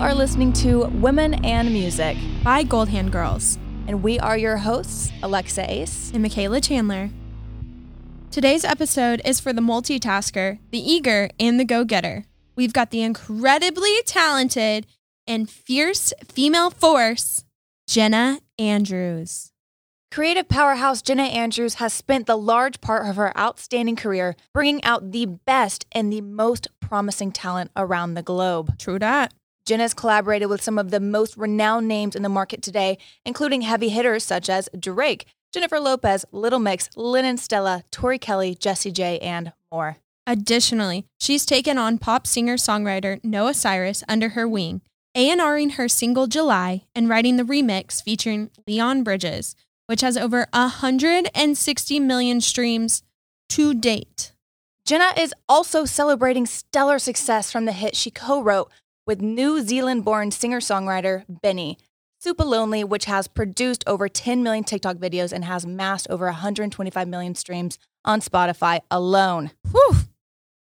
are 0.00 0.14
listening 0.14 0.50
to 0.50 0.86
Women 0.86 1.44
and 1.44 1.70
Music 1.70 2.16
by 2.42 2.62
Goldhand 2.64 3.12
Girls. 3.12 3.58
And 3.86 4.02
we 4.02 4.18
are 4.18 4.38
your 4.38 4.56
hosts, 4.56 5.12
Alexa 5.22 5.70
Ace 5.70 6.10
and 6.14 6.22
Michaela 6.22 6.62
Chandler. 6.62 7.10
Today's 8.30 8.64
episode 8.64 9.20
is 9.26 9.40
for 9.40 9.52
the 9.52 9.60
multitasker, 9.60 10.58
the 10.70 10.78
eager, 10.78 11.28
and 11.38 11.60
the 11.60 11.66
go 11.66 11.84
getter. 11.84 12.24
We've 12.56 12.72
got 12.72 12.92
the 12.92 13.02
incredibly 13.02 13.92
talented 14.06 14.86
and 15.26 15.50
fierce 15.50 16.14
female 16.24 16.70
force, 16.70 17.44
Jenna 17.86 18.40
Andrews. 18.58 19.52
Creative 20.10 20.48
powerhouse 20.48 21.02
Jenna 21.02 21.24
Andrews 21.24 21.74
has 21.74 21.92
spent 21.92 22.26
the 22.26 22.38
large 22.38 22.80
part 22.80 23.06
of 23.06 23.16
her 23.16 23.38
outstanding 23.38 23.96
career 23.96 24.34
bringing 24.54 24.82
out 24.82 25.12
the 25.12 25.26
best 25.26 25.84
and 25.92 26.10
the 26.10 26.22
most 26.22 26.68
promising 26.80 27.32
talent 27.32 27.70
around 27.76 28.14
the 28.14 28.22
globe. 28.22 28.78
True 28.78 28.98
that. 28.98 29.34
Jenna 29.70 29.84
has 29.84 29.94
collaborated 29.94 30.48
with 30.48 30.60
some 30.60 30.80
of 30.80 30.90
the 30.90 30.98
most 30.98 31.36
renowned 31.36 31.86
names 31.86 32.16
in 32.16 32.24
the 32.24 32.28
market 32.28 32.60
today, 32.60 32.98
including 33.24 33.60
heavy 33.60 33.88
hitters 33.88 34.24
such 34.24 34.50
as 34.50 34.68
Drake, 34.76 35.26
Jennifer 35.54 35.78
Lopez, 35.78 36.24
Little 36.32 36.58
Mix, 36.58 36.90
Lennon 36.96 37.36
Stella, 37.36 37.84
Tori 37.92 38.18
Kelly, 38.18 38.56
Jessie 38.56 38.90
J, 38.90 39.20
and 39.20 39.52
more. 39.70 39.98
Additionally, 40.26 41.06
she's 41.20 41.46
taken 41.46 41.78
on 41.78 41.98
pop 41.98 42.26
singer-songwriter 42.26 43.22
Noah 43.22 43.54
Cyrus 43.54 44.02
under 44.08 44.30
her 44.30 44.48
wing, 44.48 44.80
A&Ring 45.14 45.70
her 45.70 45.86
single 45.86 46.26
July 46.26 46.82
and 46.92 47.08
writing 47.08 47.36
the 47.36 47.44
remix 47.44 48.02
featuring 48.02 48.50
Leon 48.66 49.04
Bridges, 49.04 49.54
which 49.86 50.00
has 50.00 50.16
over 50.16 50.48
160 50.52 52.00
million 52.00 52.40
streams 52.40 53.04
to 53.50 53.72
date. 53.72 54.32
Jenna 54.84 55.12
is 55.16 55.32
also 55.48 55.84
celebrating 55.84 56.44
stellar 56.44 56.98
success 56.98 57.52
from 57.52 57.66
the 57.66 57.72
hit 57.72 57.94
she 57.94 58.10
co 58.10 58.42
wrote 58.42 58.68
with 59.06 59.20
New 59.20 59.62
Zealand 59.62 60.04
born 60.04 60.30
singer 60.30 60.60
songwriter 60.60 61.24
BENEE. 61.42 61.76
Super 62.18 62.44
Lonely, 62.44 62.84
which 62.84 63.06
has 63.06 63.28
produced 63.28 63.82
over 63.86 64.06
10 64.06 64.42
million 64.42 64.62
TikTok 64.62 64.96
videos 64.98 65.32
and 65.32 65.44
has 65.46 65.64
massed 65.64 66.06
over 66.10 66.26
125 66.26 67.08
million 67.08 67.34
streams 67.34 67.78
on 68.04 68.20
Spotify 68.20 68.80
alone. 68.90 69.52
Whew. 69.70 69.96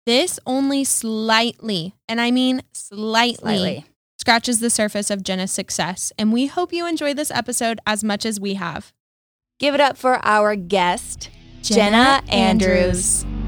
This 0.04 0.38
only 0.46 0.84
slightly, 0.84 1.94
and 2.08 2.20
I 2.20 2.30
mean 2.30 2.62
slightly, 2.72 3.36
slightly, 3.36 3.84
scratches 4.18 4.60
the 4.60 4.70
surface 4.70 5.10
of 5.10 5.22
Jenna's 5.22 5.52
success, 5.52 6.12
and 6.18 6.32
we 6.32 6.46
hope 6.46 6.72
you 6.72 6.86
enjoy 6.86 7.14
this 7.14 7.30
episode 7.30 7.80
as 7.86 8.04
much 8.04 8.26
as 8.26 8.40
we 8.40 8.54
have. 8.54 8.92
Give 9.58 9.74
it 9.74 9.80
up 9.80 9.96
for 9.96 10.18
our 10.24 10.56
guest, 10.56 11.30
Jenna, 11.62 12.22
Jenna 12.22 12.22
Andrews. 12.32 13.24
Andrews. 13.24 13.39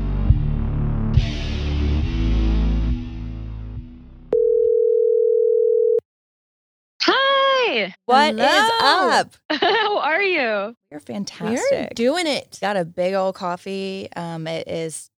What 8.07 8.35
Hello. 8.35 8.45
is 8.45 8.73
up? 8.83 9.33
How 9.51 9.99
are 9.99 10.23
you? 10.23 10.75
You're 10.91 11.01
fantastic. 11.01 11.71
You're 11.71 11.89
doing 11.95 12.27
it. 12.27 12.59
Got 12.61 12.77
a 12.77 12.85
big 12.85 13.15
old 13.15 13.35
coffee. 13.35 14.09
Um, 14.15 14.47
it 14.47 14.69
is 14.69 15.11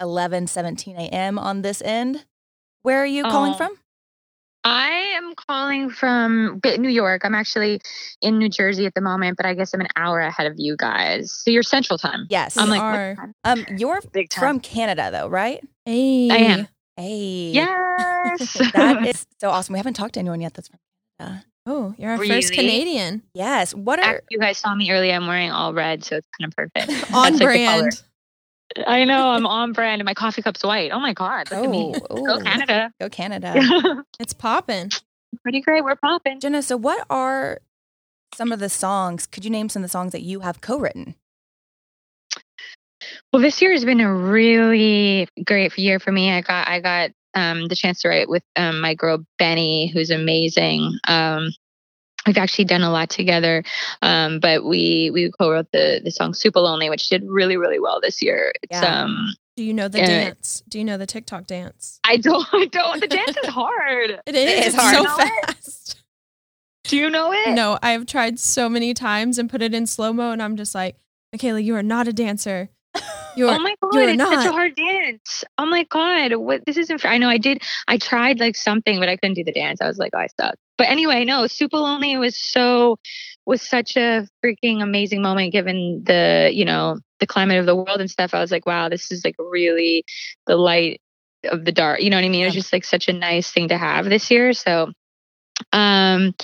11 0.00 0.46
17 0.46 0.96
a.m. 0.96 1.38
on 1.38 1.62
this 1.62 1.82
end. 1.82 2.24
Where 2.82 3.02
are 3.02 3.06
you 3.06 3.22
calling 3.24 3.52
oh. 3.52 3.56
from? 3.56 3.76
I 4.64 4.90
am 5.16 5.34
calling 5.34 5.90
from 5.90 6.60
New 6.78 6.88
York. 6.88 7.22
I'm 7.24 7.34
actually 7.34 7.80
in 8.20 8.38
New 8.38 8.48
Jersey 8.48 8.86
at 8.86 8.94
the 8.94 9.00
moment, 9.00 9.36
but 9.36 9.44
I 9.44 9.54
guess 9.54 9.74
I'm 9.74 9.80
an 9.80 9.88
hour 9.96 10.20
ahead 10.20 10.46
of 10.46 10.54
you 10.56 10.76
guys. 10.76 11.32
So 11.32 11.50
you're 11.50 11.64
Central 11.64 11.98
Time. 11.98 12.26
Yes, 12.30 12.56
I'm 12.56 12.68
like, 12.68 12.80
are. 12.80 13.32
um, 13.44 13.66
you're 13.76 14.00
Big 14.12 14.30
time. 14.30 14.40
from 14.40 14.60
Canada, 14.60 15.10
though, 15.10 15.26
right? 15.26 15.60
Hey, 15.84 16.30
I 16.30 16.36
am. 16.36 16.68
Hey, 16.96 17.50
yes, 17.54 18.52
that 18.72 19.04
is 19.06 19.26
so 19.40 19.50
awesome. 19.50 19.72
We 19.72 19.78
haven't 19.78 19.94
talked 19.94 20.14
to 20.14 20.20
anyone 20.20 20.40
yet 20.40 20.54
that's 20.54 20.68
from 20.68 20.78
Canada. 21.18 21.44
Oh, 21.64 21.94
you're 21.96 22.10
our 22.10 22.18
really? 22.18 22.34
first 22.34 22.52
Canadian. 22.52 23.22
Yes. 23.34 23.74
What 23.74 24.00
are 24.00 24.16
After 24.16 24.24
you 24.30 24.38
guys 24.38 24.58
saw 24.58 24.74
me 24.74 24.90
earlier? 24.90 25.14
I'm 25.14 25.26
wearing 25.26 25.50
all 25.50 25.72
red, 25.72 26.04
so 26.04 26.16
it's 26.16 26.26
kind 26.38 26.52
of 26.52 26.56
perfect. 26.56 27.12
on 27.14 27.38
brand. 27.38 28.02
I 28.86 29.04
know 29.04 29.28
I'm 29.30 29.46
on 29.46 29.72
brand, 29.72 30.00
and 30.00 30.06
my 30.06 30.14
coffee 30.14 30.42
cup's 30.42 30.64
white. 30.64 30.90
Oh 30.92 30.98
my 30.98 31.12
god! 31.12 31.50
Look 31.50 31.60
oh, 31.60 31.64
at 31.64 31.70
me. 31.70 31.94
Oh, 32.10 32.18
ooh. 32.18 32.26
Go 32.26 32.40
Canada. 32.40 32.92
Go 33.00 33.08
Canada. 33.08 33.54
it's 34.18 34.32
popping. 34.32 34.90
Pretty 35.42 35.60
great. 35.60 35.84
We're 35.84 35.96
popping. 35.96 36.40
Jenna, 36.40 36.62
so 36.62 36.76
what 36.76 37.06
are 37.10 37.60
some 38.34 38.50
of 38.50 38.58
the 38.58 38.68
songs? 38.68 39.26
Could 39.26 39.44
you 39.44 39.50
name 39.50 39.68
some 39.68 39.82
of 39.82 39.88
the 39.88 39.92
songs 39.92 40.12
that 40.12 40.22
you 40.22 40.40
have 40.40 40.60
co-written? 40.60 41.14
Well, 43.32 43.42
this 43.42 43.60
year 43.62 43.72
has 43.72 43.84
been 43.84 44.00
a 44.00 44.12
really 44.12 45.28
great 45.44 45.76
year 45.78 46.00
for 46.00 46.12
me. 46.12 46.30
I 46.32 46.40
got 46.40 46.68
I 46.68 46.80
got 46.80 47.10
um, 47.34 47.68
the 47.68 47.76
chance 47.76 48.02
to 48.02 48.08
write 48.08 48.28
with 48.28 48.42
um, 48.56 48.80
my 48.80 48.94
girl 48.94 49.24
BENEE, 49.38 49.92
who's 49.92 50.10
amazing. 50.10 50.98
Um, 51.08 51.50
we've 52.26 52.38
actually 52.38 52.66
done 52.66 52.82
a 52.82 52.90
lot 52.90 53.10
together, 53.10 53.64
um, 54.00 54.40
but 54.40 54.64
we 54.64 55.10
we 55.12 55.30
co-wrote 55.30 55.70
the 55.72 56.00
the 56.02 56.10
song 56.10 56.32
"Supalonely," 56.32 56.90
which 56.90 57.08
did 57.08 57.24
really 57.26 57.56
really 57.56 57.80
well 57.80 58.00
this 58.00 58.22
year. 58.22 58.52
It's 58.62 58.80
yeah. 58.80 59.02
um. 59.02 59.34
Do 59.56 59.64
you 59.64 59.74
know 59.74 59.88
the 59.88 60.02
uh, 60.02 60.06
dance? 60.06 60.62
Do 60.68 60.78
you 60.78 60.84
know 60.84 60.96
the 60.96 61.06
TikTok 61.06 61.46
dance? 61.46 62.00
I 62.04 62.16
don't. 62.16 62.46
I 62.52 62.66
don't. 62.66 63.00
The 63.00 63.08
dance 63.08 63.36
is 63.36 63.48
hard. 63.48 64.20
it 64.26 64.34
is. 64.34 64.66
It's 64.68 64.76
hard. 64.76 64.96
so 64.96 65.04
fast. 65.04 66.02
Do 66.84 66.96
you 66.96 67.10
know 67.10 67.32
it? 67.32 67.54
No, 67.54 67.78
I've 67.82 68.06
tried 68.06 68.38
so 68.38 68.68
many 68.68 68.92
times 68.92 69.38
and 69.38 69.48
put 69.48 69.62
it 69.62 69.72
in 69.72 69.86
slow 69.86 70.12
mo, 70.12 70.30
and 70.32 70.42
I'm 70.42 70.56
just 70.56 70.74
like, 70.74 70.96
Michaela, 71.32 71.60
you 71.60 71.74
are 71.76 71.82
not 71.82 72.08
a 72.08 72.12
dancer. 72.12 72.70
You're, 73.36 73.50
oh 73.50 73.58
my 73.58 73.74
god, 73.80 74.08
it's 74.08 74.18
not. 74.18 74.34
such 74.34 74.46
a 74.46 74.52
hard 74.52 74.74
dance. 74.74 75.44
Oh 75.56 75.66
my 75.66 75.84
god, 75.84 76.34
what 76.36 76.64
this 76.66 76.76
isn't. 76.76 77.04
I 77.04 77.18
know 77.18 77.28
I 77.28 77.38
did. 77.38 77.62
I 77.88 77.96
tried 77.96 78.40
like 78.40 78.56
something, 78.56 78.98
but 78.98 79.08
I 79.08 79.16
couldn't 79.16 79.34
do 79.34 79.44
the 79.44 79.52
dance. 79.52 79.80
I 79.80 79.86
was 79.86 79.98
like, 79.98 80.12
oh, 80.14 80.18
I 80.18 80.28
suck. 80.40 80.56
But 80.76 80.88
anyway, 80.88 81.24
no, 81.24 81.44
Supalonely 81.44 82.18
was 82.18 82.36
so 82.36 82.98
was 83.46 83.62
such 83.62 83.96
a 83.96 84.26
freaking 84.44 84.82
amazing 84.82 85.22
moment 85.22 85.52
given 85.52 86.02
the 86.04 86.50
you 86.52 86.64
know 86.64 86.98
the 87.20 87.26
climate 87.26 87.58
of 87.58 87.66
the 87.66 87.76
world 87.76 88.00
and 88.00 88.10
stuff. 88.10 88.34
I 88.34 88.40
was 88.40 88.50
like, 88.50 88.66
wow, 88.66 88.88
this 88.88 89.10
is 89.10 89.24
like 89.24 89.36
really 89.38 90.04
the 90.46 90.56
light 90.56 91.00
of 91.44 91.64
the 91.64 91.72
dark. 91.72 92.02
You 92.02 92.10
know 92.10 92.16
what 92.16 92.24
I 92.24 92.28
mean? 92.28 92.42
It 92.42 92.46
was 92.46 92.54
just 92.54 92.72
like 92.72 92.84
such 92.84 93.08
a 93.08 93.12
nice 93.12 93.50
thing 93.50 93.68
to 93.68 93.78
have 93.78 94.04
this 94.06 94.30
year. 94.30 94.52
So 94.52 94.92
um 95.72 96.34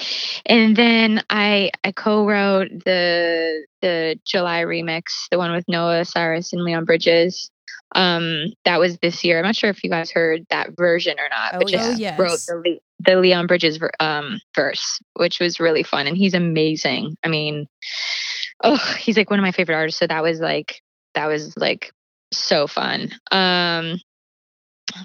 and 0.46 0.76
then 0.76 1.22
i 1.30 1.70
i 1.84 1.92
co-wrote 1.92 2.68
the 2.84 3.66
the 3.82 4.18
july 4.26 4.62
remix 4.62 5.02
the 5.30 5.38
one 5.38 5.52
with 5.52 5.64
noah 5.68 6.04
cyrus 6.04 6.52
and 6.52 6.62
leon 6.62 6.84
bridges. 6.84 7.50
Um 7.94 8.52
that 8.64 8.78
was 8.78 8.98
this 8.98 9.24
year. 9.24 9.38
I'm 9.38 9.44
not 9.44 9.56
sure 9.56 9.70
if 9.70 9.82
you 9.82 9.88
guys 9.88 10.10
heard 10.10 10.46
that 10.50 10.76
version 10.76 11.18
or 11.18 11.28
not 11.30 11.54
oh, 11.54 11.58
but 11.60 11.68
just 11.68 11.98
yes. 11.98 12.18
wrote 12.18 12.40
the, 12.46 12.78
the 13.00 13.16
leon 13.16 13.46
bridges 13.46 13.78
um 14.00 14.40
verse 14.54 15.00
which 15.14 15.40
was 15.40 15.58
really 15.58 15.82
fun 15.82 16.06
and 16.06 16.16
he's 16.16 16.34
amazing. 16.34 17.16
I 17.24 17.28
mean 17.28 17.66
oh 18.62 18.76
he's 18.98 19.16
like 19.16 19.30
one 19.30 19.38
of 19.38 19.42
my 19.44 19.52
favorite 19.52 19.76
artists 19.76 20.00
so 20.00 20.06
that 20.06 20.22
was 20.22 20.40
like 20.40 20.82
that 21.14 21.26
was 21.26 21.56
like 21.56 21.92
so 22.32 22.66
fun. 22.66 23.10
Um 23.30 23.98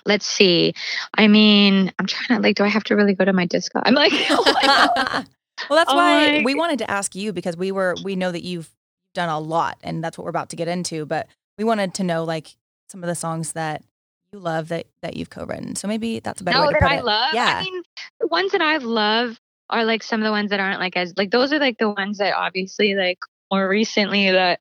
let's 0.06 0.26
see. 0.26 0.74
I 1.16 1.28
mean, 1.28 1.92
I'm 2.00 2.06
trying 2.06 2.40
to 2.40 2.44
like, 2.44 2.56
do 2.56 2.64
I 2.64 2.68
have 2.68 2.84
to 2.86 2.96
really 2.96 3.14
go 3.14 3.26
to 3.26 3.34
my 3.34 3.46
disco? 3.46 3.82
I'm 3.84 3.94
like, 3.94 4.14
oh 4.30 4.44
well, 5.70 5.78
that's 5.78 5.92
oh 5.92 5.96
why 5.96 6.42
we 6.44 6.56
wanted 6.56 6.80
to 6.80 6.92
ask 6.92 7.16
you 7.16 7.34
because 7.34 7.58
we 7.58 7.72
were 7.72 7.96
we 8.04 8.16
know 8.16 8.32
that 8.32 8.44
you've 8.44 8.70
done 9.14 9.30
a 9.30 9.40
lot, 9.40 9.78
and 9.84 10.04
that's 10.04 10.18
what 10.18 10.24
we're 10.24 10.30
about 10.30 10.50
to 10.50 10.56
get 10.56 10.68
into. 10.68 11.06
But 11.06 11.28
we 11.58 11.64
wanted 11.64 11.94
to 11.96 12.04
know 12.04 12.24
like 12.24 12.56
some 12.90 13.04
of 13.04 13.08
the 13.08 13.16
songs 13.16 13.54
that 13.54 13.84
you 14.32 14.40
love 14.40 14.70
that 14.70 14.88
that 15.02 15.16
you've 15.16 15.30
co-written. 15.30 15.76
So 15.76 15.88
maybe 15.88 16.20
that's 16.20 16.42
a 16.42 16.44
better 16.44 16.60
no, 16.60 16.68
way 16.68 16.74
to 16.74 16.78
that 16.80 16.88
put 16.88 16.92
I 16.92 16.98
it. 16.98 17.06
love. 17.06 17.34
Yeah, 17.34 17.58
I 17.60 17.64
mean, 17.64 17.84
the 18.20 18.28
ones 18.28 18.52
that 18.52 18.62
I 18.62 18.78
love 18.78 19.40
are 19.70 19.86
like 19.86 20.04
some 20.04 20.22
of 20.22 20.26
the 20.26 20.32
ones 20.32 20.50
that 20.50 20.60
aren't 20.60 20.80
like 20.80 20.98
as 20.98 21.14
like 21.18 21.32
those 21.32 21.54
are 21.54 21.60
like 21.60 21.78
the 21.78 21.90
ones 21.90 22.18
that 22.18 22.34
obviously 22.36 22.96
like 22.96 23.20
more 23.54 23.70
recently 23.70 24.32
that 24.32 24.60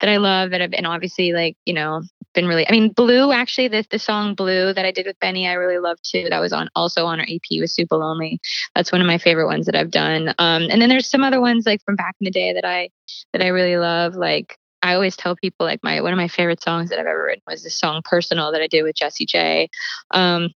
that 0.00 0.10
I 0.10 0.18
love 0.18 0.50
that 0.50 0.60
have 0.60 0.70
been 0.70 0.84
obviously 0.86 1.32
like 1.32 1.56
you 1.64 1.72
know 1.72 2.02
been 2.34 2.46
really 2.46 2.68
I 2.68 2.72
mean 2.72 2.90
Blue 2.90 3.32
actually 3.32 3.68
the 3.68 3.86
the 3.90 3.98
song 3.98 4.34
Blue 4.34 4.74
that 4.74 4.84
I 4.84 4.90
did 4.90 5.06
with 5.06 5.18
BENEE 5.20 5.48
I 5.48 5.54
really 5.54 5.78
love 5.78 5.96
too. 6.02 6.26
That 6.28 6.40
was 6.40 6.52
on 6.52 6.68
also 6.74 7.06
on 7.06 7.20
our 7.20 7.26
EP 7.28 7.60
with 7.60 7.74
Supalonely. 7.74 8.38
That's 8.74 8.92
one 8.92 9.00
of 9.00 9.06
my 9.06 9.18
favorite 9.18 9.46
ones 9.46 9.66
that 9.66 9.76
I've 9.76 9.90
done. 9.90 10.34
Um 10.38 10.64
and 10.70 10.82
then 10.82 10.88
there's 10.88 11.08
some 11.08 11.22
other 11.22 11.40
ones 11.40 11.64
like 11.64 11.80
from 11.84 11.96
back 11.96 12.16
in 12.20 12.26
the 12.26 12.30
day 12.30 12.52
that 12.52 12.66
I 12.66 12.90
that 13.32 13.42
I 13.42 13.48
really 13.48 13.78
love. 13.78 14.14
Like 14.14 14.58
I 14.82 14.94
always 14.94 15.16
tell 15.16 15.36
people 15.36 15.64
like 15.64 15.80
my 15.82 16.02
one 16.02 16.12
of 16.12 16.18
my 16.18 16.28
favorite 16.28 16.62
songs 16.62 16.90
that 16.90 16.98
I've 16.98 17.06
ever 17.06 17.24
written 17.24 17.42
was 17.46 17.62
this 17.62 17.78
song 17.78 18.02
Personal 18.04 18.52
that 18.52 18.60
I 18.60 18.66
did 18.66 18.82
with 18.82 18.96
Jessie 18.96 19.26
J 19.26 19.70
um 20.10 20.50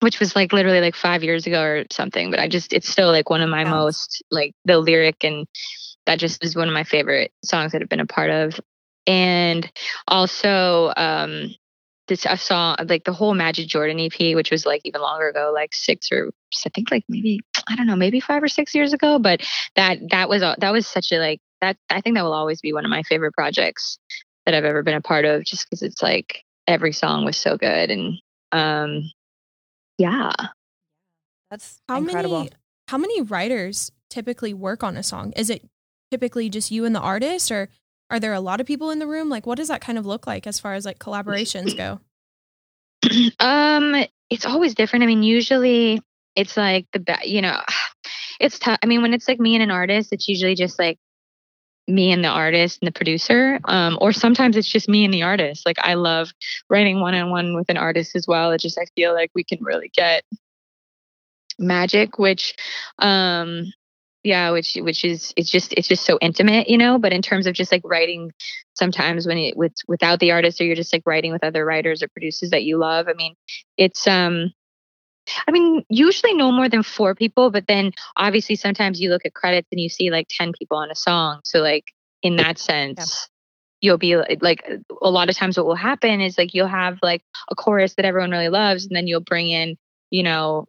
which 0.00 0.18
was 0.20 0.36
like 0.36 0.52
literally 0.52 0.80
like 0.80 0.96
five 0.96 1.22
years 1.22 1.46
ago 1.46 1.62
or 1.62 1.84
something 1.90 2.30
but 2.30 2.40
I 2.40 2.48
just 2.48 2.72
it's 2.72 2.88
still 2.88 3.10
like 3.10 3.30
one 3.30 3.40
of 3.40 3.48
my 3.48 3.64
most 3.64 4.22
like 4.30 4.52
the 4.64 4.78
lyric 4.78 5.24
and 5.24 5.46
that 6.06 6.18
just 6.18 6.44
is 6.44 6.56
one 6.56 6.68
of 6.68 6.74
my 6.74 6.84
favorite 6.84 7.32
songs 7.44 7.72
that 7.72 7.82
I've 7.82 7.88
been 7.88 8.00
a 8.00 8.06
part 8.06 8.30
of. 8.30 8.60
And 9.06 9.70
also, 10.08 10.92
um, 10.96 11.54
this 12.08 12.26
I 12.26 12.36
saw 12.36 12.76
like 12.86 13.04
the 13.04 13.12
whole 13.12 13.34
Magic 13.34 13.66
Jordan 13.66 13.98
EP, 13.98 14.34
which 14.34 14.50
was 14.50 14.66
like 14.66 14.82
even 14.84 15.00
longer 15.00 15.28
ago, 15.28 15.50
like 15.54 15.74
six 15.74 16.10
or 16.12 16.30
I 16.66 16.68
think 16.70 16.90
like 16.90 17.04
maybe 17.08 17.40
I 17.68 17.76
don't 17.76 17.86
know, 17.86 17.96
maybe 17.96 18.20
five 18.20 18.42
or 18.42 18.48
six 18.48 18.74
years 18.74 18.92
ago. 18.92 19.18
But 19.18 19.42
that 19.76 19.98
that 20.10 20.28
was 20.28 20.42
that 20.42 20.72
was 20.72 20.86
such 20.86 21.12
a 21.12 21.18
like 21.18 21.40
that 21.60 21.76
I 21.88 22.00
think 22.00 22.16
that 22.16 22.22
will 22.22 22.34
always 22.34 22.60
be 22.60 22.72
one 22.72 22.84
of 22.84 22.90
my 22.90 23.02
favorite 23.02 23.32
projects 23.32 23.98
that 24.44 24.54
I've 24.54 24.64
ever 24.64 24.82
been 24.82 24.94
a 24.94 25.00
part 25.00 25.24
of, 25.24 25.44
just 25.44 25.64
because 25.68 25.82
it's 25.82 26.02
like 26.02 26.44
every 26.66 26.92
song 26.92 27.24
was 27.24 27.36
so 27.36 27.56
good 27.56 27.90
and 27.90 28.18
um 28.52 29.10
yeah 29.98 30.32
That's 31.50 31.80
How 31.88 31.98
incredible. 31.98 32.38
many 32.38 32.50
how 32.88 32.98
many 32.98 33.22
writers 33.22 33.90
typically 34.10 34.52
work 34.52 34.82
on 34.82 34.96
a 34.96 35.02
song? 35.02 35.32
Is 35.36 35.48
it 35.50 35.66
typically 36.14 36.48
just 36.48 36.70
you 36.70 36.84
and 36.84 36.94
the 36.94 37.00
artist 37.00 37.50
or 37.50 37.68
are 38.08 38.20
there 38.20 38.32
a 38.32 38.40
lot 38.40 38.60
of 38.60 38.66
people 38.68 38.90
in 38.90 39.00
the 39.00 39.06
room? 39.06 39.28
Like 39.28 39.46
what 39.46 39.56
does 39.56 39.66
that 39.66 39.80
kind 39.80 39.98
of 39.98 40.06
look 40.06 40.28
like 40.28 40.46
as 40.46 40.60
far 40.60 40.74
as 40.74 40.84
like 40.84 41.00
collaborations 41.00 41.76
go? 41.76 41.98
um, 43.40 44.04
it's 44.30 44.46
always 44.46 44.76
different. 44.76 45.02
I 45.02 45.06
mean, 45.06 45.24
usually 45.24 46.00
it's 46.36 46.56
like 46.56 46.86
the 46.92 47.00
be- 47.00 47.28
you 47.28 47.42
know, 47.42 47.60
it's 48.40 48.60
tough. 48.60 48.78
I 48.80 48.86
mean, 48.86 49.02
when 49.02 49.12
it's 49.12 49.26
like 49.26 49.40
me 49.40 49.54
and 49.56 49.62
an 49.64 49.72
artist, 49.72 50.12
it's 50.12 50.28
usually 50.28 50.54
just 50.54 50.78
like 50.78 50.98
me 51.88 52.12
and 52.12 52.22
the 52.22 52.28
artist 52.28 52.78
and 52.80 52.86
the 52.86 52.92
producer. 52.92 53.58
Um, 53.64 53.98
or 54.00 54.12
sometimes 54.12 54.56
it's 54.56 54.70
just 54.70 54.88
me 54.88 55.04
and 55.04 55.12
the 55.12 55.24
artist. 55.24 55.66
Like 55.66 55.78
I 55.80 55.94
love 55.94 56.30
writing 56.70 57.00
one 57.00 57.16
on 57.16 57.30
one 57.30 57.56
with 57.56 57.68
an 57.70 57.76
artist 57.76 58.14
as 58.14 58.28
well. 58.28 58.52
It 58.52 58.60
just 58.60 58.78
I 58.78 58.86
feel 58.94 59.12
like 59.14 59.32
we 59.34 59.42
can 59.42 59.58
really 59.60 59.90
get 59.92 60.22
magic, 61.58 62.20
which 62.20 62.54
um 63.00 63.72
yeah 64.24 64.50
which 64.50 64.76
which 64.80 65.04
is 65.04 65.32
it's 65.36 65.50
just 65.50 65.72
it's 65.74 65.86
just 65.86 66.04
so 66.04 66.18
intimate 66.20 66.68
you 66.68 66.78
know 66.78 66.98
but 66.98 67.12
in 67.12 67.22
terms 67.22 67.46
of 67.46 67.54
just 67.54 67.70
like 67.70 67.82
writing 67.84 68.32
sometimes 68.72 69.26
when 69.26 69.38
it 69.38 69.56
with 69.56 69.74
without 69.86 70.18
the 70.18 70.32
artist 70.32 70.60
or 70.60 70.64
you're 70.64 70.74
just 70.74 70.92
like 70.92 71.02
writing 71.06 71.30
with 71.30 71.44
other 71.44 71.64
writers 71.64 72.02
or 72.02 72.08
producers 72.08 72.50
that 72.50 72.64
you 72.64 72.78
love 72.78 73.06
i 73.06 73.12
mean 73.12 73.34
it's 73.76 74.06
um 74.08 74.50
i 75.46 75.52
mean 75.52 75.84
usually 75.88 76.34
no 76.34 76.50
more 76.50 76.68
than 76.68 76.82
four 76.82 77.14
people 77.14 77.50
but 77.50 77.66
then 77.68 77.92
obviously 78.16 78.56
sometimes 78.56 79.00
you 79.00 79.10
look 79.10 79.24
at 79.24 79.34
credits 79.34 79.68
and 79.70 79.80
you 79.80 79.88
see 79.88 80.10
like 80.10 80.26
10 80.30 80.52
people 80.58 80.78
on 80.78 80.90
a 80.90 80.96
song 80.96 81.40
so 81.44 81.60
like 81.60 81.84
in 82.22 82.36
that 82.36 82.58
sense 82.58 83.28
you'll 83.82 83.98
be 83.98 84.16
like 84.40 84.66
a 85.02 85.10
lot 85.10 85.28
of 85.28 85.36
times 85.36 85.58
what 85.58 85.66
will 85.66 85.74
happen 85.74 86.22
is 86.22 86.38
like 86.38 86.54
you'll 86.54 86.66
have 86.66 86.98
like 87.02 87.22
a 87.50 87.54
chorus 87.54 87.94
that 87.94 88.06
everyone 88.06 88.30
really 88.30 88.48
loves 88.48 88.86
and 88.86 88.96
then 88.96 89.06
you'll 89.06 89.20
bring 89.20 89.50
in 89.50 89.76
you 90.10 90.22
know 90.22 90.66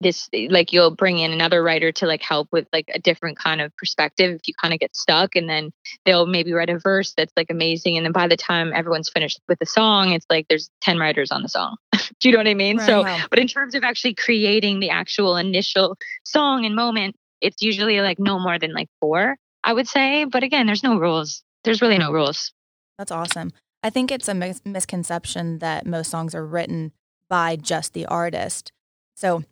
this 0.00 0.28
eh, 0.32 0.46
like 0.50 0.72
you'll 0.72 0.94
bring 0.94 1.18
in 1.18 1.32
another 1.32 1.62
writer 1.62 1.92
to 1.92 2.06
like 2.06 2.22
help 2.22 2.48
with 2.52 2.66
like 2.72 2.90
a 2.94 2.98
different 2.98 3.38
kind 3.38 3.60
of 3.60 3.74
perspective 3.76 4.34
if 4.34 4.48
you 4.48 4.54
kind 4.60 4.72
of 4.74 4.80
get 4.80 4.94
stuck 4.96 5.36
and 5.36 5.48
then 5.48 5.70
they'll 6.04 6.26
maybe 6.26 6.52
write 6.52 6.70
a 6.70 6.78
verse 6.78 7.12
that's 7.16 7.32
like 7.36 7.48
amazing 7.50 7.96
and 7.96 8.04
then 8.04 8.12
by 8.12 8.26
the 8.28 8.36
time 8.36 8.72
everyone's 8.74 9.08
finished 9.08 9.40
with 9.48 9.58
the 9.58 9.66
song 9.66 10.12
it's 10.12 10.26
like 10.30 10.46
there's 10.48 10.70
10 10.80 10.98
writers 10.98 11.30
on 11.30 11.42
the 11.42 11.48
song 11.48 11.76
do 11.92 12.28
you 12.28 12.32
know 12.32 12.38
what 12.38 12.48
i 12.48 12.54
mean 12.54 12.78
so 12.78 13.02
Right. 13.04 13.26
but 13.30 13.38
in 13.38 13.46
terms 13.46 13.74
of 13.74 13.84
actually 13.84 14.14
creating 14.14 14.80
the 14.80 14.90
actual 14.90 15.36
initial 15.36 15.96
song 16.24 16.64
and 16.64 16.74
moment 16.74 17.14
it's 17.40 17.62
usually 17.62 18.00
like 18.00 18.18
no 18.18 18.38
more 18.38 18.58
than 18.58 18.72
like 18.72 18.88
four 19.00 19.36
i 19.64 19.72
would 19.72 19.86
say 19.88 20.24
but 20.24 20.42
again 20.42 20.66
there's 20.66 20.82
no 20.82 20.98
rules 20.98 21.42
there's 21.64 21.82
really 21.82 21.98
no 21.98 22.10
rules 22.10 22.52
That's 22.98 23.12
awesome. 23.12 23.52
I 23.82 23.88
think 23.88 24.10
it's 24.12 24.28
a 24.28 24.34
mis- 24.34 24.60
misconception 24.64 25.58
that 25.60 25.86
most 25.86 26.10
songs 26.10 26.34
are 26.34 26.44
written 26.44 26.92
by 27.30 27.56
just 27.56 27.94
the 27.94 28.04
artist. 28.04 28.72
So 29.16 29.42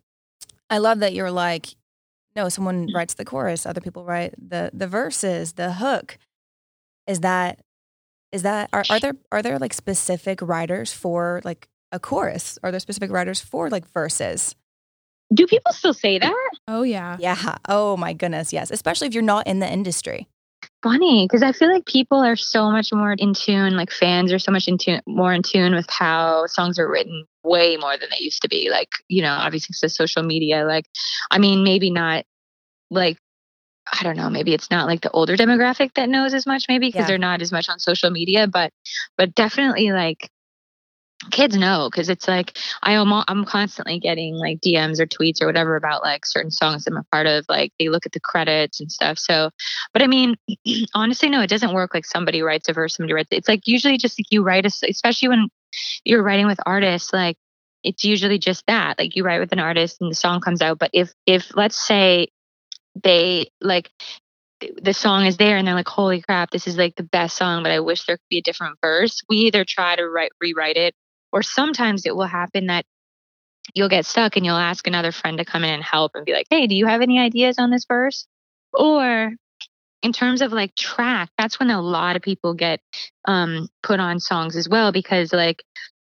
I 0.69 0.77
love 0.77 0.99
that 0.99 1.13
you're 1.13 1.31
like, 1.31 1.67
no, 2.35 2.49
someone 2.49 2.87
mm. 2.87 2.93
writes 2.93 3.15
the 3.15 3.25
chorus, 3.25 3.65
other 3.65 3.81
people 3.81 4.05
write 4.05 4.33
the 4.37 4.71
the 4.73 4.87
verses, 4.87 5.53
the 5.53 5.73
hook. 5.73 6.17
Is 7.07 7.21
that 7.21 7.59
is 8.31 8.43
that 8.43 8.69
are, 8.71 8.83
are 8.89 8.99
there 8.99 9.13
are 9.31 9.41
there 9.41 9.59
like 9.59 9.73
specific 9.73 10.41
writers 10.41 10.93
for 10.93 11.41
like 11.43 11.67
a 11.91 11.99
chorus? 11.99 12.59
Are 12.63 12.71
there 12.71 12.79
specific 12.79 13.11
writers 13.11 13.39
for 13.39 13.69
like 13.69 13.91
verses? 13.91 14.55
do 15.31 15.45
people 15.45 15.71
still 15.71 15.93
say 15.93 16.17
that 16.17 16.33
Oh 16.67 16.83
yeah. 16.83 17.17
Yeah. 17.19 17.57
Oh 17.67 17.97
my 17.97 18.13
goodness, 18.13 18.53
yes. 18.53 18.71
Especially 18.71 19.07
if 19.07 19.13
you're 19.13 19.23
not 19.23 19.47
in 19.47 19.59
the 19.59 19.71
industry. 19.71 20.27
Funny 20.81 21.25
because 21.25 21.43
I 21.43 21.51
feel 21.51 21.71
like 21.71 21.85
people 21.85 22.19
are 22.19 22.35
so 22.35 22.71
much 22.71 22.91
more 22.93 23.13
in 23.13 23.33
tune, 23.33 23.75
like 23.75 23.91
fans 23.91 24.31
are 24.31 24.39
so 24.39 24.51
much 24.51 24.67
in 24.67 24.77
tune, 24.77 25.01
more 25.07 25.33
in 25.33 25.43
tune 25.43 25.73
with 25.75 25.89
how 25.89 26.45
songs 26.47 26.79
are 26.79 26.89
written 26.89 27.25
way 27.43 27.77
more 27.77 27.97
than 27.97 28.09
they 28.11 28.23
used 28.23 28.41
to 28.43 28.47
be. 28.49 28.69
Like, 28.69 28.89
you 29.07 29.21
know, 29.21 29.33
obviously 29.33 29.73
of 29.85 29.91
social 29.91 30.23
media. 30.23 30.65
Like, 30.65 30.85
I 31.31 31.37
mean, 31.37 31.63
maybe 31.63 31.91
not 31.91 32.25
like, 32.89 33.17
I 33.91 34.03
don't 34.03 34.17
know, 34.17 34.29
maybe 34.29 34.53
it's 34.53 34.69
not 34.69 34.87
like 34.87 35.01
the 35.01 35.11
older 35.11 35.35
demographic 35.35 35.95
that 35.95 36.09
knows 36.09 36.33
as 36.33 36.45
much, 36.45 36.65
maybe 36.69 36.87
because 36.87 37.01
Yeah. 37.01 37.07
they're 37.07 37.17
not 37.17 37.41
as 37.41 37.51
much 37.51 37.69
on 37.69 37.79
social 37.79 38.11
media, 38.11 38.47
but, 38.47 38.71
but 39.17 39.33
definitely 39.35 39.91
like, 39.91 40.29
kids 41.31 41.57
know 41.57 41.89
because 41.91 42.09
it's 42.09 42.27
like 42.27 42.57
I 42.81 42.93
am 42.93 43.11
I'm 43.11 43.45
constantly 43.45 43.99
getting 43.99 44.35
like 44.35 44.61
DMs 44.61 44.99
or 44.99 45.05
tweets 45.05 45.41
or 45.41 45.47
whatever 45.47 45.75
about 45.75 46.01
like 46.01 46.25
certain 46.25 46.51
songs 46.51 46.85
I'm 46.87 46.97
a 46.97 47.03
part 47.11 47.27
of. 47.27 47.45
Like 47.49 47.73
they 47.77 47.89
look 47.89 48.05
at 48.05 48.13
the 48.13 48.19
credits 48.19 48.79
and 48.79 48.91
stuff. 48.91 49.19
So, 49.19 49.51
but 49.93 50.01
I 50.01 50.07
mean, 50.07 50.35
honestly, 50.93 51.29
no, 51.29 51.41
it 51.41 51.49
doesn't 51.49 51.73
work 51.73 51.93
like 51.93 52.05
somebody 52.05 52.41
writes 52.41 52.69
a 52.69 52.73
verse, 52.73 52.95
somebody 52.95 53.13
writes. 53.13 53.29
It's 53.31 53.49
like 53.49 53.67
usually 53.67 53.97
just 53.97 54.19
like 54.19 54.27
you 54.31 54.43
write 54.43 54.65
a, 54.65 54.71
especially 54.89 55.29
when 55.29 55.49
you're 56.05 56.23
writing 56.23 56.47
with 56.47 56.59
artists, 56.65 57.11
like 57.11 57.37
it's 57.83 58.03
usually 58.03 58.39
just 58.39 58.65
that. 58.67 58.97
Like 58.97 59.15
you 59.15 59.23
write 59.23 59.39
with 59.39 59.51
an 59.51 59.59
artist 59.59 59.97
and 60.01 60.09
the 60.09 60.15
song 60.15 60.39
comes 60.39 60.61
out. 60.61 60.79
But 60.79 60.91
if 60.93 61.11
if 61.25 61.55
let's 61.55 61.85
say 61.85 62.29
they 63.03 63.51
like 63.61 63.89
the 64.81 64.93
song 64.93 65.25
is 65.25 65.37
there 65.37 65.55
and 65.55 65.65
they're 65.65 65.75
like 65.75 65.87
holy 65.87 66.21
crap 66.21 66.51
this 66.51 66.67
is 66.67 66.77
like 66.77 66.95
the 66.95 67.03
best 67.03 67.37
song 67.37 67.63
but 67.63 67.71
i 67.71 67.79
wish 67.79 68.05
there 68.05 68.17
could 68.17 68.29
be 68.29 68.39
a 68.39 68.41
different 68.41 68.77
verse 68.81 69.21
we 69.29 69.37
either 69.37 69.63
try 69.63 69.95
to 69.95 70.05
write 70.05 70.31
rewrite 70.41 70.75
it 70.75 70.93
or 71.31 71.43
sometimes 71.43 72.05
it 72.05 72.15
will 72.15 72.25
happen 72.25 72.67
that 72.67 72.85
you'll 73.73 73.89
get 73.89 74.05
stuck 74.05 74.35
and 74.35 74.45
you'll 74.45 74.55
ask 74.55 74.87
another 74.87 75.11
friend 75.11 75.37
to 75.37 75.45
come 75.45 75.63
in 75.63 75.69
and 75.69 75.83
help 75.83 76.13
and 76.15 76.25
be 76.25 76.33
like 76.33 76.47
hey 76.49 76.67
do 76.67 76.75
you 76.75 76.85
have 76.85 77.01
any 77.01 77.19
ideas 77.19 77.57
on 77.59 77.69
this 77.69 77.85
verse? 77.85 78.27
Or 78.73 79.31
in 80.01 80.13
terms 80.13 80.41
of 80.41 80.53
like 80.53 80.75
track 80.75 81.29
that's 81.37 81.59
when 81.59 81.69
a 81.69 81.81
lot 81.81 82.15
of 82.15 82.21
people 82.21 82.53
get 82.53 82.79
um 83.25 83.67
put 83.83 83.99
on 83.99 84.19
songs 84.19 84.55
as 84.55 84.69
well 84.69 84.91
because 84.91 85.33
like 85.33 85.63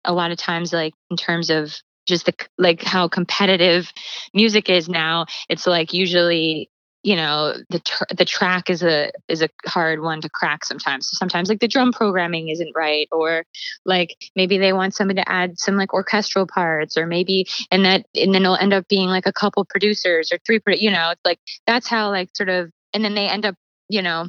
a 0.05 0.13
lot 0.13 0.31
of 0.31 0.39
times 0.39 0.73
like 0.73 0.95
in 1.11 1.17
terms 1.17 1.51
of 1.51 1.75
just 2.07 2.27
the 2.27 2.35
like 2.59 2.83
how 2.83 3.09
competitive 3.09 3.93
music 4.35 4.69
is 4.71 4.89
now 4.89 5.27
it's 5.49 5.67
like 5.67 5.93
usually 5.93 6.71
you 7.03 7.17
know 7.17 7.55
the 7.71 7.79
tr- 7.81 8.05
the 8.17 8.25
track 8.25 8.69
is 8.69 8.83
a 8.83 9.11
is 9.29 9.43
a 9.43 9.49
hard 9.67 10.01
one 10.01 10.21
to 10.21 10.29
crack 10.29 10.65
sometimes. 10.65 11.09
So 11.09 11.15
sometimes 11.17 11.49
like 11.49 11.61
the 11.61 11.69
drum 11.69 11.93
programming 11.93 12.49
isn't 12.49 12.73
right 12.75 13.09
or 13.11 13.45
like 13.87 14.17
maybe 14.37 14.59
they 14.59 14.73
want 14.73 14.95
somebody 14.95 15.21
to 15.23 15.29
add 15.31 15.59
some 15.59 15.77
like 15.77 15.95
orchestral 15.95 16.47
parts 16.47 16.97
or 16.97 17.07
maybe 17.07 17.47
and 17.71 17.85
that 17.85 18.07
and 18.15 18.35
then 18.35 18.43
it'll 18.43 18.57
end 18.57 18.73
up 18.75 18.87
being 18.89 19.09
like 19.09 19.27
a 19.27 19.33
couple 19.33 19.65
producers 19.65 20.31
or 20.33 20.39
three 20.47 20.59
pro- 20.59 20.75
you 20.75 20.91
know 20.91 21.11
it's 21.11 21.25
like 21.25 21.39
that's 21.67 21.89
how 21.89 22.11
like 22.11 22.29
sort 22.35 22.49
of 22.51 22.71
and 22.93 23.05
then 23.05 23.15
they 23.15 23.29
end 23.29 23.47
up 23.47 23.55
you 23.89 24.03
know 24.03 24.27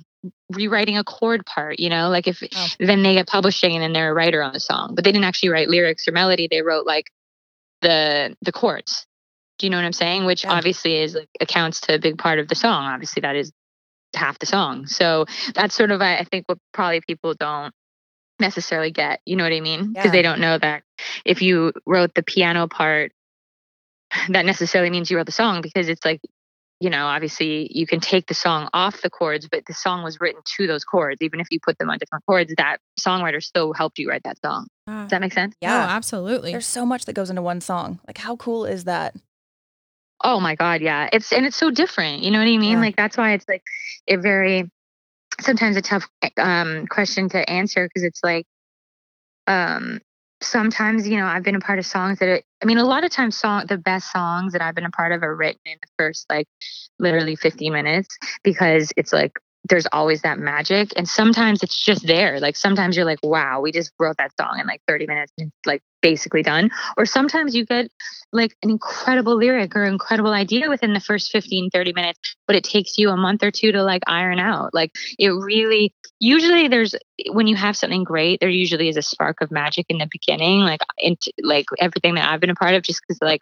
rewriting 0.53 0.97
a 0.97 1.03
chord 1.03 1.45
part 1.45 1.79
you 1.79 1.89
know 1.89 2.09
like 2.09 2.27
if 2.27 2.41
Oh. 2.56 2.67
then 2.79 3.03
they 3.03 3.15
get 3.15 3.27
publishing 3.27 3.74
and 3.74 3.83
then 3.83 3.91
they're 3.94 4.12
a 4.12 4.13
writer 4.13 4.41
on 4.44 4.53
the 4.53 4.59
song. 4.59 4.94
But 4.95 5.03
they 5.03 5.12
didn't 5.12 5.25
actually 5.25 5.50
write 5.50 5.67
lyrics 5.69 6.07
or 6.07 6.12
melody 6.12 6.48
they 6.50 6.62
wrote 6.62 6.86
like 6.86 7.12
the 7.81 8.36
the 8.41 8.51
chords 8.51 9.05
do 9.62 9.68
you 9.68 9.70
know 9.70 9.77
what 9.77 9.86
i'm 9.86 9.94
saying 9.94 10.25
which 10.25 10.44
Yeah. 10.44 10.53
obviously 10.53 10.98
is 10.98 11.13
like 11.13 11.30
accounts 11.39 11.80
to 11.82 11.94
a 11.94 12.00
big 12.00 12.18
part 12.18 12.39
of 12.39 12.48
the 12.48 12.56
song 12.56 12.86
obviously 12.86 13.22
that 13.22 13.36
is 13.36 13.51
half 14.15 14.39
the 14.39 14.48
song 14.48 14.88
so 14.88 15.25
that's 15.53 15.75
sort 15.75 15.91
of 15.91 16.01
i 16.01 16.18
I 16.18 16.24
think 16.25 16.46
what 16.48 16.58
probably 16.74 17.00
people 17.01 17.34
don't 17.36 17.74
necessarily 18.39 18.89
get 18.91 19.22
you 19.25 19.36
know 19.36 19.44
what 19.44 19.53
i 19.53 19.60
mean 19.62 19.94
because 19.94 20.06
Yeah. 20.06 20.12
they 20.12 20.22
don't 20.24 20.39
know 20.41 20.58
that 20.58 20.82
if 21.25 21.41
you 21.44 21.74
wrote 21.86 22.13
the 22.15 22.24
piano 22.24 22.68
part 22.68 23.12
that 24.30 24.46
necessarily 24.46 24.89
means 24.89 25.10
you 25.10 25.18
wrote 25.18 25.27
the 25.27 25.32
song 25.32 25.62
because 25.62 25.88
it's 25.88 26.03
like 26.03 26.22
you 26.80 26.89
know 26.89 27.06
obviously 27.06 27.70
you 27.72 27.86
can 27.86 28.00
take 28.00 28.25
the 28.27 28.34
song 28.34 28.68
off 28.74 29.01
the 29.01 29.10
chords 29.10 29.48
but 29.48 29.63
the 29.68 29.74
song 29.74 30.03
was 30.03 30.20
written 30.20 30.41
to 30.58 30.68
those 30.68 30.84
chords 30.84 31.22
even 31.22 31.39
if 31.39 31.48
you 31.51 31.60
put 31.63 31.77
them 31.77 31.89
on 31.89 31.98
different 32.00 32.25
chords 32.25 32.51
that 32.58 32.77
songwriter 33.00 33.41
still 33.41 33.74
helped 33.74 34.00
you 34.00 34.10
write 34.10 34.24
that 34.24 34.38
song 34.44 34.68
Ah. 34.88 35.03
does 35.03 35.12
that 35.12 35.22
make 35.22 35.34
sense 35.34 35.56
No, 35.62 35.70
Yeah. 35.70 35.88
absolutely. 35.89 36.51
There's 36.51 36.65
so 36.65 36.86
much 36.86 37.06
that 37.06 37.13
goes 37.13 37.30
into 37.30 37.44
one 37.44 37.62
song. 37.62 38.00
Like 38.08 38.18
how 38.18 38.36
cool 38.36 38.65
is 38.65 38.86
that? 38.86 39.13
Oh 40.24 40.40
my 40.40 40.56
God, 40.56 40.82
yeah. 40.82 41.10
It's 41.12 41.32
and 41.32 41.46
it's 41.46 41.58
so 41.58 41.72
different. 41.72 42.24
You 42.24 42.32
know 42.32 42.40
what 42.40 42.48
I 42.48 42.58
mean? 42.58 42.74
Yeah. 42.74 42.80
Like 42.80 42.96
that's 42.96 43.18
why 43.18 43.34
it's 43.34 43.48
like 43.48 43.63
a 44.08 44.18
very 44.18 44.70
sometimes 45.40 45.78
a 45.78 45.82
tough 45.82 46.08
um 46.38 46.88
question 46.88 47.30
to 47.30 47.50
answer 47.50 47.88
because 47.88 48.04
it's 48.04 48.22
like 48.24 48.46
um 49.48 50.00
sometimes 50.42 51.08
you 51.08 51.18
know 51.18 51.25
I've 51.25 51.44
been 51.44 51.56
a 51.56 51.60
part 51.60 51.80
of 51.80 51.86
songs 51.86 52.20
that 52.20 52.30
are, 52.30 52.42
I 52.62 52.66
mean 52.66 52.78
a 52.78 52.86
lot 52.86 53.04
of 53.04 53.12
times 53.12 53.38
song 53.38 53.66
the 53.68 53.78
best 53.78 54.12
songs 54.12 54.54
that 54.54 54.62
I've 54.62 54.75
been 54.75 54.86
a 54.86 54.92
part 54.92 55.12
of 55.12 55.24
are 55.24 55.36
written 55.36 55.62
in 55.66 55.78
the 55.82 55.88
first 55.98 56.25
like 56.30 56.48
literally 57.00 57.36
50 57.36 57.70
minutes 57.70 58.18
because 58.44 58.92
it's 58.98 59.13
like 59.13 59.40
there's 59.70 59.88
always 59.91 60.22
that 60.24 60.39
magic 60.39 60.91
and 60.96 61.08
sometimes 61.08 61.62
it's 61.63 61.84
just 61.84 62.06
there. 62.06 62.39
Like 62.39 62.56
sometimes 62.56 62.96
you're 62.96 63.06
like 63.06 63.20
wow 63.24 63.62
we 63.62 63.72
just 63.72 63.91
wrote 64.00 64.18
that 64.18 64.32
song 64.39 64.60
in 64.60 64.68
like 64.68 64.82
30 64.88 65.08
minutes 65.08 65.32
and 65.38 65.48
it's 65.48 65.68
like 65.68 65.82
basically 66.01 66.41
done. 66.44 66.72
Or 66.98 67.06
sometimes 67.06 67.56
you 67.56 67.65
get 67.65 67.91
like 68.34 68.56
an 68.63 68.70
incredible 68.70 69.38
lyric 69.38 69.75
or 69.75 69.84
incredible 69.84 70.32
idea 70.32 70.70
within 70.70 70.94
the 70.94 71.00
first 71.00 71.32
15 71.32 71.70
30 71.70 71.94
minutes 71.94 72.20
but 72.48 72.56
it 72.56 72.63
takes 72.63 72.98
you 72.98 73.10
a 73.10 73.18
month 73.18 73.44
or 73.44 73.51
two 73.51 73.72
to 73.72 73.84
like 73.84 74.01
iron 74.08 74.39
out. 74.39 74.74
Like 74.74 74.91
it 75.20 75.30
really 75.30 75.94
usually 76.20 76.68
there's 76.68 76.96
when 77.32 77.48
you 77.48 77.56
have 77.56 77.75
something 77.77 78.03
great 78.03 78.39
there 78.39 78.50
usually 78.50 78.88
is 78.88 78.98
a 78.98 79.01
spark 79.01 79.41
of 79.41 79.51
magic 79.51 79.86
in 79.89 79.98
the 79.98 80.08
beginning 80.10 80.60
like 80.62 80.82
into 81.00 81.32
like 81.41 81.65
everything 81.80 82.15
that 82.15 82.32
i've 82.32 82.39
been 82.39 82.51
a 82.51 82.56
part 82.56 82.75
of 82.75 82.84
just 82.84 83.01
because 83.01 83.18
like 83.22 83.41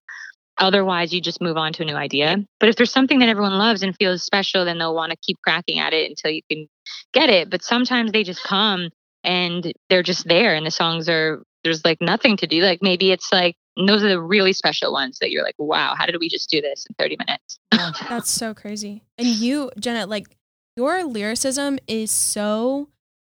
otherwise 0.59 1.13
you 1.13 1.21
just 1.21 1.41
move 1.41 1.57
on 1.57 1.73
to 1.73 1.83
a 1.83 1.85
new 1.85 1.95
idea 1.95 2.37
but 2.59 2.69
if 2.69 2.75
there's 2.75 2.91
something 2.91 3.19
that 3.19 3.29
everyone 3.29 3.57
loves 3.57 3.81
and 3.81 3.95
feels 3.97 4.23
special 4.23 4.65
then 4.65 4.77
they'll 4.77 4.95
want 4.95 5.11
to 5.11 5.17
keep 5.21 5.37
cracking 5.41 5.79
at 5.79 5.93
it 5.93 6.09
until 6.09 6.31
you 6.31 6.41
can 6.49 6.67
get 7.13 7.29
it 7.29 7.49
but 7.49 7.63
sometimes 7.63 8.11
they 8.11 8.23
just 8.23 8.43
come 8.43 8.89
and 9.23 9.73
they're 9.89 10.03
just 10.03 10.27
there 10.27 10.55
and 10.55 10.65
the 10.65 10.71
songs 10.71 11.09
are 11.09 11.41
there's 11.63 11.83
like 11.83 11.97
nothing 12.01 12.37
to 12.37 12.47
do 12.47 12.61
like 12.61 12.79
maybe 12.81 13.11
it's 13.11 13.31
like 13.31 13.55
And 13.79 13.87
those 13.87 14.03
are 14.03 14.09
the 14.09 14.21
really 14.21 14.53
special 14.53 14.91
ones 14.91 15.19
that 15.19 15.31
you're 15.31 15.43
like, 15.43 15.55
wow, 15.57 15.95
how 15.97 16.05
did 16.05 16.17
we 16.19 16.27
just 16.27 16.49
do 16.49 16.61
this 16.61 16.85
in 16.89 16.95
30 16.99 17.15
minutes? 17.17 17.59
Oh, 17.71 17.91
that's 18.09 18.29
so 18.29 18.53
crazy. 18.53 19.03
And 19.17 19.27
you, 19.27 19.71
Jenna, 19.79 20.05
like 20.05 20.35
your 20.75 21.03
lyricism 21.05 21.79
is 21.87 22.11
so 22.11 22.89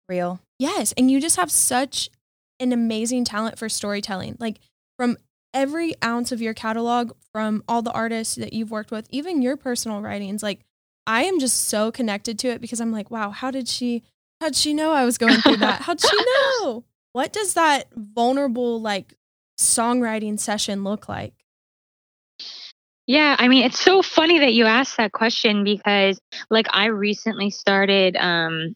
Real. 0.08 0.40
Yes, 0.58 0.92
and 0.98 1.10
you 1.10 1.20
just 1.20 1.36
have 1.36 1.50
such 1.50 2.10
an 2.60 2.72
amazing 2.72 3.24
talent 3.24 3.58
for 3.58 3.68
storytelling. 3.68 4.36
Like 4.38 4.58
from 4.98 5.16
every 5.54 5.94
ounce 6.02 6.32
of 6.32 6.40
your 6.40 6.54
catalog, 6.54 7.12
from 7.32 7.64
all 7.66 7.82
the 7.82 7.92
artists 7.92 8.34
that 8.36 8.52
you've 8.52 8.70
worked 8.70 8.90
with, 8.90 9.06
even 9.10 9.42
your 9.42 9.56
personal 9.56 10.02
writings, 10.02 10.42
like 10.42 10.60
I 11.06 11.24
am 11.24 11.40
just 11.40 11.68
so 11.68 11.90
connected 11.90 12.38
to 12.40 12.48
it 12.48 12.60
because 12.60 12.80
I'm 12.80 12.92
like, 12.92 13.10
wow, 13.10 13.30
how 13.30 13.50
did 13.50 13.68
she 13.68 14.02
how'd 14.40 14.54
she 14.54 14.74
know 14.74 14.92
I 14.92 15.04
was 15.04 15.18
going 15.18 15.38
through 15.40 15.58
that? 15.58 15.80
How'd 15.82 16.00
she 16.00 16.16
know? 16.16 16.84
What 17.12 17.32
does 17.32 17.54
that 17.54 17.88
vulnerable 17.94 18.80
like 18.80 19.14
songwriting 19.58 20.38
session 20.38 20.82
look 20.84 21.08
like? 21.08 21.34
Yeah, 23.06 23.36
I 23.38 23.48
mean, 23.48 23.64
it's 23.64 23.80
so 23.80 24.02
funny 24.02 24.40
that 24.40 24.54
you 24.54 24.64
asked 24.66 24.96
that 24.96 25.12
question 25.12 25.64
because 25.64 26.20
like 26.50 26.66
I 26.70 26.86
recently 26.86 27.50
started 27.50 28.16
um 28.16 28.74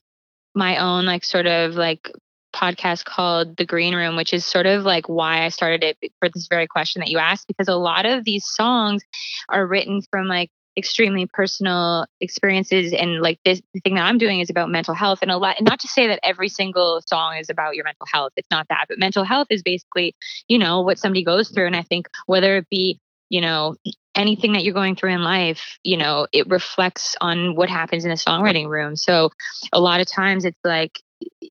my 0.55 0.79
own 0.79 1.05
like 1.05 1.25
sort 1.25 1.47
of 1.47 1.75
like 1.75 2.11
podcast 2.57 3.05
called 3.05 3.57
The 3.57 3.67
Green 3.67 3.95
Room, 3.95 4.17
which 4.17 4.33
is 4.33 4.45
sort 4.45 4.67
of 4.67 4.85
like 4.85 5.09
why 5.09 5.45
I 5.45 5.51
started 5.51 5.83
it 5.85 6.13
for 6.19 6.29
this 6.29 6.47
very 6.49 6.67
question 6.67 7.01
that 7.01 7.11
you 7.11 7.19
asked, 7.19 7.47
because 7.47 7.69
a 7.69 7.77
lot 7.77 8.07
of 8.07 8.25
these 8.25 8.47
songs 8.47 9.03
are 9.49 9.67
written 9.67 10.03
from 10.11 10.27
like 10.27 10.51
extremely 10.79 11.27
personal 11.27 12.07
experiences 12.21 12.93
and 12.93 13.23
like 13.23 13.39
this 13.45 13.63
the 13.73 13.81
thing 13.81 13.95
that 13.95 14.05
I'm 14.05 14.19
doing 14.19 14.41
is 14.41 14.51
about 14.51 14.69
mental 14.69 14.93
health 14.93 15.21
and 15.23 15.31
a 15.31 15.39
lot 15.39 15.57
and 15.59 15.67
not 15.67 15.81
to 15.81 15.89
say 15.89 16.07
that 16.09 16.21
every 16.23 16.51
single 16.51 17.01
song 17.07 17.39
is 17.39 17.49
about 17.49 17.77
your 17.77 17.85
mental 17.85 18.07
health 18.13 18.33
it's 18.37 18.51
not 18.51 18.67
that 18.69 18.85
but 18.87 18.99
mental 18.99 19.25
health 19.25 19.47
is 19.49 19.63
basically 19.63 20.15
you 20.49 20.59
know 20.59 20.83
what 20.83 20.99
somebody 20.99 21.25
goes 21.25 21.49
through 21.49 21.67
and 21.67 21.77
I 21.77 21.83
think 21.83 22.09
whether 22.27 22.59
it 22.59 22.69
be 22.69 23.01
you 23.31 23.41
know 23.41 23.77
anything 24.15 24.53
that 24.53 24.65
you're 24.65 24.75
going 24.75 24.97
through 24.97 25.13
in 25.13 25.23
life 25.23 25.79
you 25.83 25.97
know 25.97 26.27
it 26.31 26.47
reflects 26.51 27.17
on 27.23 27.57
what 27.57 27.71
happens 27.71 28.05
in 28.05 28.11
a 28.11 28.15
songwriting 28.15 28.69
room. 28.69 28.97
So 28.97 29.31
a 29.73 29.81
lot 29.81 30.01
of 30.01 30.07
times 30.07 30.45
it's 30.45 30.61
like 30.63 31.01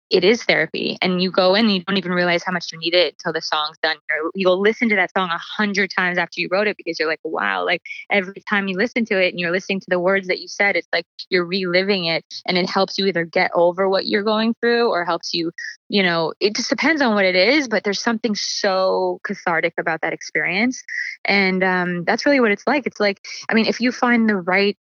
it 0.10 0.24
is 0.24 0.44
therapy 0.44 0.98
and 1.02 1.22
you 1.22 1.32
go 1.32 1.56
in 1.56 1.66
and 1.66 1.74
you 1.74 1.84
don't 1.84 1.98
even 1.98 2.12
realize 2.12 2.44
how 2.44 2.52
much 2.52 2.72
you 2.72 2.78
need 2.78 2.94
it 2.94 3.16
until 3.16 3.34
the 3.34 3.42
song's 3.42 3.78
done. 3.82 3.98
You'll 4.36 4.62
listen 4.62 4.88
to 4.90 4.96
that 4.96 5.12
song 5.18 5.30
a 5.30 5.38
hundred 5.38 5.90
times 5.90 6.18
after 6.18 6.40
you 6.40 6.48
wrote 6.52 6.68
it 6.68 6.78
because 6.78 7.00
you're 7.00 7.08
like 7.08 7.20
wow 7.24 7.66
like 7.66 7.82
every 8.12 8.42
time 8.48 8.68
you 8.68 8.78
listen 8.78 9.06
to 9.06 9.22
it 9.22 9.30
and 9.30 9.40
you're 9.40 9.52
listening 9.52 9.80
to 9.80 9.88
the 9.90 10.00
words 10.00 10.28
that 10.28 10.40
you 10.40 10.48
said 10.48 10.76
it's 10.76 10.88
like 10.94 11.06
you're 11.30 11.46
reliving 11.46 12.06
it 12.06 12.24
and 12.46 12.58
it 12.58 12.70
helps 12.70 12.98
you 12.98 13.06
either 13.08 13.26
get 13.26 13.50
over 13.56 13.90
what 13.90 14.06
you're 14.06 14.24
going 14.24 14.54
through 14.62 14.90
or 14.90 15.04
helps 15.06 15.34
you 15.34 15.52
you 15.90 16.04
know 16.04 16.34
it 16.40 16.56
just 16.56 16.70
depends 16.70 17.02
on 17.02 17.16
what 17.16 17.26
it 17.26 17.36
is 17.36 17.68
but 17.68 17.84
there's 17.84 18.02
something 18.02 18.36
so 18.36 19.20
cathartic 19.24 19.74
about 19.80 20.02
that 20.02 20.14
experience 20.14 20.84
and 21.26 21.64
um, 21.64 22.04
that's 22.04 22.26
really 22.26 22.40
what 22.40 22.52
it's 22.52 22.68
like. 22.68 22.86
It's 22.86 23.00
like 23.00 23.26
i 23.50 23.54
mean 23.54 23.66
if 23.66 23.82
you 23.82 23.92
find 23.92 24.30
the 24.30 24.36
right 24.36 24.78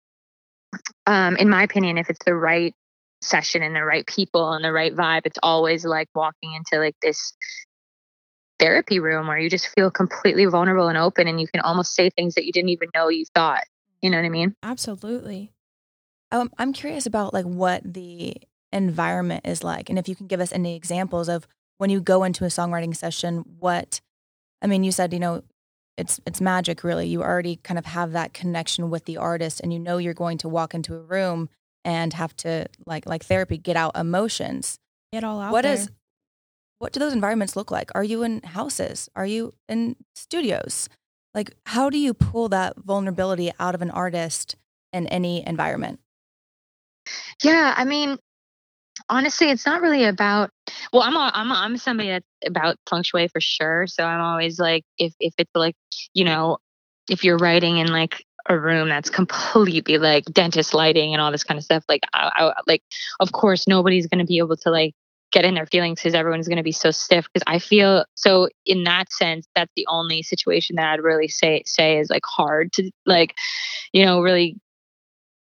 um, 1.07 1.37
in 1.37 1.49
my 1.49 1.63
opinion 1.63 1.99
if 1.99 2.11
it's 2.11 2.25
the 2.25 2.35
right 2.35 2.75
session 3.23 3.63
and 3.63 3.75
the 3.75 3.85
right 3.85 4.07
people 4.07 4.53
and 4.53 4.65
the 4.65 4.73
right 4.73 4.95
vibe 4.95 5.23
it's 5.25 5.39
always 5.43 5.85
like 5.85 6.09
walking 6.15 6.55
into 6.55 6.79
like 6.79 6.97
this 7.03 7.33
therapy 8.59 9.01
room 9.01 9.27
where 9.27 9.39
you 9.39 9.51
just 9.51 9.69
feel 9.69 9.91
completely 9.91 10.45
vulnerable 10.45 10.89
and 10.89 10.99
open 10.99 11.27
and 11.29 11.41
you 11.41 11.49
can 11.49 11.61
almost 11.61 11.95
say 11.95 12.11
things 12.11 12.35
that 12.35 12.45
you 12.45 12.53
didn't 12.53 12.71
even 12.71 12.89
know 12.95 13.09
you 13.09 13.25
thought 13.35 13.65
you 14.01 14.11
know 14.11 14.19
what 14.19 14.27
i 14.27 14.29
mean 14.29 14.55
Absolutely. 14.63 15.53
Um, 16.33 16.51
I'm 16.57 16.73
curious 16.73 17.05
about 17.05 17.35
like 17.35 17.45
what 17.45 17.83
the 17.85 18.37
environment 18.73 19.47
is 19.47 19.63
like, 19.63 19.91
and 19.91 19.99
if 19.99 20.09
you 20.09 20.17
can 20.17 20.27
give 20.27 20.41
us 20.41 20.51
any 20.51 20.75
examples 20.75 21.29
of 21.29 21.47
when 21.77 21.91
you 21.91 22.01
go 22.01 22.25
into 22.25 22.45
a 22.45 22.49
songwriting 22.49 22.97
session. 22.97 23.45
What 23.61 24.01
I 24.63 24.67
mean, 24.67 24.83
you 24.83 24.93
said 24.93 25.13
you 25.13 25.21
know 25.21 25.43
it's 25.99 26.21
it's 26.27 26.41
magic. 26.41 26.83
Really, 26.83 27.07
you 27.07 27.23
already 27.23 27.57
kind 27.57 27.79
of 27.79 27.85
have 27.87 28.13
that 28.13 28.33
connection 28.33 28.89
with 28.89 29.05
the 29.05 29.19
artist, 29.19 29.61
and 29.61 29.73
you 29.73 29.79
know 29.79 29.99
you're 29.99 30.15
going 30.15 30.39
to 30.39 30.49
walk 30.49 30.75
into 30.75 30.95
a 30.95 31.01
room 31.01 31.51
and 31.85 32.13
have 32.15 32.35
to 32.37 32.67
like 32.87 33.07
like 33.07 33.25
therapy 33.25 33.59
get 33.59 33.77
out 33.77 33.97
emotions. 33.97 34.79
Get 35.13 35.25
all 35.25 35.41
out 35.41 35.53
What 35.53 35.63
there. 35.63 35.75
is 35.75 35.91
what 36.79 36.93
do 36.93 37.01
those 37.01 37.13
environments 37.13 37.55
look 37.55 37.71
like? 37.71 37.91
Are 37.95 38.03
you 38.05 38.23
in 38.23 38.43
houses? 38.43 39.09
Are 39.15 39.27
you 39.27 39.55
in 39.69 39.97
studios? 40.15 40.89
Like 41.35 41.55
how 41.67 41.91
do 41.91 41.99
you 41.99 42.15
pull 42.15 42.49
that 42.51 42.77
vulnerability 42.77 43.53
out 43.61 43.75
of 43.75 43.83
an 43.83 43.91
artist 43.91 44.57
in 44.93 45.07
any 45.07 45.47
environment? 45.47 46.01
Yeah, 47.43 47.75
I 47.77 47.85
mean, 47.85 48.19
honestly, 49.09 49.51
it's 49.51 49.67
not 49.67 49.83
really 49.83 50.05
about. 50.05 50.51
Well, 50.93 51.03
I'm 51.03 51.17
a, 51.17 51.31
I'm 51.35 51.51
a, 51.51 51.55
I'm 51.55 51.77
somebody 51.77 52.11
that's 52.11 52.27
about 52.47 52.77
feng 52.89 53.03
shui 53.03 53.29
for 53.29 53.41
sure. 53.41 53.87
So 53.87 54.05
I'm 54.05 54.21
always 54.21 54.59
like, 54.59 54.85
if 54.99 55.15
if 55.19 55.35
it's 55.39 55.51
like, 55.55 55.75
you 56.15 56.25
know, 56.25 56.59
if 57.09 57.25
you're 57.25 57.39
writing 57.39 57.79
in 57.79 57.89
like 57.89 58.25
a 58.49 58.59
room 58.59 58.89
that's 58.89 59.11
completely 59.11 59.99
like 59.99 60.25
dentist 60.27 60.75
lighting 60.75 61.13
and 61.13 61.21
all 61.21 61.33
this 61.33 61.45
kind 61.45 61.59
of 61.59 61.65
stuff, 61.65 61.85
like, 61.89 62.03
I, 62.13 62.31
I 62.35 62.53
like, 62.67 62.83
of 63.21 63.33
course, 63.33 63.67
nobody's 63.67 64.07
gonna 64.07 64.25
be 64.25 64.39
able 64.39 64.57
to 64.57 64.71
like 64.71 64.95
get 65.33 65.45
in 65.47 65.55
their 65.55 65.67
feelings 65.67 65.99
because 65.99 66.15
everyone's 66.15 66.47
going 66.47 66.59
to 66.59 66.63
be 66.63 66.73
so 66.73 66.91
stiff 66.91 67.27
because 67.33 67.43
i 67.47 67.59
feel 67.59 68.05
so 68.17 68.51
in 68.67 68.85
that 68.85 69.11
sense 69.11 69.49
that's 69.57 69.73
the 69.77 69.87
only 69.89 70.23
situation 70.23 70.77
that 70.77 70.93
i'd 70.93 71.03
really 71.03 71.27
say 71.27 71.63
say 71.65 71.99
is 71.99 72.11
like 72.11 72.21
hard 72.27 72.71
to 72.71 72.91
like 73.07 73.35
you 73.95 74.05
know 74.05 74.21
really 74.21 74.61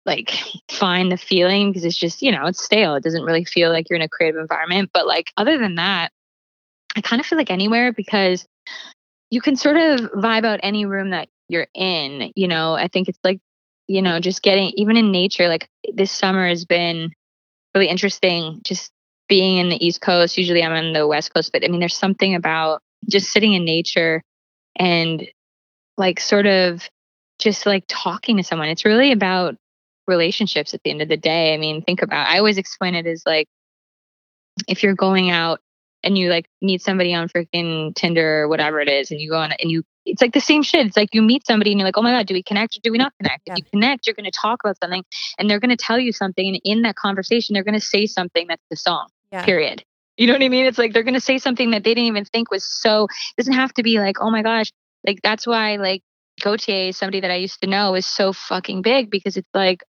like 0.07 0.33
find 0.71 1.11
the 1.11 1.17
feeling 1.17 1.71
because 1.71 1.85
it's 1.85 1.97
just 1.97 2.23
you 2.23 2.33
know 2.33 2.47
it's 2.47 2.63
stale. 2.63 2.95
It 2.95 3.05
doesn't 3.05 3.25
really 3.25 3.45
feel 3.45 3.71
like 3.71 3.89
you're 3.89 3.97
in 3.97 4.03
a 4.03 4.09
creative 4.09 4.41
environment. 4.41 4.91
But 4.93 5.07
like 5.07 5.27
other 5.37 5.59
than 5.59 5.77
that 5.77 6.11
i 6.97 7.01
kind 7.01 7.21
of 7.21 7.27
feel 7.27 7.39
like 7.39 7.51
anywhere 7.51 7.93
because 7.93 8.47
you 9.31 9.41
can 9.41 9.57
sort 9.57 9.77
of 9.77 10.01
vibe 10.13 10.45
out 10.45 10.61
any 10.63 10.85
room 10.85 11.11
that 11.11 11.29
you're 11.49 11.69
in 11.75 12.33
you 12.37 12.49
know? 12.49 12.75
I 12.75 12.89
think 12.89 13.09
it's 13.09 13.19
like 13.25 13.41
you 13.89 14.03
know 14.03 14.21
just 14.21 14.43
getting 14.43 14.71
even 14.77 14.97
in 14.97 15.11
nature 15.11 15.49
like 15.49 15.69
this 15.95 16.13
summer 16.13 16.49
has 16.49 16.65
been 16.65 17.11
really 17.75 17.89
interesting 17.89 18.61
just 18.65 18.93
being 19.29 19.59
in 19.59 19.69
the 19.69 19.85
east 19.85 20.01
coast. 20.01 20.39
Usually 20.39 20.63
i'm 20.63 20.73
on 20.73 20.93
the 20.93 21.07
west 21.07 21.33
coast 21.35 21.53
but 21.53 21.65
i 21.65 21.69
mean 21.69 21.81
there's 21.81 21.97
something 21.97 22.35
about 22.35 22.83
just 23.09 23.33
sitting 23.33 23.55
in 23.55 23.65
nature 23.65 24.23
and 24.77 25.27
like 25.97 26.21
sort 26.21 26.47
of 26.47 26.89
just 27.39 27.67
like 27.67 27.85
talking 27.89 28.37
to 28.37 28.45
someone. 28.45 28.69
It's 28.69 28.85
really 28.85 29.13
about 29.13 29.57
relationships 30.07 30.75
at 30.75 30.83
the 30.83 30.91
end 30.91 31.03
of 31.03 31.09
the 31.09 31.17
day. 31.17 31.55
I 31.55 31.57
mean, 31.57 31.83
think 31.83 32.03
about 32.03 32.29
I 32.29 32.39
always 32.39 32.59
explain 32.59 32.95
it 32.95 33.07
as 33.07 33.23
like 33.27 33.49
if 34.69 34.83
you're 34.83 34.95
going 34.95 35.31
out 35.31 35.61
and 36.03 36.17
you 36.17 36.31
like 36.31 36.47
meet 36.63 36.83
somebody 36.83 37.15
on 37.15 37.29
freaking 37.29 37.95
Tinder 37.95 38.43
or 38.43 38.49
whatever 38.49 38.81
it 38.81 38.89
is, 38.89 39.11
and 39.11 39.21
you 39.21 39.31
go 39.31 39.39
on 39.39 39.53
and 39.53 39.71
you 39.71 39.83
it's 40.07 40.23
like 40.23 40.33
the 40.33 40.41
same 40.41 40.63
shit. 40.63 40.87
It's 40.87 40.97
like 40.97 41.11
you 41.13 41.23
meet 41.23 41.47
somebody 41.47 41.73
and 41.73 41.79
you're 41.79 41.87
like, 41.87 41.99
oh 41.99 42.03
my 42.03 42.13
God, 42.13 42.27
do 42.27 42.35
we 42.35 42.43
connect 42.43 42.77
or 42.77 42.81
do 42.83 42.91
we 42.91 42.99
not 42.99 43.13
connect? 43.19 43.43
Yeah. 43.47 43.55
If 43.55 43.59
you 43.59 43.65
connect, 43.71 44.07
you're 44.07 44.15
gonna 44.15 44.31
talk 44.31 44.61
about 44.65 44.79
something 44.83 45.05
and 45.39 45.49
they're 45.49 45.61
gonna 45.61 45.77
tell 45.77 45.99
you 45.99 46.13
something, 46.13 46.47
and 46.47 46.61
in 46.65 46.83
that 46.83 46.97
conversation, 46.97 47.55
they're 47.55 47.65
gonna 47.65 47.81
say 47.81 48.07
something 48.07 48.47
that's 48.49 48.65
the 48.71 48.77
song. 48.77 49.09
Yeah. 49.33 49.45
Period. 49.45 49.85
You 50.17 50.27
know 50.27 50.35
what 50.35 50.43
I 50.43 50.49
mean? 50.49 50.67
It's 50.67 50.79
like 50.79 50.93
they're 50.93 51.03
gonna 51.03 51.21
say 51.21 51.39
something 51.39 51.71
that 51.71 51.85
they 51.85 51.95
didn't 51.95 52.05
even 52.05 52.25
think 52.25 52.51
was 52.51 52.65
so 52.65 53.05
it 53.05 53.43
doesn't 53.43 53.55
have 53.55 53.73
to 53.75 53.83
be 53.83 53.99
like, 53.99 54.17
oh 54.21 54.31
my 54.31 54.43
gosh. 54.43 54.73
Like 55.07 55.21
that's 55.23 55.47
why 55.47 55.77
like 55.77 56.03
Gotye, 56.41 56.95
somebody 56.95 57.21
that 57.21 57.31
I 57.31 57.37
used 57.37 57.61
to 57.63 57.69
know, 57.69 57.95
is 57.95 58.07
so 58.07 58.33
fucking 58.33 58.83
big 58.83 59.11
because 59.11 59.37
it's 59.37 59.49
like 59.55 59.85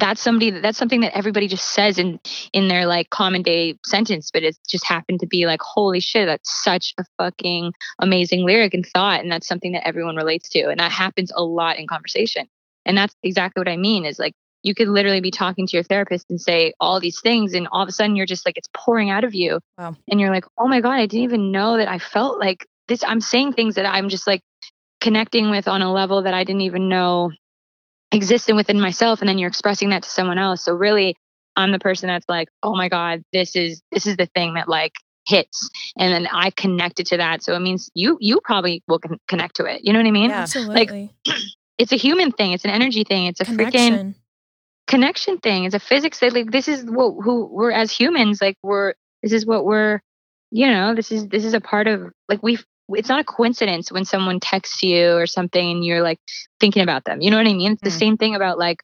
that's 0.00 0.20
somebody 0.20 0.50
that's 0.50 0.78
something 0.78 1.00
that 1.02 1.16
everybody 1.16 1.46
just 1.46 1.68
says 1.72 1.98
in 1.98 2.18
in 2.52 2.68
their 2.68 2.86
like 2.86 3.10
common 3.10 3.42
day 3.42 3.76
sentence 3.84 4.30
but 4.32 4.42
it 4.42 4.56
just 4.68 4.84
happened 4.86 5.20
to 5.20 5.26
be 5.26 5.46
like 5.46 5.60
holy 5.62 6.00
shit 6.00 6.26
that's 6.26 6.62
such 6.64 6.94
a 6.98 7.04
fucking 7.18 7.72
amazing 8.00 8.44
lyric 8.44 8.74
and 8.74 8.86
thought 8.86 9.20
and 9.20 9.30
that's 9.30 9.46
something 9.46 9.72
that 9.72 9.86
everyone 9.86 10.16
relates 10.16 10.48
to 10.48 10.68
and 10.68 10.80
that 10.80 10.90
happens 10.90 11.30
a 11.36 11.42
lot 11.42 11.78
in 11.78 11.86
conversation 11.86 12.46
and 12.86 12.96
that's 12.96 13.14
exactly 13.22 13.60
what 13.60 13.68
i 13.68 13.76
mean 13.76 14.04
is 14.04 14.18
like 14.18 14.32
you 14.62 14.74
could 14.74 14.88
literally 14.88 15.20
be 15.20 15.30
talking 15.30 15.66
to 15.66 15.76
your 15.76 15.84
therapist 15.84 16.26
and 16.30 16.40
say 16.40 16.72
all 16.80 17.00
these 17.00 17.20
things 17.20 17.54
and 17.54 17.66
all 17.72 17.82
of 17.82 17.88
a 17.88 17.92
sudden 17.92 18.16
you're 18.16 18.26
just 18.26 18.44
like 18.46 18.56
it's 18.58 18.68
pouring 18.74 19.10
out 19.10 19.24
of 19.24 19.34
you 19.34 19.60
Wow. 19.78 19.96
and 20.10 20.20
you're 20.20 20.30
like 20.30 20.44
oh 20.58 20.66
my 20.68 20.80
god 20.80 20.94
i 20.94 21.06
didn't 21.06 21.24
even 21.24 21.50
know 21.52 21.76
that 21.76 21.88
i 21.88 21.98
felt 21.98 22.38
like 22.40 22.66
this 22.88 23.02
i'm 23.04 23.20
saying 23.20 23.52
things 23.52 23.74
that 23.76 23.86
i'm 23.86 24.08
just 24.08 24.26
like 24.26 24.42
connecting 25.00 25.50
with 25.50 25.66
on 25.66 25.82
a 25.82 25.92
level 25.92 26.22
that 26.22 26.34
i 26.34 26.44
didn't 26.44 26.62
even 26.62 26.88
know 26.88 27.30
existed 28.12 28.54
within 28.56 28.80
myself 28.80 29.20
and 29.20 29.28
then 29.28 29.38
you're 29.38 29.48
expressing 29.48 29.90
that 29.90 30.02
to 30.02 30.10
someone 30.10 30.38
else. 30.38 30.64
So 30.64 30.72
really 30.74 31.16
i'm 31.56 31.72
the 31.72 31.78
person 31.80 32.06
that's 32.06 32.28
like 32.28 32.48
oh 32.62 32.76
my 32.76 32.88
god 32.88 33.24
this 33.32 33.56
is 33.56 33.82
this 33.90 34.06
is 34.06 34.16
the 34.16 34.26
thing 34.26 34.54
that 34.54 34.68
like 34.68 34.92
hits. 35.26 35.68
And 35.98 36.12
then 36.12 36.26
i 36.32 36.50
connected 36.50 37.06
to 37.06 37.16
that. 37.18 37.42
So 37.42 37.54
it 37.54 37.60
means 37.60 37.90
you 37.94 38.16
you 38.20 38.40
probably 38.42 38.82
will 38.88 38.98
con- 38.98 39.20
connect 39.28 39.56
to 39.56 39.64
it. 39.64 39.82
You 39.84 39.92
know 39.92 39.98
what 39.98 40.06
i 40.06 40.10
mean? 40.10 40.30
Yeah. 40.30 40.42
Absolutely. 40.42 41.10
like 41.26 41.36
it's 41.78 41.92
a 41.92 41.96
human 41.96 42.32
thing. 42.32 42.52
It's 42.52 42.64
an 42.64 42.70
energy 42.70 43.04
thing. 43.04 43.26
It's 43.26 43.40
a 43.40 43.44
freaking 43.44 43.70
Connection. 43.72 44.14
connection 44.86 45.38
thing. 45.38 45.64
It's 45.64 45.74
a 45.74 45.80
physics 45.80 46.18
thing. 46.18 46.32
Like 46.32 46.50
this 46.50 46.68
is 46.68 46.84
what 46.84 47.22
who 47.22 47.46
we're 47.46 47.70
as 47.70 47.92
humans 47.92 48.40
like 48.40 48.56
we're 48.62 48.94
this 49.22 49.32
is 49.32 49.46
what 49.46 49.64
we're 49.64 50.00
you 50.50 50.68
know 50.68 50.94
this 50.94 51.12
is 51.12 51.28
this 51.28 51.44
is 51.44 51.54
a 51.54 51.60
part 51.60 51.86
of 51.86 52.10
like 52.28 52.42
we 52.42 52.58
it's 52.94 53.08
not 53.08 53.20
a 53.20 53.24
coincidence 53.24 53.90
when 53.92 54.04
someone 54.04 54.40
texts 54.40 54.82
you 54.82 55.12
or 55.12 55.26
something 55.26 55.70
and 55.70 55.84
you're 55.84 56.02
like 56.02 56.18
thinking 56.58 56.82
about 56.82 57.04
them 57.04 57.20
you 57.20 57.30
know 57.30 57.36
what 57.36 57.46
i 57.46 57.52
mean 57.52 57.72
it's 57.72 57.82
the 57.82 57.90
Mm. 57.90 57.98
same 57.98 58.16
thing 58.16 58.34
about 58.34 58.58
like 58.58 58.82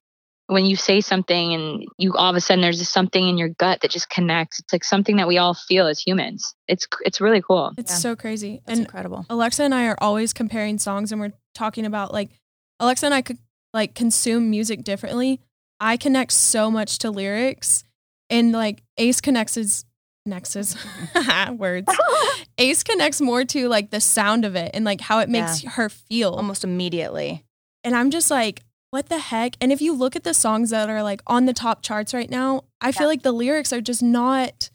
when 0.49 0.65
you 0.65 0.77
say 0.77 1.01
something 1.01 1.55
and 1.55 1.85
you 1.99 2.15
all 2.15 2.31
of 2.31 2.37
a 2.37 2.41
sudden 2.41 2.61
there's 2.63 2.79
just 2.79 2.93
something 2.93 3.29
in 3.29 3.37
your 3.37 3.49
gut 3.49 3.81
that 3.81 3.91
just 3.91 4.09
connects. 4.09 4.61
It's 4.61 4.73
like 4.73 4.85
something 4.85 5.17
that 5.17 5.27
we 5.27 5.39
all 5.39 5.55
feel 5.55 5.89
as 5.89 5.99
humans. 5.99 6.55
It's 6.69 6.87
it's 7.01 7.21
really 7.21 7.43
cool. 7.43 7.73
It's 7.77 7.91
Yeah. 7.93 7.99
so 7.99 8.15
crazy. 8.17 8.63
That's 8.65 8.79
and 8.79 8.87
incredible. 8.87 9.27
Alexa 9.29 9.65
and 9.65 9.75
I 9.75 9.87
are 9.89 9.97
always 10.01 10.33
comparing 10.33 10.79
songs 10.79 11.11
and 11.11 11.21
we're 11.21 11.33
talking 11.53 11.85
about 11.85 12.13
like 12.13 12.31
Alexa 12.79 13.07
and 13.07 13.15
I 13.15 13.23
could 13.23 13.39
like 13.75 13.97
consume 13.97 14.49
music 14.49 14.85
differently. 14.85 15.41
I 15.81 15.97
connect 15.97 16.31
so 16.33 16.71
much 16.71 16.99
to 16.99 17.11
lyrics 17.11 17.83
and 18.31 18.53
like 18.53 18.85
Ace 18.99 19.21
connects 19.21 19.57
his 19.57 19.85
connects 20.27 20.55
his 20.55 20.77
words. 21.53 21.89
Ace 22.59 22.83
connects 22.83 23.21
more 23.21 23.45
to 23.45 23.69
like 23.69 23.91
the 23.91 24.01
sound 24.01 24.45
of 24.45 24.57
it 24.57 24.73
and 24.75 24.85
like 24.85 25.01
how 25.01 25.21
it 25.21 25.29
makes 25.29 25.63
her 25.63 25.89
feel. 25.89 26.35
Almost 26.35 26.65
immediately. 26.65 27.45
And 27.85 27.95
I'm 27.95 28.11
just 28.11 28.29
like, 28.29 28.63
what 28.91 29.09
the 29.09 29.21
heck? 29.21 29.55
And 29.61 29.71
if 29.71 29.81
you 29.81 29.95
look 29.95 30.17
at 30.17 30.25
the 30.25 30.35
songs 30.35 30.71
that 30.71 30.91
are 30.91 31.05
like 31.05 31.21
on 31.29 31.47
the 31.47 31.53
top 31.53 31.83
charts 31.83 32.13
right 32.13 32.29
now, 32.29 32.65
I 32.81 32.91
feel 32.91 33.07
like 33.07 33.23
the 33.23 33.31
lyrics 33.31 33.73
are 33.73 33.81
just 33.81 34.03
not 34.03 34.71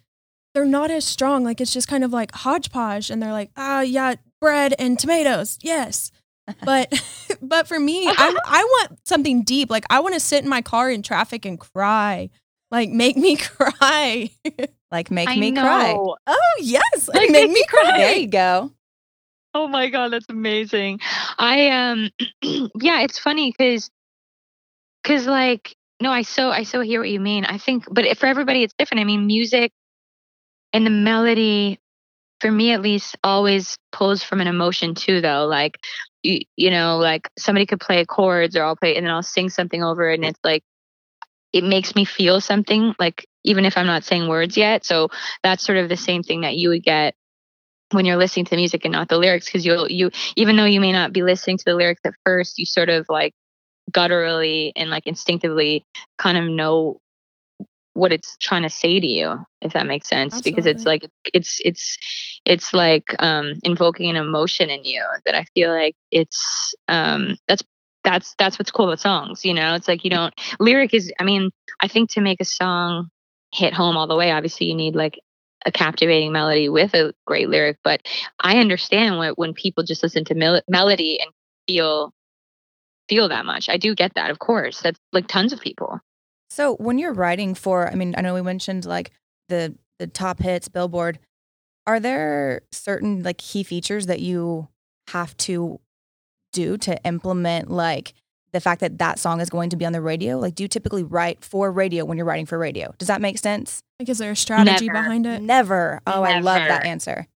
they're 0.54 0.66
not 0.66 0.90
as 0.90 1.04
strong. 1.04 1.44
Like 1.44 1.60
it's 1.60 1.74
just 1.74 1.90
kind 1.90 2.04
of 2.04 2.14
like 2.14 2.32
hodgepodge 2.34 3.10
and 3.10 3.22
they're 3.22 3.34
like, 3.34 3.52
ah 3.58 3.82
yeah, 3.82 4.16
bread 4.40 4.74
and 4.80 4.98
tomatoes. 4.98 5.60
Yes. 5.62 6.12
But 6.66 6.92
but 7.42 7.68
for 7.68 7.80
me, 7.80 8.08
I 8.08 8.38
I 8.46 8.64
want 8.64 9.08
something 9.08 9.44
deep. 9.44 9.70
Like 9.70 9.86
I 9.90 10.00
want 10.00 10.16
to 10.16 10.20
sit 10.20 10.44
in 10.44 10.50
my 10.50 10.62
car 10.62 10.90
in 10.90 11.02
traffic 11.02 11.46
and 11.46 11.60
cry. 11.60 12.30
Like 12.72 12.90
make 12.90 13.16
me 13.16 13.36
cry. 13.38 14.32
Like 14.92 15.10
make 15.10 15.30
I 15.30 15.38
me 15.38 15.52
cry. 15.54 15.96
oh 15.96 16.56
yes. 16.60 17.10
Like, 17.14 17.32
make 17.32 17.50
me 17.50 17.64
cry. 17.68 17.98
There 17.98 18.16
you 18.16 18.28
go. 18.28 18.72
Oh 19.54 19.68
my 19.68 19.90
god, 19.90 20.14
that's 20.14 20.30
amazing. 20.30 21.00
I 21.38 21.70
um 21.70 22.10
yeah, 22.82 23.02
it's 23.02 23.20
funny 23.20 23.54
cuz 23.54 23.90
cuz 25.04 25.26
like 25.28 25.76
no, 26.02 26.12
I 26.12 26.24
so 26.24 26.50
I 26.50 26.64
so 26.64 26.82
hear 26.82 27.00
what 27.00 27.10
you 27.10 27.20
mean. 27.20 27.46
I 27.46 27.58
think 27.58 27.86
but 27.90 28.18
for 28.18 28.26
everybody 28.26 28.64
it's 28.64 28.74
different. 28.78 29.02
I 29.02 29.06
mean, 29.06 29.28
music 29.28 29.72
and 30.74 30.86
the 30.86 30.90
melody 30.90 31.80
for 32.40 32.52
me 32.52 32.72
at 32.72 32.82
least 32.82 33.18
always 33.24 33.78
pulls 33.92 34.24
from 34.24 34.42
an 34.42 34.48
emotion 34.48 34.96
too 34.96 35.22
though. 35.22 35.46
Like 35.46 35.78
you 36.24 36.42
you 36.58 36.72
know, 36.72 36.98
like 36.98 37.30
somebody 37.38 37.66
could 37.66 37.80
play 37.80 38.06
chords 38.06 38.56
or 38.56 38.64
I'll 38.64 38.76
play 38.76 38.96
and 38.96 39.06
then 39.06 39.14
I'll 39.14 39.24
sing 39.24 39.50
something 39.50 39.84
over 39.84 40.10
it 40.10 40.16
and 40.16 40.26
it's 40.26 40.40
like 40.44 40.64
it 41.54 41.64
makes 41.64 41.96
me 41.96 42.06
feel 42.06 42.42
something 42.42 42.94
like 43.00 43.26
even 43.44 43.66
if 43.66 43.78
I'm 43.78 43.88
not 43.88 44.04
saying 44.04 44.28
words 44.28 44.58
yet. 44.58 44.86
So 44.86 45.10
that's 45.44 45.66
sort 45.66 45.78
of 45.78 45.90
the 45.90 45.98
same 45.98 46.24
thing 46.24 46.42
that 46.42 46.56
you 46.58 46.70
would 46.70 46.84
get 46.84 47.16
when 47.92 48.06
you're 48.06 48.18
listening 48.18 48.46
to 48.46 48.52
the 48.52 48.58
music 48.58 48.86
and 48.86 48.92
not 48.94 49.10
the 49.10 49.18
lyrics 49.18 49.46
because 49.46 49.66
you'll 49.66 49.90
you 49.90 50.12
even 50.36 50.56
though 50.56 50.66
you 50.66 50.80
may 50.80 50.92
not 50.92 51.14
be 51.14 51.24
listening 51.24 51.58
to 51.58 51.66
the 51.66 51.76
lyrics 51.76 52.02
at 52.06 52.14
first 52.26 52.58
you 52.58 52.66
sort 52.66 52.90
of 52.90 53.06
like 53.10 53.34
gutturally 53.92 54.72
and 54.76 54.90
like 54.90 55.06
instinctively 55.08 55.86
kind 56.18 56.38
of 56.38 56.46
know 56.46 56.98
what 57.94 58.14
it's 58.14 58.38
trying 58.38 58.64
to 58.64 58.70
say 58.70 59.00
to 59.00 59.08
you 59.08 59.38
if 59.62 59.74
that 59.74 59.86
makes 59.86 60.08
sense 60.08 60.42
because 60.42 60.66
it's 60.66 60.86
like 60.86 61.06
it's 61.34 61.60
it's 61.66 61.98
it's 62.46 62.74
like 62.74 63.04
um 63.20 63.54
invoking 63.64 64.10
an 64.10 64.16
emotion 64.16 64.70
in 64.70 64.84
you 64.86 65.04
that 65.26 65.36
i 65.36 65.44
feel 65.54 65.72
like 65.72 65.96
it's 66.10 66.74
um 66.88 67.36
that's 67.48 67.64
that's 68.04 68.36
that's 68.38 68.58
what's 68.58 68.72
cool 68.72 68.86
about 68.86 69.00
songs 69.00 69.46
you 69.46 69.54
know? 69.54 69.76
It's 69.76 69.88
like 69.88 70.04
you 70.04 70.10
don't 70.10 70.34
lyric 70.60 70.94
is 70.94 71.12
i 71.20 71.24
mean 71.24 71.52
i 71.80 71.88
think 71.88 72.12
to 72.12 72.22
make 72.22 72.42
a 72.42 72.46
song 72.46 73.10
hit 73.54 73.74
home 73.74 73.98
all 73.98 74.08
the 74.08 74.16
way 74.16 74.32
obviously 74.32 74.68
you 74.68 74.76
need 74.76 74.96
like 74.96 75.20
a 75.66 75.72
captivating 75.72 76.32
melody 76.32 76.70
with 76.70 76.94
a 76.96 77.14
great 77.28 77.50
lyric 77.50 77.78
but 77.84 78.02
i 78.40 78.58
understand 78.58 79.20
when, 79.20 79.34
when 79.34 79.54
people 79.54 79.84
just 79.84 80.02
listen 80.02 80.26
to 80.26 80.34
mel- 80.34 80.64
melody 80.68 81.20
and 81.22 81.32
feel 81.68 82.14
feel 83.12 83.28
that 83.28 83.46
much. 83.46 83.68
I 83.68 83.76
do 83.76 83.94
get 83.94 84.14
that 84.16 84.32
of 84.32 84.40
course. 84.40 84.82
That's 84.82 85.00
like 85.12 85.28
tons 85.28 85.52
of 85.52 85.60
people. 85.60 86.00
So 86.50 86.76
when 86.76 86.98
you're 86.98 87.14
writing 87.14 87.56
for, 87.56 87.90
I 87.90 87.96
mean, 87.96 88.16
I 88.18 88.22
know 88.22 88.34
we 88.34 88.42
mentioned 88.42 88.86
like 88.86 89.12
the 89.50 89.76
the 90.00 90.08
top 90.08 90.40
hits, 90.40 90.70
Billboard. 90.70 91.20
Are 91.86 92.00
there 92.00 92.62
certain 92.72 93.24
like 93.24 93.38
key 93.38 93.64
features 93.64 94.06
that 94.06 94.22
you 94.22 94.70
have 95.10 95.36
to 95.38 95.80
do 96.52 96.78
to 96.78 97.02
implement 97.04 97.70
like 97.70 98.14
the 98.52 98.60
fact 98.60 98.82
that 98.82 98.98
that 98.98 99.18
song 99.20 99.40
is 99.40 99.50
going 99.50 99.70
to 99.70 99.78
be 99.78 99.86
on 99.86 99.94
the 99.94 100.02
radio? 100.02 100.38
Like, 100.38 100.56
do 100.56 100.64
you 100.64 100.68
typically 100.68 101.04
write 101.04 101.44
for 101.44 101.72
radio 101.72 102.06
when 102.06 102.18
you're 102.18 102.26
writing 102.26 102.46
for 102.46 102.58
radio? 102.58 102.94
Does 102.98 103.08
that 103.08 103.22
make 103.22 103.38
sense? 103.38 103.82
Like 104.00 104.10
is 104.10 104.18
there 104.18 104.32
a 104.32 104.36
strategy 104.36 104.88
Never. 104.88 105.00
behind 105.00 105.26
it? 105.26 105.42
Never. 105.42 106.02
Oh, 106.08 106.24
I 106.24 106.40
love 106.40 106.68
that 106.68 106.86
answer. 106.86 107.28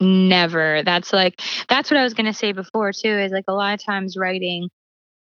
Never. 0.00 0.82
That's 0.84 1.12
like 1.12 1.40
that's 1.68 1.90
what 1.90 1.98
I 1.98 2.04
was 2.04 2.14
gonna 2.14 2.32
say 2.32 2.52
before 2.52 2.92
too. 2.92 3.18
Is 3.18 3.32
like 3.32 3.46
a 3.48 3.52
lot 3.52 3.74
of 3.74 3.84
times 3.84 4.16
writing, 4.16 4.68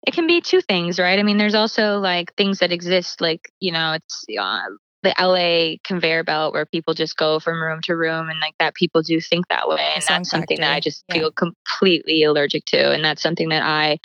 it 0.07 0.13
can 0.13 0.27
be 0.27 0.41
two 0.41 0.61
things, 0.61 0.99
right? 0.99 1.19
I 1.19 1.23
mean, 1.23 1.39
there's 1.39 1.55
also 1.55 1.99
like 1.99 2.35
things 2.35 2.59
that 2.59 2.73
exist, 2.73 3.21
like 3.23 3.51
you 3.59 3.73
know, 3.73 3.95
it's 3.95 4.25
uh, 4.39 4.61
the 5.07 5.15
LA 5.23 5.77
conveyor 5.85 6.25
belt 6.25 6.53
where 6.53 6.67
people 6.67 6.93
just 6.93 7.17
go 7.17 7.39
from 7.39 7.63
room 7.63 7.81
to 7.83 7.95
room, 7.95 8.29
and 8.29 8.41
like 8.41 8.55
that 8.59 8.75
people 8.75 9.03
do 9.03 9.21
think 9.21 9.47
that 9.49 9.69
way, 9.69 9.93
and 9.95 10.03
that's 10.07 10.29
something 10.29 10.59
that 10.61 10.73
I 10.73 10.81
just 10.81 11.05
yeah. 11.09 11.15
feel 11.15 11.31
completely 11.31 12.25
allergic 12.25 12.65
to, 12.67 12.93
and 12.93 13.05
that's 13.05 13.23
something 13.23 13.51
that 13.51 13.63
I 13.63 13.99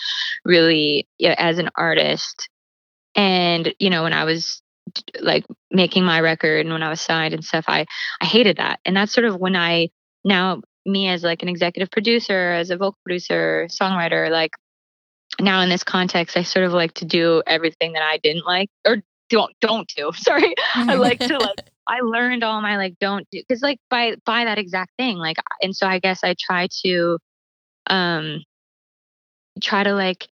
really, 0.45 1.07
yeah, 1.17 1.33
as 1.37 1.57
an 1.57 1.69
artist, 1.75 2.49
and 3.15 3.73
you 3.79 3.89
know, 3.89 4.03
when 4.03 4.13
I 4.13 4.25
was 4.25 4.61
like 5.19 5.45
making 5.71 6.03
my 6.03 6.19
record 6.19 6.65
and 6.65 6.73
when 6.73 6.83
I 6.83 6.89
was 6.89 7.01
signed 7.01 7.33
and 7.33 7.43
stuff, 7.43 7.65
I 7.67 7.87
I 8.21 8.25
hated 8.25 8.57
that, 8.57 8.79
and 8.85 8.95
that's 8.95 9.11
sort 9.11 9.25
of 9.25 9.37
when 9.37 9.55
I 9.55 9.89
now 10.23 10.61
me 10.85 11.09
as 11.09 11.23
like 11.23 11.41
an 11.41 11.49
executive 11.49 11.89
producer 11.89 12.51
as 12.51 12.69
a 12.69 12.77
vocal 12.77 12.97
producer 13.03 13.67
songwriter 13.69 14.31
like 14.31 14.51
now 15.39 15.61
in 15.61 15.69
this 15.69 15.83
context 15.83 16.35
i 16.35 16.41
sort 16.41 16.65
of 16.65 16.73
like 16.73 16.91
to 16.91 17.05
do 17.05 17.43
everything 17.45 17.93
that 17.93 18.01
i 18.01 18.17
didn't 18.17 18.45
like 18.45 18.67
or 18.83 18.97
don't 19.31 19.53
don't 19.61 19.91
do 19.95 20.11
sorry 20.15 20.53
i 20.75 20.95
like 20.95 21.19
to 21.19 21.39
like 21.39 21.57
i 21.87 22.01
learned 22.01 22.43
all 22.43 22.61
my 22.61 22.77
like 22.77 22.93
don't 22.99 23.27
do 23.31 23.41
because 23.47 23.61
like 23.63 23.79
by 23.89 24.15
by 24.25 24.45
that 24.45 24.59
exact 24.59 24.91
thing 24.97 25.17
like 25.17 25.37
and 25.61 25.75
so 25.75 25.87
i 25.87 25.97
guess 25.99 26.23
i 26.23 26.35
try 26.39 26.67
to 26.85 27.17
um 27.87 28.43
try 29.61 29.83
to 29.83 29.93
like 29.93 30.27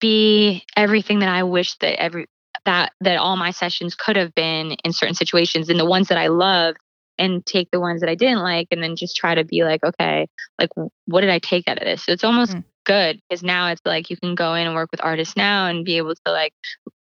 be 0.00 0.64
everything 0.76 1.20
that 1.20 1.28
i 1.28 1.42
wish 1.42 1.76
that 1.78 2.00
every 2.00 2.26
that 2.64 2.92
that 3.00 3.18
all 3.18 3.36
my 3.36 3.50
sessions 3.50 3.94
could 3.94 4.16
have 4.16 4.34
been 4.34 4.72
in 4.84 4.92
certain 4.92 5.14
situations 5.14 5.68
and 5.68 5.78
the 5.78 5.84
ones 5.84 6.08
that 6.08 6.18
i 6.18 6.28
loved 6.28 6.78
and 7.18 7.44
take 7.46 7.70
the 7.70 7.80
ones 7.80 8.00
that 8.00 8.10
I 8.10 8.14
didn't 8.14 8.40
like 8.40 8.68
and 8.70 8.82
then 8.82 8.96
just 8.96 9.16
try 9.16 9.34
to 9.34 9.44
be 9.44 9.64
like, 9.64 9.84
okay, 9.84 10.26
like 10.58 10.70
what 11.06 11.20
did 11.20 11.30
I 11.30 11.38
take 11.38 11.68
out 11.68 11.78
of 11.78 11.84
this? 11.84 12.04
So 12.04 12.12
it's 12.12 12.24
almost 12.24 12.56
Mm. 12.56 12.64
good 12.84 13.20
because 13.28 13.42
now 13.44 13.68
it's 13.68 13.82
like 13.84 14.10
you 14.10 14.16
can 14.16 14.34
go 14.34 14.54
in 14.54 14.66
and 14.66 14.74
work 14.74 14.90
with 14.90 15.04
artists 15.04 15.36
now 15.36 15.66
and 15.66 15.84
be 15.84 15.98
able 15.98 16.14
to 16.14 16.32
like 16.32 16.52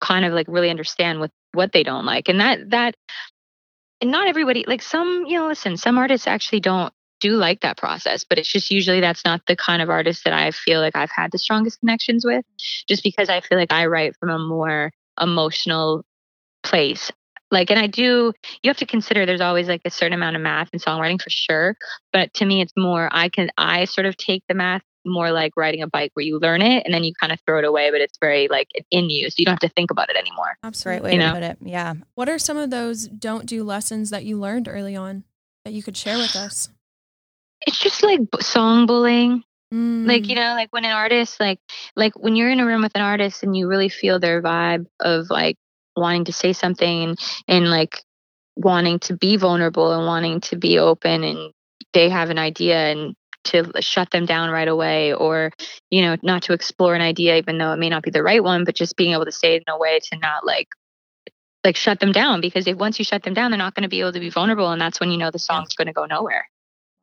kind 0.02 0.24
of 0.24 0.32
like 0.32 0.46
really 0.48 0.68
understand 0.68 1.20
what 1.20 1.30
what 1.52 1.72
they 1.72 1.82
don't 1.82 2.04
like. 2.04 2.28
And 2.28 2.40
that 2.40 2.70
that 2.70 2.94
and 4.00 4.10
not 4.10 4.26
everybody 4.26 4.64
like 4.66 4.82
some, 4.82 5.24
you 5.26 5.38
know, 5.38 5.46
listen, 5.46 5.76
some 5.76 5.96
artists 5.96 6.26
actually 6.26 6.60
don't 6.60 6.92
do 7.20 7.32
like 7.36 7.60
that 7.60 7.78
process, 7.78 8.24
but 8.28 8.36
it's 8.36 8.50
just 8.50 8.70
usually 8.70 9.00
that's 9.00 9.24
not 9.24 9.40
the 9.46 9.54
kind 9.54 9.80
of 9.80 9.88
artist 9.88 10.24
that 10.24 10.34
I 10.34 10.50
feel 10.50 10.80
like 10.80 10.96
I've 10.96 11.12
had 11.14 11.30
the 11.30 11.38
strongest 11.38 11.78
connections 11.78 12.24
with 12.26 12.44
just 12.88 13.04
because 13.04 13.28
I 13.28 13.40
feel 13.40 13.56
like 13.56 13.72
I 13.72 13.86
write 13.86 14.16
from 14.18 14.30
a 14.30 14.38
more 14.38 14.90
emotional 15.20 16.04
place 16.64 17.10
like 17.52 17.70
and 17.70 17.78
i 17.78 17.86
do 17.86 18.32
you 18.62 18.68
have 18.68 18.76
to 18.76 18.86
consider 18.86 19.26
there's 19.26 19.40
always 19.40 19.68
like 19.68 19.82
a 19.84 19.90
certain 19.90 20.14
amount 20.14 20.34
of 20.34 20.42
math 20.42 20.70
in 20.72 20.78
songwriting 20.80 21.20
for 21.20 21.30
sure 21.30 21.76
but 22.12 22.32
to 22.34 22.44
me 22.44 22.60
it's 22.60 22.72
more 22.76 23.08
i 23.12 23.28
can 23.28 23.50
i 23.58 23.84
sort 23.84 24.06
of 24.06 24.16
take 24.16 24.42
the 24.48 24.54
math 24.54 24.82
more 25.04 25.32
like 25.32 25.52
riding 25.56 25.82
a 25.82 25.86
bike 25.88 26.10
where 26.14 26.24
you 26.24 26.38
learn 26.38 26.62
it 26.62 26.84
and 26.84 26.92
then 26.94 27.04
you 27.04 27.12
kind 27.18 27.32
of 27.32 27.38
throw 27.46 27.58
it 27.58 27.64
away 27.64 27.90
but 27.90 28.00
it's 28.00 28.16
very 28.20 28.48
like 28.48 28.68
in 28.90 29.10
you 29.10 29.28
so 29.30 29.34
you 29.38 29.44
don't 29.44 29.52
have 29.54 29.58
to 29.60 29.74
think 29.74 29.90
about 29.90 30.08
it 30.10 30.16
anymore 30.16 30.56
That's 30.62 30.82
the 30.82 30.90
right 30.90 30.96
Absolutely. 30.96 31.10
way 31.10 31.14
You 31.14 31.20
to 31.20 31.26
know? 31.28 31.34
put 31.34 31.42
it. 31.42 31.56
Yeah. 31.72 31.94
What 32.14 32.28
are 32.28 32.38
some 32.38 32.56
of 32.56 32.70
those 32.70 33.08
don't 33.08 33.46
do 33.46 33.64
lessons 33.64 34.10
that 34.10 34.24
you 34.24 34.38
learned 34.38 34.68
early 34.68 34.94
on 34.96 35.24
that 35.64 35.72
you 35.72 35.82
could 35.82 35.96
share 35.96 36.18
with 36.18 36.36
us? 36.36 36.68
it's 37.66 37.78
just 37.78 38.02
like 38.02 38.20
song 38.40 38.86
bullying 38.86 39.44
like 39.70 40.24
Mm. 40.24 40.28
you 40.28 40.34
know 40.34 40.52
like 40.54 40.68
when 40.72 40.84
an 40.84 40.90
artist 40.90 41.40
like 41.40 41.58
like 41.96 42.12
when 42.18 42.36
you're 42.36 42.50
in 42.50 42.60
a 42.60 42.66
room 42.66 42.82
with 42.82 42.92
an 42.94 43.00
artist 43.00 43.42
and 43.42 43.56
you 43.56 43.68
really 43.68 43.88
feel 43.88 44.18
their 44.20 44.42
vibe 44.42 44.84
of 45.00 45.30
like 45.30 45.56
wanting 45.96 46.24
to 46.26 46.32
say 46.32 46.52
something 46.52 47.04
and, 47.10 47.18
and 47.48 47.70
like 47.70 48.02
wanting 48.56 48.98
to 48.98 49.16
be 49.16 49.36
vulnerable 49.38 49.92
and 49.92 50.06
wanting 50.06 50.40
to 50.40 50.56
be 50.56 50.78
open 50.78 51.24
and 51.24 51.52
they 51.94 52.10
have 52.10 52.28
an 52.30 52.38
idea 52.38 52.90
and 52.92 53.14
to 53.44 53.70
shut 53.80 54.10
them 54.10 54.26
down 54.26 54.50
right 54.50 54.68
away 54.68 55.12
or 55.12 55.50
you 55.90 56.02
know 56.02 56.16
not 56.22 56.42
to 56.44 56.52
explore 56.52 56.94
an 56.94 57.00
idea 57.00 57.36
even 57.36 57.58
though 57.58 57.72
it 57.72 57.78
may 57.78 57.88
not 57.88 58.02
be 58.02 58.10
the 58.10 58.22
right 58.22 58.42
one 58.42 58.64
but 58.64 58.74
just 58.74 58.96
being 58.96 59.12
able 59.12 59.24
to 59.24 59.32
say 59.32 59.56
it 59.56 59.64
in 59.66 59.72
a 59.72 59.78
way 59.78 59.98
to 60.00 60.18
not 60.18 60.44
like 60.46 60.68
like 61.64 61.76
shut 61.76 62.00
them 62.00 62.12
down 62.12 62.40
because 62.40 62.66
if 62.66 62.76
once 62.76 62.98
you 62.98 63.04
shut 63.04 63.22
them 63.22 63.34
down 63.34 63.50
they're 63.50 63.58
not 63.58 63.74
going 63.74 63.82
to 63.82 63.88
be 63.88 64.00
able 64.00 64.12
to 64.12 64.20
be 64.20 64.30
vulnerable 64.30 64.70
and 64.70 64.80
that's 64.80 65.00
when 65.00 65.10
you 65.10 65.18
know 65.18 65.30
the 65.30 65.38
song's 65.38 65.74
going 65.74 65.86
to 65.86 65.92
go 65.92 66.04
nowhere 66.06 66.46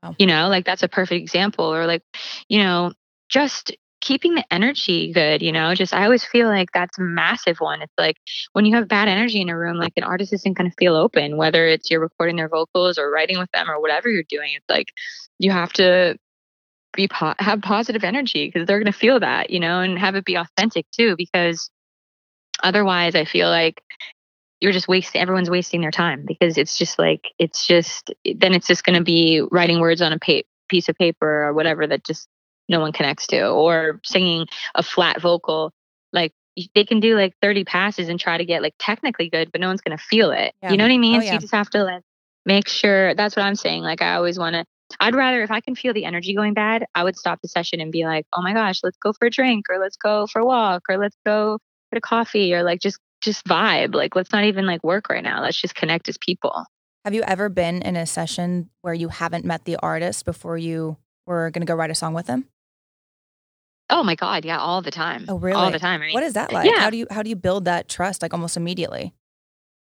Wow. 0.01 0.15
you 0.17 0.27
know 0.27 0.47
like 0.47 0.65
that's 0.65 0.83
a 0.83 0.87
perfect 0.87 1.21
example 1.21 1.65
or 1.65 1.85
like 1.85 2.03
you 2.47 2.63
know 2.63 2.93
just 3.27 3.75
keeping 4.01 4.33
the 4.33 4.45
energy 4.49 5.11
good 5.11 5.41
you 5.41 5.51
know 5.51 5.75
just 5.75 5.93
i 5.93 6.05
always 6.05 6.23
feel 6.23 6.47
like 6.47 6.69
that's 6.73 6.97
a 6.97 7.01
massive 7.01 7.57
one 7.57 7.81
it's 7.81 7.93
like 7.97 8.15
when 8.53 8.63
you 8.63 8.75
have 8.75 8.87
bad 8.87 9.09
energy 9.09 9.41
in 9.41 9.49
a 9.49 9.57
room 9.57 9.75
like 9.75 9.91
an 9.97 10.03
artist 10.03 10.31
isn't 10.31 10.57
going 10.57 10.69
to 10.69 10.75
feel 10.77 10.95
open 10.95 11.35
whether 11.35 11.67
it's 11.67 11.91
you're 11.91 11.99
recording 11.99 12.37
their 12.37 12.47
vocals 12.47 12.97
or 12.97 13.11
writing 13.11 13.37
with 13.37 13.51
them 13.51 13.69
or 13.69 13.81
whatever 13.81 14.09
you're 14.09 14.23
doing 14.29 14.51
it's 14.55 14.69
like 14.69 14.93
you 15.37 15.51
have 15.51 15.73
to 15.73 16.17
be 16.93 17.07
po- 17.07 17.35
have 17.39 17.61
positive 17.61 18.03
energy 18.03 18.47
because 18.47 18.65
they're 18.67 18.79
going 18.79 18.91
to 18.91 18.97
feel 18.97 19.19
that 19.19 19.49
you 19.49 19.59
know 19.59 19.79
and 19.81 19.97
have 19.99 20.15
it 20.15 20.25
be 20.25 20.35
authentic 20.35 20.85
too 20.91 21.15
because 21.17 21.69
otherwise 22.63 23.15
i 23.15 23.25
feel 23.25 23.49
like 23.49 23.81
you're 24.59 24.71
just 24.71 24.87
wasting 24.87 25.21
everyone's 25.21 25.49
wasting 25.49 25.81
their 25.81 25.91
time 25.91 26.25
because 26.27 26.57
it's 26.57 26.77
just 26.77 26.99
like 26.99 27.29
it's 27.37 27.65
just 27.65 28.11
then 28.35 28.53
it's 28.53 28.67
just 28.67 28.83
going 28.83 28.97
to 28.97 29.03
be 29.03 29.41
writing 29.51 29.79
words 29.79 30.01
on 30.01 30.11
a 30.11 30.19
pa- 30.19 30.41
piece 30.67 30.89
of 30.89 30.95
paper 30.97 31.43
or 31.47 31.53
whatever 31.53 31.87
that 31.87 32.03
just 32.03 32.27
no 32.67 32.79
one 32.79 32.91
connects 32.91 33.27
to 33.27 33.47
or 33.47 33.99
singing 34.03 34.45
a 34.75 34.83
flat 34.83 35.21
vocal 35.21 35.71
like 36.11 36.33
they 36.75 36.83
can 36.83 36.99
do 36.99 37.15
like 37.15 37.33
30 37.41 37.63
passes 37.63 38.09
and 38.09 38.19
try 38.19 38.37
to 38.37 38.43
get 38.45 38.61
like 38.61 38.73
technically 38.79 39.29
good 39.29 39.51
but 39.51 39.61
no 39.61 39.67
one's 39.67 39.81
going 39.81 39.97
to 39.97 40.03
feel 40.03 40.31
it 40.31 40.53
Yeah. 40.61 40.71
you 40.71 40.77
know 40.77 40.83
what 40.83 40.91
i 40.91 40.97
mean 40.97 41.17
Oh, 41.17 41.19
so 41.21 41.25
yeah. 41.27 41.33
you 41.33 41.39
just 41.39 41.53
have 41.53 41.69
to 41.69 41.83
like 41.83 42.01
make 42.45 42.67
sure 42.67 43.13
that's 43.15 43.35
what 43.35 43.45
i'm 43.45 43.55
saying 43.55 43.83
like 43.83 44.01
i 44.01 44.15
always 44.15 44.37
want 44.37 44.55
to 44.55 44.65
i'd 44.99 45.15
rather 45.15 45.41
if 45.43 45.51
i 45.51 45.59
can 45.59 45.75
feel 45.75 45.93
the 45.93 46.05
energy 46.05 46.33
going 46.35 46.53
bad 46.53 46.85
i 46.95 47.03
would 47.03 47.17
stop 47.17 47.39
the 47.41 47.47
session 47.47 47.79
and 47.81 47.91
be 47.91 48.05
like 48.05 48.25
oh 48.33 48.41
my 48.41 48.53
gosh 48.53 48.79
let's 48.83 48.97
go 48.97 49.13
for 49.13 49.25
a 49.27 49.29
drink 49.29 49.65
or 49.69 49.79
let's 49.79 49.97
go 49.97 50.25
for 50.27 50.39
a 50.39 50.45
walk 50.45 50.83
or 50.89 50.97
let's 50.97 51.15
go 51.25 51.57
get 51.91 51.97
a 51.97 52.01
coffee 52.01 52.53
or 52.53 52.63
like 52.63 52.79
just 52.79 52.99
just 53.21 53.45
vibe 53.45 53.93
like 53.93 54.15
let's 54.15 54.31
not 54.31 54.43
even 54.45 54.65
like 54.65 54.83
work 54.83 55.09
right 55.09 55.23
now 55.23 55.41
let's 55.41 55.59
just 55.59 55.75
connect 55.75 56.07
as 56.09 56.17
people 56.17 56.63
Have 57.05 57.13
you 57.13 57.21
ever 57.23 57.49
been 57.49 57.81
in 57.81 57.95
a 57.95 58.05
session 58.05 58.69
where 58.81 58.93
you 58.93 59.09
haven't 59.09 59.45
met 59.45 59.65
the 59.65 59.75
artist 59.77 60.25
before 60.25 60.57
you 60.57 60.97
were 61.27 61.51
going 61.51 61.61
to 61.61 61.65
go 61.71 61.75
write 61.75 61.91
a 61.91 61.95
song 61.95 62.13
with 62.13 62.27
them? 62.27 62.47
oh 63.89 64.03
my 64.03 64.15
god 64.15 64.45
yeah 64.45 64.59
all 64.59 64.81
the 64.81 64.91
time 64.91 65.25
Oh, 65.27 65.37
really? 65.37 65.55
all 65.55 65.71
the 65.71 65.79
time 65.79 66.01
I 66.01 66.05
mean, 66.05 66.13
What 66.13 66.23
is 66.23 66.33
that 66.33 66.51
eh, 66.51 66.55
like? 66.55 66.65
Yeah. 66.69 66.79
How 66.79 66.89
do 66.89 66.97
you 66.97 67.07
how 67.11 67.23
do 67.23 67.29
you 67.29 67.35
build 67.35 67.65
that 67.65 67.89
trust 67.89 68.21
like 68.21 68.33
almost 68.33 68.55
immediately? 68.57 69.13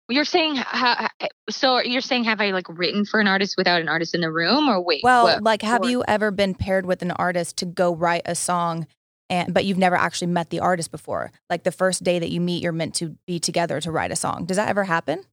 You're 0.10 0.24
saying 0.26 0.56
how, 0.56 1.07
Eh, 1.20 1.28
so 1.50 1.80
you're 1.80 2.02
saying 2.02 2.26
have 2.26 2.40
I 2.42 2.52
like 2.52 2.68
written 2.70 3.06
for 3.06 3.20
an 3.20 3.28
artist 3.28 3.56
without 3.58 3.82
an 3.82 3.90
artist 3.90 4.14
in 4.14 4.22
the 4.22 4.32
room 4.32 4.70
or 4.70 4.82
wait? 4.82 5.02
Well, 5.04 5.24
what- 5.24 5.44
like 5.44 5.62
have 5.62 5.82
or- 5.82 5.90
you 5.90 6.04
ever 6.08 6.32
been 6.32 6.54
paired 6.56 6.86
with 6.86 7.02
an 7.02 7.12
artist 7.12 7.58
to 7.58 7.66
go 7.66 7.94
write 7.96 8.24
a 8.26 8.36
song 8.36 8.88
and 9.30 9.54
but 9.54 9.66
you've 9.66 9.78
never 9.78 9.96
actually 9.96 10.28
met 10.28 10.50
the 10.50 10.60
artist 10.60 10.92
before? 10.92 11.32
Like 11.50 11.64
the 11.64 11.72
first 11.72 12.04
day 12.04 12.20
that 12.20 12.30
you 12.30 12.40
meet 12.40 12.62
you're 12.62 12.72
meant 12.72 12.96
to 12.96 13.18
be 13.26 13.40
together 13.40 13.82
to 13.82 13.92
write 13.92 14.12
a 14.12 14.16
song. 14.16 14.46
Does 14.46 14.58
that 14.58 14.70
ever 14.70 14.84
happen? 14.84 15.24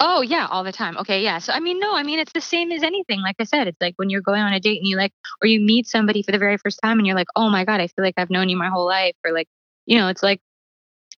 Oh 0.00 0.22
yeah, 0.22 0.48
all 0.50 0.64
the 0.64 0.72
time. 0.72 0.98
Okay, 0.98 1.22
yeah. 1.22 1.38
So 1.38 1.52
I 1.52 1.60
mean, 1.60 1.78
no, 1.78 1.94
I 1.96 2.02
mean 2.02 2.18
it's 2.18 2.32
the 2.32 2.40
same 2.40 2.72
as 2.72 2.82
anything. 2.82 3.20
Like 3.22 3.36
I 3.38 3.44
said, 3.44 3.68
it's 3.68 3.80
like 3.80 3.94
when 3.96 4.10
you're 4.10 4.20
going 4.20 4.42
on 4.42 4.52
a 4.52 4.60
date 4.60 4.78
and 4.78 4.86
you 4.86 4.96
like, 4.96 5.12
or 5.40 5.46
you 5.46 5.60
meet 5.60 5.86
somebody 5.86 6.22
for 6.22 6.32
the 6.32 6.38
very 6.38 6.56
first 6.58 6.80
time 6.82 6.98
and 6.98 7.06
you're 7.06 7.16
like, 7.16 7.28
oh 7.36 7.48
my 7.48 7.64
god, 7.64 7.80
I 7.80 7.86
feel 7.86 8.04
like 8.04 8.14
I've 8.16 8.28
known 8.28 8.48
you 8.48 8.56
my 8.56 8.68
whole 8.68 8.86
life, 8.86 9.14
or 9.24 9.32
like, 9.32 9.48
you 9.86 9.96
know, 9.96 10.08
it's 10.08 10.22
like, 10.22 10.40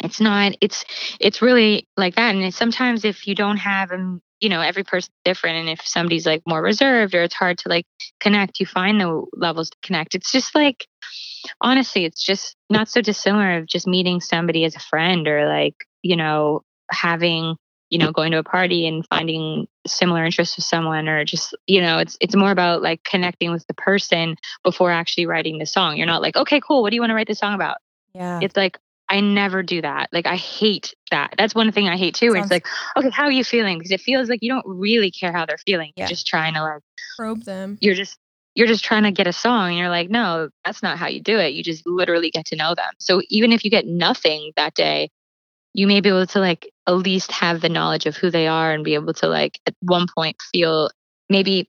it's 0.05 0.21
not, 0.21 0.53
it's, 0.61 0.85
it's 1.21 1.43
really 1.43 1.89
like 1.97 2.17
that. 2.17 2.35
And 2.35 2.45
it's, 2.45 2.57
sometimes 2.57 3.05
if 3.05 3.27
you 3.27 3.35
don't 3.35 3.57
have, 3.57 3.91
um, 3.91 4.21
you 4.41 4.49
know, 4.49 4.61
every 4.61 4.85
person's 4.85 5.15
different, 5.25 5.57
and 5.57 5.69
if 5.69 5.81
somebody's 5.85 6.27
like 6.27 6.43
more 6.47 6.63
reserved 6.63 7.15
or 7.15 7.23
it's 7.23 7.35
hard 7.35 7.59
to 7.59 7.69
like 7.69 7.87
connect, 8.21 8.61
you 8.61 8.67
find 8.67 9.01
the 9.01 9.25
levels 9.33 9.71
to 9.71 9.77
connect. 9.83 10.15
It's 10.15 10.31
just 10.31 10.55
like, 10.55 10.87
honestly, 11.61 12.05
it's 12.05 12.23
just 12.23 12.57
not 12.69 12.89
so 12.89 13.01
dissimilar 13.01 13.59
of 13.59 13.67
just 13.67 13.87
meeting 13.87 14.21
somebody 14.21 14.65
as 14.65 14.77
a 14.77 14.81
friend 14.81 15.27
or 15.27 15.49
like, 15.49 15.75
you 16.03 16.17
know, 16.17 16.63
having 16.91 17.57
you 17.91 17.99
know 17.99 18.13
going 18.13 18.33
to 18.33 18.39
a 18.39 18.43
party 18.43 18.87
and 18.87 19.07
finding 19.09 19.67
similar 19.87 20.25
interests 20.25 20.57
with 20.57 20.65
someone 20.65 21.09
or 21.09 21.25
just 21.25 21.55
you 21.67 21.81
know 21.81 21.99
it's 21.99 22.17
it's 22.21 22.35
more 22.35 22.51
about 22.51 22.83
like 22.83 23.03
connecting 23.05 23.53
with 23.53 23.67
the 23.67 23.75
person 23.75 24.37
before 24.63 24.91
actually 24.91 25.27
writing 25.27 25.59
the 25.59 25.67
song 25.67 25.97
you're 25.97 26.07
not 26.07 26.23
like 26.23 26.37
okay 26.37 26.61
cool 26.61 26.83
what 26.83 26.91
do 26.91 26.97
you 26.97 27.01
want 27.01 27.11
to 27.11 27.15
write 27.15 27.29
the 27.29 27.35
song 27.35 27.55
about 27.55 27.79
Yeah. 28.15 28.41
it's 28.43 28.57
like 28.57 28.79
i 29.09 29.21
never 29.21 29.63
do 29.63 29.81
that 29.83 30.09
like 30.13 30.27
i 30.27 30.37
hate 30.37 30.95
that 31.11 31.35
that's 31.39 31.55
one 31.55 31.71
thing 31.73 31.89
i 31.89 31.97
hate 31.97 32.15
too 32.15 32.33
Sounds- 32.33 32.45
it's 32.47 32.51
like 32.51 32.67
okay 32.97 33.11
how 33.11 33.25
are 33.25 33.33
you 33.33 33.45
feeling 33.45 33.79
because 33.79 33.91
it 33.93 34.01
feels 34.01 34.29
like 34.29 34.41
you 34.43 34.51
don't 34.53 34.67
really 34.67 35.11
care 35.11 35.33
how 35.33 35.47
they're 35.47 35.59
feeling 35.59 35.93
Yeah. 35.97 36.05
you're 36.05 36.09
just 36.09 36.27
trying 36.27 36.55
to 36.55 36.63
like 36.63 36.83
Probe 37.17 37.43
them. 37.45 37.79
you're 37.81 37.95
just 37.95 38.19
you're 38.55 38.67
just 38.69 38.85
trying 38.85 39.03
to 39.03 39.11
get 39.13 39.27
a 39.27 39.33
song 39.33 39.71
and 39.71 39.79
you're 39.79 39.89
like 39.89 40.11
no 40.11 40.49
that's 40.65 40.83
not 40.83 40.99
how 40.99 41.07
you 41.07 41.21
do 41.21 41.39
it 41.39 41.53
you 41.55 41.63
just 41.63 41.87
literally 41.87 42.31
get 42.31 42.47
to 42.47 42.57
know 42.57 42.75
them 42.75 42.91
so 42.99 43.21
even 43.29 43.53
if 43.53 43.65
you 43.65 43.71
get 43.71 43.87
nothing 43.87 44.53
that 44.57 44.75
day 44.75 45.11
you 45.75 45.87
may 45.89 46.01
be 46.01 46.09
able 46.09 46.27
to 46.27 46.39
like 46.41 46.71
at 46.87 46.93
least 46.93 47.33
have 47.33 47.61
the 47.61 47.69
knowledge 47.69 48.07
of 48.07 48.17
who 48.17 48.31
they 48.31 48.47
are 48.47 48.73
and 48.73 48.85
be 48.85 48.95
able 48.95 49.13
to 49.13 49.27
like 49.27 49.59
at 49.67 49.75
one 49.81 50.07
point 50.17 50.37
feel 50.53 50.91
maybe 51.29 51.69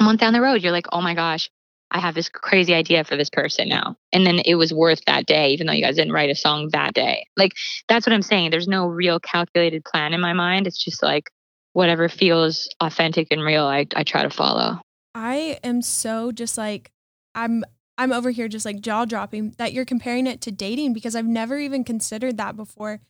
a 0.00 0.04
month 0.04 0.20
down 0.20 0.32
the 0.32 0.40
road 0.40 0.62
you're 0.62 0.72
like 0.72 0.86
oh 0.92 1.00
my 1.00 1.14
gosh 1.14 1.50
i 1.92 2.00
have 2.00 2.14
this 2.14 2.28
crazy 2.28 2.74
idea 2.74 3.04
for 3.04 3.16
this 3.16 3.30
person 3.30 3.68
now. 3.68 3.96
And 4.12 4.26
then 4.26 4.40
it 4.44 4.56
was 4.56 4.72
worth 4.72 5.04
that 5.06 5.26
day 5.26 5.50
even 5.50 5.66
though 5.66 5.72
you 5.72 5.82
guys 5.82 5.96
didn't 5.96 6.12
write 6.12 6.30
a 6.30 6.34
song 6.34 6.68
that 6.72 6.94
day. 6.94 7.26
Like 7.36 7.52
that's 7.88 8.06
what 8.06 8.12
i'm 8.12 8.22
saying. 8.22 8.50
There's 8.50 8.68
no 8.68 8.86
real 8.86 9.20
calculated 9.20 9.84
plan 9.84 10.12
in 10.12 10.20
my 10.20 10.32
mind. 10.32 10.66
It's 10.66 10.82
just 10.82 11.02
like 11.02 11.30
whatever 11.74 12.08
feels 12.08 12.68
authentic 12.80 13.28
and 13.30 13.42
real 13.42 13.64
i, 13.64 13.86
I 13.94 14.04
try 14.04 14.22
to 14.22 14.30
follow. 14.30 14.80
I 15.14 15.58
am 15.62 15.82
so 15.82 16.32
just 16.32 16.58
like 16.58 16.90
I'm 17.34 17.64
I'm 17.98 18.12
over 18.12 18.30
here 18.30 18.48
just 18.48 18.64
like 18.64 18.80
jaw 18.80 19.04
dropping 19.04 19.54
that 19.58 19.72
you're 19.72 19.84
comparing 19.84 20.26
it 20.26 20.40
to 20.42 20.50
dating 20.50 20.92
because 20.92 21.14
I've 21.14 21.26
never 21.26 21.58
even 21.58 21.84
considered 21.84 22.36
that 22.38 22.56
before. 22.56 23.00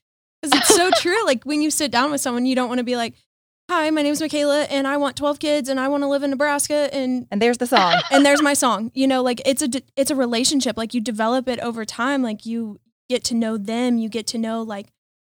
Because 0.40 0.60
it's 0.60 0.74
so 0.74 0.90
true. 0.96 1.24
Like 1.24 1.44
when 1.44 1.62
you 1.62 1.70
sit 1.70 1.90
down 1.90 2.10
with 2.10 2.20
someone, 2.20 2.46
you 2.46 2.54
don't 2.54 2.68
want 2.68 2.78
to 2.78 2.84
be 2.84 2.96
like, 2.96 3.14
"Hi, 3.72 3.88
my 3.90 4.02
name's 4.02 4.20
Michaela, 4.20 4.64
and 4.64 4.86
I 4.86 4.98
want 4.98 5.16
12 5.16 5.38
kids, 5.38 5.68
and 5.70 5.80
I 5.80 5.88
want 5.88 6.02
to 6.02 6.06
live 6.06 6.22
in 6.22 6.28
Nebraska, 6.30 6.90
and 6.92 7.26
and 7.30 7.40
there's 7.40 7.56
the 7.56 7.66
song. 7.66 8.00
and 8.10 8.24
there's 8.26 8.42
my 8.42 8.52
song." 8.52 8.90
You 8.94 9.06
know, 9.06 9.22
like 9.22 9.40
it's 9.46 9.62
a 9.62 9.68
d- 9.68 9.84
it's 9.96 10.10
a 10.10 10.14
relationship. 10.14 10.76
Like 10.76 10.92
you 10.92 11.00
develop 11.00 11.48
it 11.48 11.58
over 11.60 11.86
time. 11.86 12.22
Like 12.22 12.44
you 12.44 12.80
get 13.08 13.24
to 13.24 13.34
know 13.34 13.56
them. 13.56 13.96
You 13.96 14.10
get 14.10 14.26
to 14.28 14.38
know 14.38 14.60
like 14.62 14.88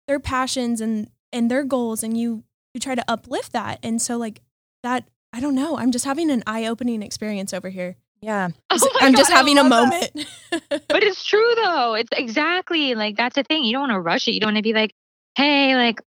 their 0.08 0.18
passions 0.18 0.80
and 0.80 1.08
and 1.32 1.50
their 1.50 1.62
goals, 1.62 2.02
and 2.02 2.16
you 2.18 2.42
you 2.74 2.80
try 2.80 2.96
to 2.96 3.04
uplift 3.08 3.52
that. 3.52 3.78
And 3.82 4.02
so 4.02 4.16
like 4.16 4.40
that, 4.82 5.08
I 5.32 5.38
don't 5.38 5.54
know. 5.54 5.78
I'm 5.78 5.92
just 5.92 6.04
having 6.04 6.28
an 6.30 6.42
eye 6.46 6.66
opening 6.66 7.00
experience 7.02 7.54
over 7.54 7.68
here. 7.68 7.96
yeah. 8.22 8.48
Oh 8.70 8.90
I'm 9.00 9.14
just 9.14 9.30
God, 9.30 9.36
I 9.36 9.38
having 9.38 9.58
a 9.58 9.64
moment. 9.64 10.10
but 10.68 11.04
it's 11.04 11.24
true 11.24 11.54
though. 11.62 11.94
It's 11.94 12.10
exactly 12.12 12.96
like 12.96 13.16
that's 13.16 13.36
the 13.36 13.44
thing. 13.44 13.62
You 13.64 13.72
don't 13.72 13.82
want 13.82 13.92
to 13.92 14.00
rush 14.00 14.26
it. 14.26 14.32
You 14.32 14.40
don't 14.40 14.48
want 14.48 14.56
to 14.56 14.62
be 14.62 14.72
like, 14.72 14.92
hey, 15.36 15.76
like, 15.76 16.00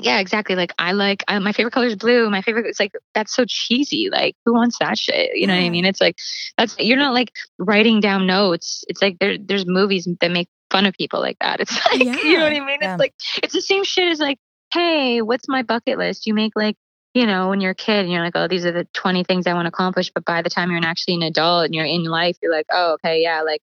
yeah, 0.00 0.18
exactly. 0.18 0.56
Like 0.56 0.72
I 0.78 0.92
like 0.92 1.24
I, 1.28 1.38
my 1.38 1.52
favorite 1.52 1.72
color 1.72 1.86
is 1.86 1.96
blue. 1.96 2.28
My 2.30 2.42
favorite. 2.42 2.66
It's 2.66 2.80
like 2.80 2.92
that's 3.14 3.34
so 3.34 3.44
cheesy. 3.46 4.08
Like 4.10 4.36
who 4.44 4.54
wants 4.54 4.78
that 4.78 4.98
shit? 4.98 5.36
You 5.36 5.46
know 5.46 5.54
what 5.54 5.62
I 5.62 5.70
mean? 5.70 5.84
It's 5.84 6.00
like 6.00 6.16
that's 6.56 6.76
you're 6.78 6.98
not 6.98 7.14
like 7.14 7.32
writing 7.58 8.00
down 8.00 8.26
notes. 8.26 8.84
It's 8.88 9.02
like 9.02 9.18
there 9.18 9.36
there's 9.38 9.66
movies 9.66 10.08
that 10.20 10.30
make 10.30 10.48
fun 10.70 10.86
of 10.86 10.94
people 10.94 11.20
like 11.20 11.38
that. 11.40 11.60
It's 11.60 11.74
like 11.92 12.00
you 12.00 12.38
know 12.38 12.44
what 12.44 12.52
I 12.52 12.60
mean? 12.60 12.78
Yeah. 12.80 12.94
It's 12.94 13.00
like 13.00 13.14
it's 13.42 13.54
the 13.54 13.62
same 13.62 13.84
shit 13.84 14.10
as 14.10 14.20
like, 14.20 14.38
hey, 14.72 15.22
what's 15.22 15.48
my 15.48 15.62
bucket 15.62 15.98
list? 15.98 16.26
You 16.26 16.34
make 16.34 16.52
like 16.54 16.76
you 17.14 17.26
know, 17.26 17.48
when 17.48 17.60
you're 17.60 17.72
a 17.72 17.74
kid 17.74 18.04
and 18.04 18.12
you're 18.12 18.22
like, 18.22 18.36
oh, 18.36 18.48
these 18.48 18.66
are 18.66 18.72
the 18.72 18.86
20 18.92 19.24
things 19.24 19.46
I 19.46 19.54
want 19.54 19.64
to 19.64 19.70
accomplish. 19.70 20.10
But 20.14 20.24
by 20.24 20.42
the 20.42 20.50
time 20.50 20.70
you're 20.70 20.84
actually 20.84 21.14
an 21.14 21.22
adult 21.22 21.64
and 21.64 21.74
you're 21.74 21.84
in 21.84 22.04
life, 22.04 22.36
you're 22.42 22.52
like, 22.52 22.66
oh, 22.70 22.92
okay, 22.94 23.22
yeah, 23.22 23.42
like 23.42 23.62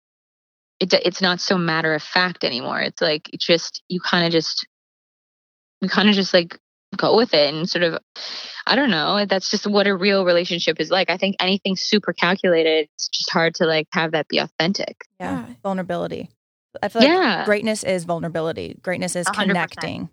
it, 0.80 0.94
it's 0.94 1.22
not 1.22 1.40
so 1.40 1.58
matter 1.58 1.94
of 1.94 2.02
fact 2.02 2.44
anymore. 2.44 2.80
It's 2.80 3.02
like, 3.02 3.30
it's 3.34 3.46
just, 3.46 3.84
you 3.90 4.00
kind 4.00 4.26
of 4.26 4.32
just, 4.32 4.66
you 5.84 5.90
kind 5.90 6.10
of 6.10 6.16
just 6.16 6.34
like 6.34 6.58
go 6.98 7.16
with 7.18 7.34
it 7.34 7.54
and 7.54 7.70
sort 7.70 7.84
of, 7.84 8.00
I 8.68 8.76
don't 8.76 8.90
know. 8.92 9.26
That's 9.26 9.50
just 9.52 9.68
what 9.68 9.88
a 9.88 9.96
real 9.96 10.26
relationship 10.26 10.80
is 10.80 10.90
like. 10.92 11.10
I 11.10 11.18
think 11.18 11.36
anything 11.40 11.76
super 11.76 12.14
calculated, 12.14 12.88
it's 12.94 13.08
just 13.10 13.30
hard 13.32 13.56
to 13.56 13.66
like 13.66 13.88
have 13.92 14.12
that 14.14 14.28
be 14.28 14.38
authentic. 14.38 15.06
Yeah. 15.20 15.46
Yeah. 15.48 15.54
Vulnerability. 15.64 16.30
I 16.82 16.88
feel 16.90 17.02
like 17.02 17.10
Yeah. 17.10 17.46
greatness 17.46 17.84
is 17.84 18.04
vulnerability. 18.06 18.78
Greatness 18.82 19.16
is 19.16 19.28
hundred 19.28 19.56
percent. 19.56 19.72
connecting. 19.72 20.10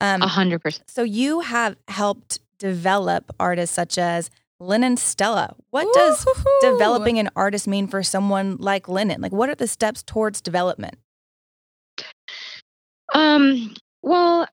Um, 0.00 0.22
A 0.22 0.28
hundred 0.28 0.60
percent. 0.62 0.88
so 0.90 1.02
you 1.02 1.40
have 1.40 1.76
helped 1.88 2.38
develop 2.58 3.34
artists 3.40 3.74
such 3.74 3.98
as 3.98 4.30
Lennon 4.60 4.96
Stella. 4.96 5.54
What 5.70 5.92
does 5.94 6.24
Woo-hoo-hoo. 6.26 6.72
developing 6.72 7.18
an 7.18 7.30
artist 7.36 7.66
mean 7.68 7.86
for 7.88 8.02
someone 8.02 8.56
like 8.58 8.88
Lennon? 8.88 9.20
Like, 9.20 9.32
what 9.32 9.48
are 9.48 9.54
the 9.54 9.66
steps 9.68 10.02
towards 10.02 10.40
development? 10.40 10.96
Um, 13.14 13.74
well, 14.02 14.46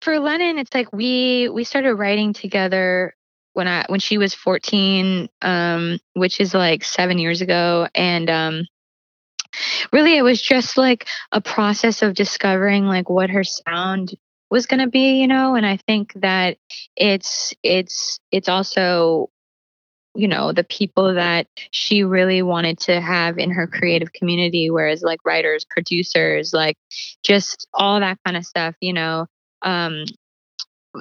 for 0.00 0.18
Lennon, 0.18 0.58
it's 0.58 0.74
like 0.74 0.92
we 0.92 1.48
we 1.48 1.64
started 1.64 1.94
writing 1.94 2.32
together 2.32 3.14
when 3.52 3.68
I 3.68 3.84
when 3.88 4.00
she 4.00 4.18
was 4.18 4.34
14, 4.34 5.28
um, 5.42 5.98
which 6.14 6.40
is 6.40 6.54
like 6.54 6.84
seven 6.84 7.18
years 7.18 7.40
ago, 7.40 7.88
and 7.94 8.30
um, 8.30 8.66
really 9.92 10.16
it 10.16 10.22
was 10.22 10.40
just 10.40 10.76
like 10.76 11.06
a 11.32 11.40
process 11.40 12.02
of 12.02 12.14
discovering 12.14 12.86
like 12.86 13.08
what 13.08 13.30
her 13.30 13.44
sound 13.44 14.14
was 14.50 14.66
going 14.66 14.80
to 14.80 14.88
be, 14.88 15.20
you 15.20 15.28
know. 15.28 15.54
And 15.54 15.66
I 15.66 15.76
think 15.76 16.12
that 16.16 16.58
it's 16.96 17.54
it's 17.62 18.20
it's 18.32 18.48
also 18.48 19.30
you 20.14 20.28
know 20.28 20.52
the 20.52 20.64
people 20.64 21.14
that 21.14 21.46
she 21.70 22.02
really 22.02 22.42
wanted 22.42 22.78
to 22.80 23.00
have 23.00 23.38
in 23.38 23.50
her 23.50 23.66
creative 23.68 24.12
community 24.12 24.68
whereas 24.68 25.02
like 25.02 25.20
writers 25.24 25.64
producers 25.64 26.52
like 26.52 26.76
just 27.22 27.68
all 27.72 28.00
that 28.00 28.18
kind 28.24 28.36
of 28.36 28.44
stuff 28.44 28.74
you 28.80 28.92
know 28.92 29.26
um 29.62 30.04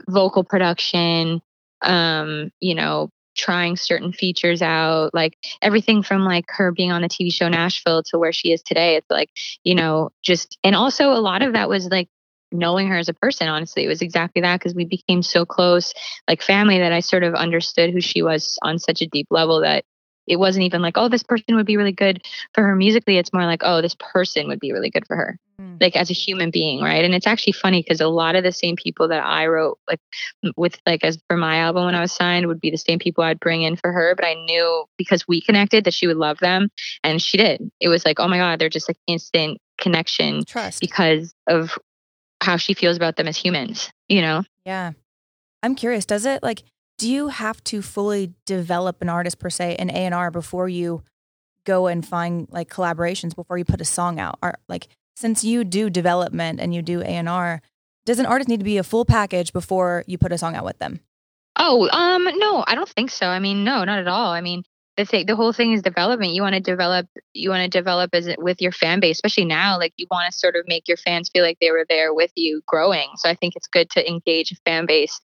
vocal 0.08 0.44
production 0.44 1.42
um 1.82 2.52
you 2.60 2.76
know 2.76 3.10
trying 3.36 3.78
certain 3.78 4.12
features 4.12 4.62
out 4.62 5.14
like 5.14 5.38
everything 5.62 6.04
from 6.04 6.26
like 6.26 6.46
her 6.50 6.72
being 6.72 6.92
on 6.92 7.02
the 7.02 7.08
TV 7.08 7.32
show 7.32 7.48
Nashville 7.48 8.04
to 8.04 8.18
where 8.18 8.34
she 8.34 8.52
is 8.52 8.62
today 8.62 8.98
it's 8.98 9.10
like 9.10 9.30
you 9.64 9.76
know 9.76 10.10
just 10.22 10.58
and 10.64 10.76
also 10.76 11.12
a 11.12 11.22
lot 11.22 11.42
of 11.42 11.54
that 11.54 11.70
was 11.70 11.88
like 11.88 12.10
knowing 12.52 12.88
her 12.88 12.98
as 12.98 13.08
a 13.08 13.14
person 13.14 13.48
honestly 13.48 13.86
it 13.86 13.88
was 13.88 14.02
exactly 14.02 14.42
that 14.42 14.60
because 14.60 14.74
we 14.76 14.84
became 14.84 15.22
so 15.22 15.46
close 15.46 15.94
like 16.28 16.42
family 16.42 16.80
that 16.80 16.92
I 16.92 17.00
sort 17.00 17.24
of 17.24 17.36
understood 17.36 17.92
who 17.92 18.02
she 18.02 18.22
was 18.22 18.58
on 18.62 18.80
such 18.80 19.02
a 19.02 19.08
deep 19.08 19.28
level 19.30 19.62
that 19.62 19.86
it 20.30 20.38
wasn't 20.38 20.64
even 20.64 20.82
like, 20.82 20.98
oh, 20.98 21.10
this 21.10 21.24
person 21.24 21.56
would 21.56 21.66
be 21.66 21.76
really 21.76 21.92
good 21.92 22.24
for 22.54 22.64
her 22.64 22.76
musically. 22.76 23.18
It's 23.18 23.34
more 23.34 23.46
like, 23.46 23.62
oh, 23.64 23.82
this 23.82 23.96
person 23.96 24.48
would 24.48 24.60
be 24.60 24.72
really 24.72 24.92
good 24.92 25.08
for 25.08 25.16
her, 25.16 25.40
mm. 25.60 25.82
like 25.82 25.96
as 25.96 26.12
a 26.12 26.14
human 26.14 26.52
being, 26.52 26.82
right? 26.82 27.04
And 27.04 27.16
it's 27.16 27.26
actually 27.26 27.54
funny 27.54 27.82
because 27.82 28.00
a 28.00 28.08
lot 28.08 28.36
of 28.36 28.44
the 28.44 28.52
same 28.52 28.76
people 28.76 29.08
that 29.08 29.26
I 29.26 29.48
wrote 29.48 29.80
like 29.88 30.00
with 30.56 30.80
like 30.86 31.04
as 31.04 31.18
for 31.28 31.36
my 31.36 31.58
album 31.58 31.86
when 31.86 31.96
I 31.96 32.02
was 32.02 32.12
signed 32.12 32.46
would 32.46 32.62
be 32.62 32.70
the 32.70 32.78
same 32.78 33.00
people 33.00 33.24
I'd 33.24 33.40
bring 33.40 33.64
in 33.64 33.76
for 33.76 33.92
her. 33.92 34.14
But 34.16 34.26
I 34.26 34.36
knew 34.36 34.86
because 34.98 35.28
we 35.28 35.42
connected 35.42 35.84
that 35.86 35.94
she 35.94 36.06
would 36.06 36.18
love 36.18 36.38
them, 36.38 36.70
and 37.04 37.20
she 37.22 37.38
did. 37.38 37.70
It 37.82 37.90
was 37.90 38.06
like, 38.06 38.20
oh 38.20 38.28
my 38.28 38.38
god, 38.38 38.60
they're 38.60 38.70
just 38.70 38.88
like 38.88 38.98
instant 39.08 39.60
connection, 39.80 40.46
trust 40.46 40.80
because 40.80 41.34
of 41.48 41.78
how 42.42 42.58
she 42.58 42.76
feels 42.76 42.98
about 42.98 43.16
them 43.16 43.28
as 43.28 43.36
humans. 43.36 43.92
You 44.08 44.22
know? 44.22 44.44
Yeah. 44.66 44.92
I'm 45.64 45.76
curious. 45.76 46.06
Does 46.06 46.26
it 46.26 46.44
like? 46.44 46.64
Do 47.00 47.10
you 47.10 47.30
have 47.30 47.64
to 47.64 47.82
fully 47.82 48.34
develop 48.46 49.02
an 49.02 49.08
artist 49.08 49.40
per 49.40 49.50
se 49.50 49.78
in 49.80 49.90
A&R 49.90 50.30
before 50.30 50.68
you 50.68 51.02
go 51.66 51.88
and 51.88 52.06
find 52.06 52.48
like 52.52 52.70
collaborations 52.70 53.34
before 53.34 53.58
you 53.58 53.64
put 53.64 53.82
a 53.82 53.86
song 53.86 54.20
out? 54.20 54.38
Or 54.44 54.60
like 54.68 54.90
since 55.16 55.44
you 55.44 55.64
do 55.64 55.90
development 55.90 56.60
and 56.60 56.76
you 56.76 56.82
do 56.82 57.02
A&R, 57.02 57.62
does 58.06 58.20
an 58.20 58.26
artist 58.26 58.50
need 58.50 58.60
to 58.60 58.66
be 58.66 58.78
a 58.78 58.84
full 58.84 59.06
package 59.06 59.54
before 59.54 60.04
you 60.08 60.18
put 60.18 60.34
a 60.34 60.38
song 60.38 60.56
out 60.56 60.66
with 60.66 60.78
them? 60.80 61.00
Oh, 61.56 61.90
um 61.90 62.26
no, 62.38 62.66
I 62.68 62.76
don't 62.76 62.90
think 62.90 63.12
so. 63.12 63.28
I 63.28 63.40
mean, 63.40 63.64
no, 63.64 63.86
not 63.86 64.00
at 64.00 64.08
all. 64.10 64.32
I 64.32 64.42
mean, 64.42 64.64
the 64.98 65.06
thing, 65.06 65.26
the 65.26 65.38
whole 65.38 65.54
thing 65.54 65.72
is 65.72 65.82
development. 65.82 66.34
You 66.34 66.42
want 66.42 66.56
to 66.56 66.62
develop, 66.62 67.08
you 67.34 67.50
want 67.50 67.64
to 67.64 67.70
develop 67.70 68.10
as 68.14 68.28
it, 68.28 68.44
with 68.44 68.62
your 68.62 68.74
fan 68.74 69.00
base, 69.00 69.16
especially 69.16 69.46
now. 69.46 69.78
Like 69.78 69.94
you 69.96 70.06
want 70.12 70.30
to 70.30 70.38
sort 70.38 70.58
of 70.58 70.66
make 70.68 70.90
your 70.90 70.98
fans 70.98 71.30
feel 71.30 71.44
like 71.44 71.60
they 71.62 71.72
were 71.72 71.86
there 71.88 72.14
with 72.14 72.32
you, 72.36 72.62
growing. 72.68 73.08
So 73.16 73.30
I 73.30 73.36
think 73.36 73.56
it's 73.56 73.68
good 73.68 73.90
to 73.92 74.06
engage 74.06 74.52
a 74.52 74.56
fan 74.66 74.86
base 74.86 75.22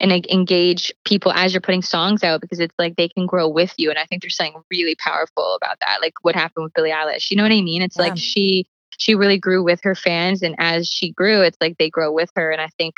and 0.00 0.12
engage 0.12 0.92
people 1.04 1.32
as 1.32 1.52
you're 1.52 1.60
putting 1.60 1.82
songs 1.82 2.22
out 2.22 2.40
because 2.40 2.60
it's 2.60 2.74
like 2.78 2.96
they 2.96 3.08
can 3.08 3.26
grow 3.26 3.48
with 3.48 3.74
you. 3.76 3.90
And 3.90 3.98
I 3.98 4.04
think 4.04 4.22
there's 4.22 4.36
something 4.36 4.62
really 4.70 4.94
powerful 4.96 5.54
about 5.54 5.78
that. 5.80 6.00
Like 6.00 6.14
what 6.22 6.34
happened 6.34 6.64
with 6.64 6.74
Billie 6.74 6.90
Eilish. 6.90 7.30
You 7.30 7.36
know 7.36 7.42
what 7.42 7.52
I 7.52 7.60
mean? 7.60 7.82
It's 7.82 7.96
yeah. 7.96 8.02
like 8.02 8.16
she 8.16 8.66
she 8.98 9.14
really 9.14 9.38
grew 9.38 9.62
with 9.62 9.80
her 9.82 9.94
fans 9.94 10.42
and 10.42 10.54
as 10.58 10.86
she 10.86 11.12
grew, 11.12 11.42
it's 11.42 11.56
like 11.60 11.78
they 11.78 11.90
grow 11.90 12.12
with 12.12 12.30
her. 12.36 12.50
And 12.50 12.60
I 12.60 12.68
think 12.78 12.94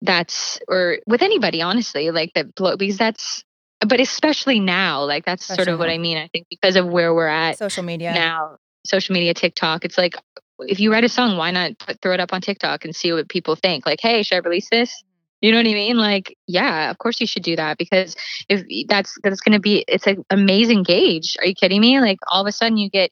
that's 0.00 0.58
or 0.68 0.98
with 1.06 1.22
anybody, 1.22 1.62
honestly, 1.62 2.10
like 2.10 2.32
that 2.34 2.54
because 2.54 2.98
that's 2.98 3.44
but 3.86 4.00
especially 4.00 4.60
now, 4.60 5.04
like 5.04 5.24
that's 5.24 5.42
especially 5.42 5.64
sort 5.64 5.74
of 5.74 5.78
what 5.78 5.90
I 5.90 5.98
mean. 5.98 6.16
I 6.16 6.28
think 6.28 6.46
because 6.48 6.76
of 6.76 6.86
where 6.86 7.14
we're 7.14 7.26
at 7.26 7.58
social 7.58 7.82
media 7.82 8.12
now, 8.12 8.58
social 8.84 9.12
media, 9.12 9.34
TikTok, 9.34 9.84
it's 9.84 9.98
like 9.98 10.16
if 10.60 10.80
you 10.80 10.92
write 10.92 11.04
a 11.04 11.08
song, 11.08 11.36
why 11.36 11.50
not 11.50 11.78
put, 11.78 12.00
throw 12.00 12.12
it 12.12 12.20
up 12.20 12.32
on 12.32 12.40
TikTok 12.40 12.84
and 12.84 12.94
see 12.94 13.12
what 13.12 13.28
people 13.28 13.56
think? 13.56 13.86
Like, 13.86 14.00
hey, 14.00 14.22
should 14.22 14.36
I 14.36 14.38
release 14.38 14.68
this? 14.70 15.02
You 15.42 15.50
know 15.50 15.58
what 15.58 15.66
I 15.66 15.74
mean? 15.74 15.96
Like, 15.96 16.36
yeah, 16.46 16.90
of 16.90 16.98
course 16.98 17.20
you 17.20 17.26
should 17.26 17.42
do 17.42 17.56
that 17.56 17.76
because 17.76 18.16
if 18.48 18.64
that's 18.88 19.18
that's 19.22 19.40
going 19.40 19.54
to 19.54 19.60
be 19.60 19.84
it's 19.88 20.06
an 20.06 20.24
amazing 20.30 20.84
gauge. 20.84 21.36
Are 21.40 21.46
you 21.46 21.54
kidding 21.54 21.80
me? 21.80 22.00
Like 22.00 22.18
all 22.30 22.40
of 22.40 22.46
a 22.46 22.52
sudden 22.52 22.78
you 22.78 22.88
get 22.88 23.10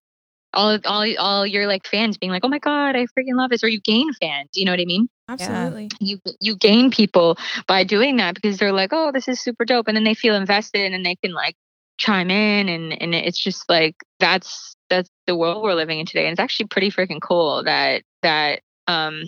all 0.55 0.79
all 0.85 1.05
all 1.19 1.47
your 1.47 1.67
like 1.67 1.87
fans 1.87 2.19
being 2.19 2.33
like, 2.33 2.45
"Oh 2.45 2.49
my 2.49 2.59
god, 2.59 2.97
I 2.97 3.07
freaking 3.07 3.35
love 3.37 3.51
this," 3.51 3.65
or 3.65 3.69
you 3.69 3.81
gain 3.81 4.13
fans. 4.15 4.51
You 4.55 4.65
know 4.65 4.73
what 4.73 4.81
I 4.81 4.85
mean? 4.85 5.09
Absolutely. 5.29 5.89
You 6.01 6.19
you 6.41 6.57
gain 6.57 6.91
people 6.91 7.37
by 7.67 7.85
doing 7.85 8.17
that 8.17 8.35
because 8.35 8.59
they're 8.59 8.73
like, 8.73 8.91
"Oh, 8.93 9.11
this 9.13 9.29
is 9.29 9.41
super 9.41 9.65
dope," 9.65 9.89
and 9.89 9.97
then 9.97 10.05
they 10.05 10.15
feel 10.15 10.35
invested 10.35 10.93
and 10.93 11.05
they 11.05 11.17
can 11.17 11.33
like 11.33 11.57
chime 11.99 12.31
in 12.31 12.69
and 12.69 13.01
and 13.03 13.15
it's 13.15 13.39
just 13.39 13.69
like 13.69 13.95
that's 14.21 14.75
that's 14.89 15.11
the 15.27 15.37
world 15.37 15.63
we're 15.63 15.75
living 15.75 16.01
in 16.01 16.07
today 16.07 16.25
and 16.25 16.33
it's 16.33 16.41
actually 16.41 16.67
pretty 16.67 16.91
freaking 16.91 17.21
cool 17.21 17.63
that 17.63 18.03
that 18.23 18.61
um 18.89 19.23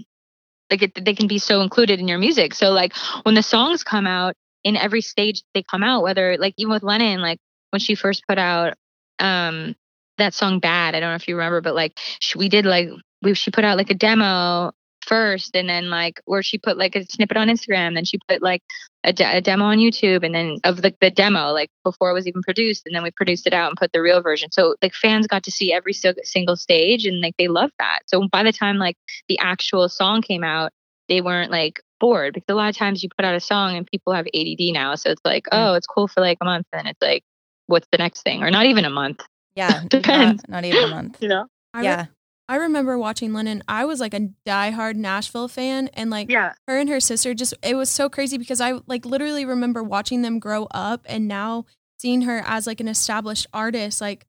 like 0.72 0.82
it, 0.82 1.04
they 1.04 1.14
can 1.14 1.28
be 1.28 1.38
so 1.38 1.61
included 1.61 2.00
in 2.00 2.08
your 2.08 2.18
music. 2.18 2.54
So 2.54 2.70
like 2.70 2.94
when 3.22 3.35
the 3.35 3.42
songs 3.42 3.85
come 3.85 4.06
out 4.06 4.35
in 4.64 4.76
every 4.76 5.00
stage 5.00 5.42
they 5.54 5.62
come 5.62 5.82
out 5.82 6.02
whether 6.02 6.37
like 6.38 6.54
even 6.56 6.72
with 6.72 6.82
lennon 6.82 7.20
like 7.20 7.38
when 7.70 7.80
she 7.80 7.94
first 7.94 8.22
put 8.28 8.38
out 8.38 8.74
um 9.18 9.74
that 10.18 10.35
song 10.35 10.61
bad 10.61 10.94
i 10.94 11.00
don't 11.00 11.11
know 11.11 11.16
if 11.16 11.28
you 11.28 11.37
remember 11.37 11.61
but 11.61 11.74
like 11.74 11.98
she, 12.20 12.38
we 12.38 12.48
did 12.48 12.64
like 12.64 12.88
we 13.22 13.35
she 13.35 13.50
put 13.50 13.64
out 13.64 13.76
like 13.76 13.90
a 13.90 13.94
demo 13.94 14.72
first 15.05 15.57
and 15.57 15.69
then 15.69 15.91
like 15.91 16.21
where 16.25 16.43
she 16.43 16.59
put 16.59 16.79
like 16.79 16.95
a 16.95 17.05
snippet 17.05 17.37
on 17.37 17.49
instagram 17.49 17.95
then 17.95 18.05
she 18.05 18.19
put 18.29 18.41
like 18.41 18.62
a, 19.05 19.12
de- 19.12 19.37
a 19.37 19.41
demo 19.41 19.65
on 19.65 19.79
youtube 19.79 20.25
and 20.25 20.35
then 20.35 20.59
of 20.65 20.81
the, 20.81 20.95
the 21.01 21.11
demo 21.11 21.51
like 21.51 21.71
before 21.85 22.11
it 22.11 22.15
was 22.15 22.27
even 22.27 22.43
produced 22.43 22.87
and 22.87 22.95
then 22.95 23.03
we 23.03 23.11
produced 23.11 23.47
it 23.47 23.53
out 23.53 23.69
and 23.69 23.77
put 23.77 23.93
the 23.93 24.03
real 24.03 24.23
version. 24.23 24.51
So 24.53 24.77
like 24.83 24.95
fans 24.95 25.27
got 25.27 25.45
to 25.45 25.51
see 25.51 25.73
every 25.73 25.93
single 25.93 26.57
stage 26.57 27.07
and 27.07 27.21
like 27.21 27.37
they 27.38 27.49
loved 27.49 27.75
that. 27.79 28.01
So 28.07 28.27
by 28.29 28.43
the 28.43 28.53
time 28.53 28.79
like 28.79 28.97
the 29.29 29.38
actual 29.38 29.88
song 29.88 30.23
came 30.23 30.45
out 30.45 30.73
they 31.09 31.21
weren't 31.21 31.51
like 31.51 31.83
bored 32.01 32.35
because 32.35 32.47
a 32.49 32.55
lot 32.55 32.69
of 32.69 32.77
times 32.77 33.03
you 33.03 33.09
put 33.17 33.25
out 33.25 33.35
a 33.35 33.41
song 33.41 33.77
and 33.77 33.87
people 33.87 34.12
have 34.12 34.27
add 34.35 34.57
now 34.73 34.95
so 34.95 35.11
it's 35.11 35.21
like 35.25 35.45
mm. 35.45 35.49
oh 35.53 35.75
it's 35.75 35.87
cool 35.87 36.09
for 36.09 36.21
like 36.21 36.38
a 36.41 36.45
month 36.45 36.67
and 36.73 36.88
it's 36.88 37.03
like 37.03 37.23
what's 37.67 37.87
the 37.93 37.99
next 37.99 38.23
thing? 38.23 38.43
Or 38.43 38.51
not 38.51 38.67
even 38.67 38.85
a 38.85 38.91
month. 38.91 39.23
Yeah 39.55 39.83
depends. 39.88 40.43
not, 40.49 40.62
not 40.62 40.65
even 40.65 40.85
a 40.85 40.88
month. 40.88 41.19
You 41.23 41.29
know? 41.29 41.47
I 41.75 41.83
yeah 41.83 42.07
I 42.53 42.57
remember 42.57 42.99
watching 42.99 43.33
Lennon. 43.33 43.62
I 43.67 43.87
was 43.87 43.99
like 43.99 44.12
a 44.12 44.29
diehard 44.47 44.97
Nashville 44.97 45.49
fan, 45.49 45.88
and 45.95 46.11
like 46.11 46.31
yeah. 46.31 46.53
her 46.69 46.77
and 46.77 46.87
her 46.91 47.01
sister 47.01 47.33
just 47.33 47.55
it 47.62 47.75
was 47.75 47.88
so 47.88 48.11
crazy 48.11 48.37
because 48.37 48.61
I 48.61 48.75
like 48.87 49.07
literally 49.07 49.47
remember 49.47 49.83
watching 49.83 50.21
them 50.21 50.38
grow 50.38 50.69
up, 50.71 51.01
and 51.07 51.27
now 51.27 51.65
seeing 51.99 52.21
her 52.23 52.43
as 52.45 52.67
like 52.67 52.81
an 52.81 52.88
established 52.88 53.47
artist. 53.55 54.03
Like 54.03 54.27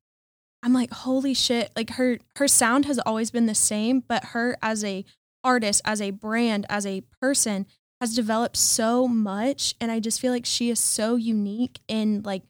I'm 0.64 0.72
like, 0.72 0.90
holy 0.92 1.34
shit! 1.34 1.74
Like 1.76 1.90
her 1.96 2.18
her 2.38 2.48
sound 2.48 2.86
has 2.86 2.98
always 3.00 3.30
been 3.30 3.46
the 3.46 3.54
same, 3.54 4.06
but 4.08 4.28
her 4.28 4.56
as 4.62 4.86
a 4.86 5.04
artist, 5.44 5.82
as 5.84 6.02
a 6.02 6.12
brand, 6.12 6.66
as 6.70 6.86
a 6.86 7.02
person 7.20 7.66
has 8.00 8.16
developed 8.16 8.56
so 8.56 9.06
much, 9.06 9.76
and 9.82 9.92
I 9.92 10.00
just 10.00 10.22
feel 10.22 10.32
like 10.32 10.46
she 10.46 10.70
is 10.70 10.80
so 10.80 11.18
unique 11.18 11.82
and 11.90 12.26
like, 12.26 12.44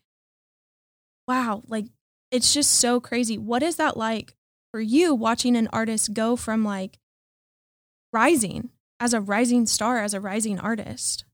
wow, 1.28 1.64
like 1.66 1.88
it's 2.30 2.54
just 2.54 2.76
so 2.76 3.00
crazy. 3.00 3.40
What 3.40 3.64
is 3.64 3.78
that 3.78 3.98
like 3.98 4.36
for 4.74 4.82
you 4.82 5.14
watching 5.14 5.56
an 5.56 5.70
artist 5.72 6.16
go 6.16 6.36
from 6.36 6.66
like 6.66 6.98
rising 8.12 8.70
as 9.00 9.14
a 9.14 9.22
rising 9.22 9.68
star, 9.68 10.00
as 10.04 10.16
a 10.16 10.20
rising 10.20 10.60
artist? 10.60 11.26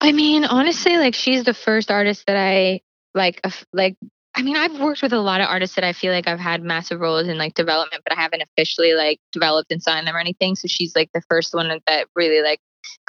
I 0.00 0.12
mean, 0.12 0.44
honestly, 0.44 0.96
like 0.96 1.16
she's 1.16 1.42
the 1.42 1.52
first 1.52 1.90
artist 1.90 2.22
that 2.28 2.36
I 2.36 2.82
like, 3.14 3.40
like, 3.72 3.96
I 4.32 4.42
mean, 4.42 4.56
I've 4.56 4.78
worked 4.78 5.02
with 5.02 5.12
a 5.12 5.18
lot 5.18 5.40
of 5.40 5.48
artists 5.48 5.74
that 5.74 5.82
I 5.82 5.92
feel 5.92 6.12
like 6.12 6.28
I've 6.28 6.38
had 6.38 6.62
massive 6.62 7.00
roles 7.00 7.26
in 7.26 7.36
like 7.36 7.54
development, 7.54 8.04
but 8.04 8.16
I 8.16 8.20
haven't 8.20 8.42
officially 8.42 8.94
like 8.94 9.18
developed 9.32 9.72
and 9.72 9.82
signed 9.82 10.06
them 10.06 10.14
or 10.14 10.20
anything. 10.20 10.54
So 10.54 10.68
she's 10.68 10.94
like 10.94 11.10
the 11.12 11.22
first 11.28 11.52
one 11.52 11.80
that 11.88 12.06
really 12.14 12.42
like 12.44 12.60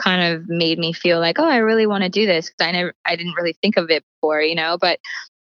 kind 0.02 0.34
of 0.34 0.50
made 0.50 0.80
me 0.80 0.94
feel 0.94 1.20
like, 1.20 1.38
oh, 1.38 1.48
I 1.48 1.58
really 1.58 1.86
want 1.86 2.06
to 2.06 2.10
do 2.10 2.26
this 2.26 2.50
because 2.50 2.68
I 2.68 2.72
never, 2.72 2.94
I 3.06 3.16
didn't 3.16 3.36
really 3.36 3.56
think 3.62 3.78
of 3.78 3.92
it 3.92 4.04
before, 4.16 4.42
you 4.42 4.56
know. 4.56 4.80
But 4.82 5.00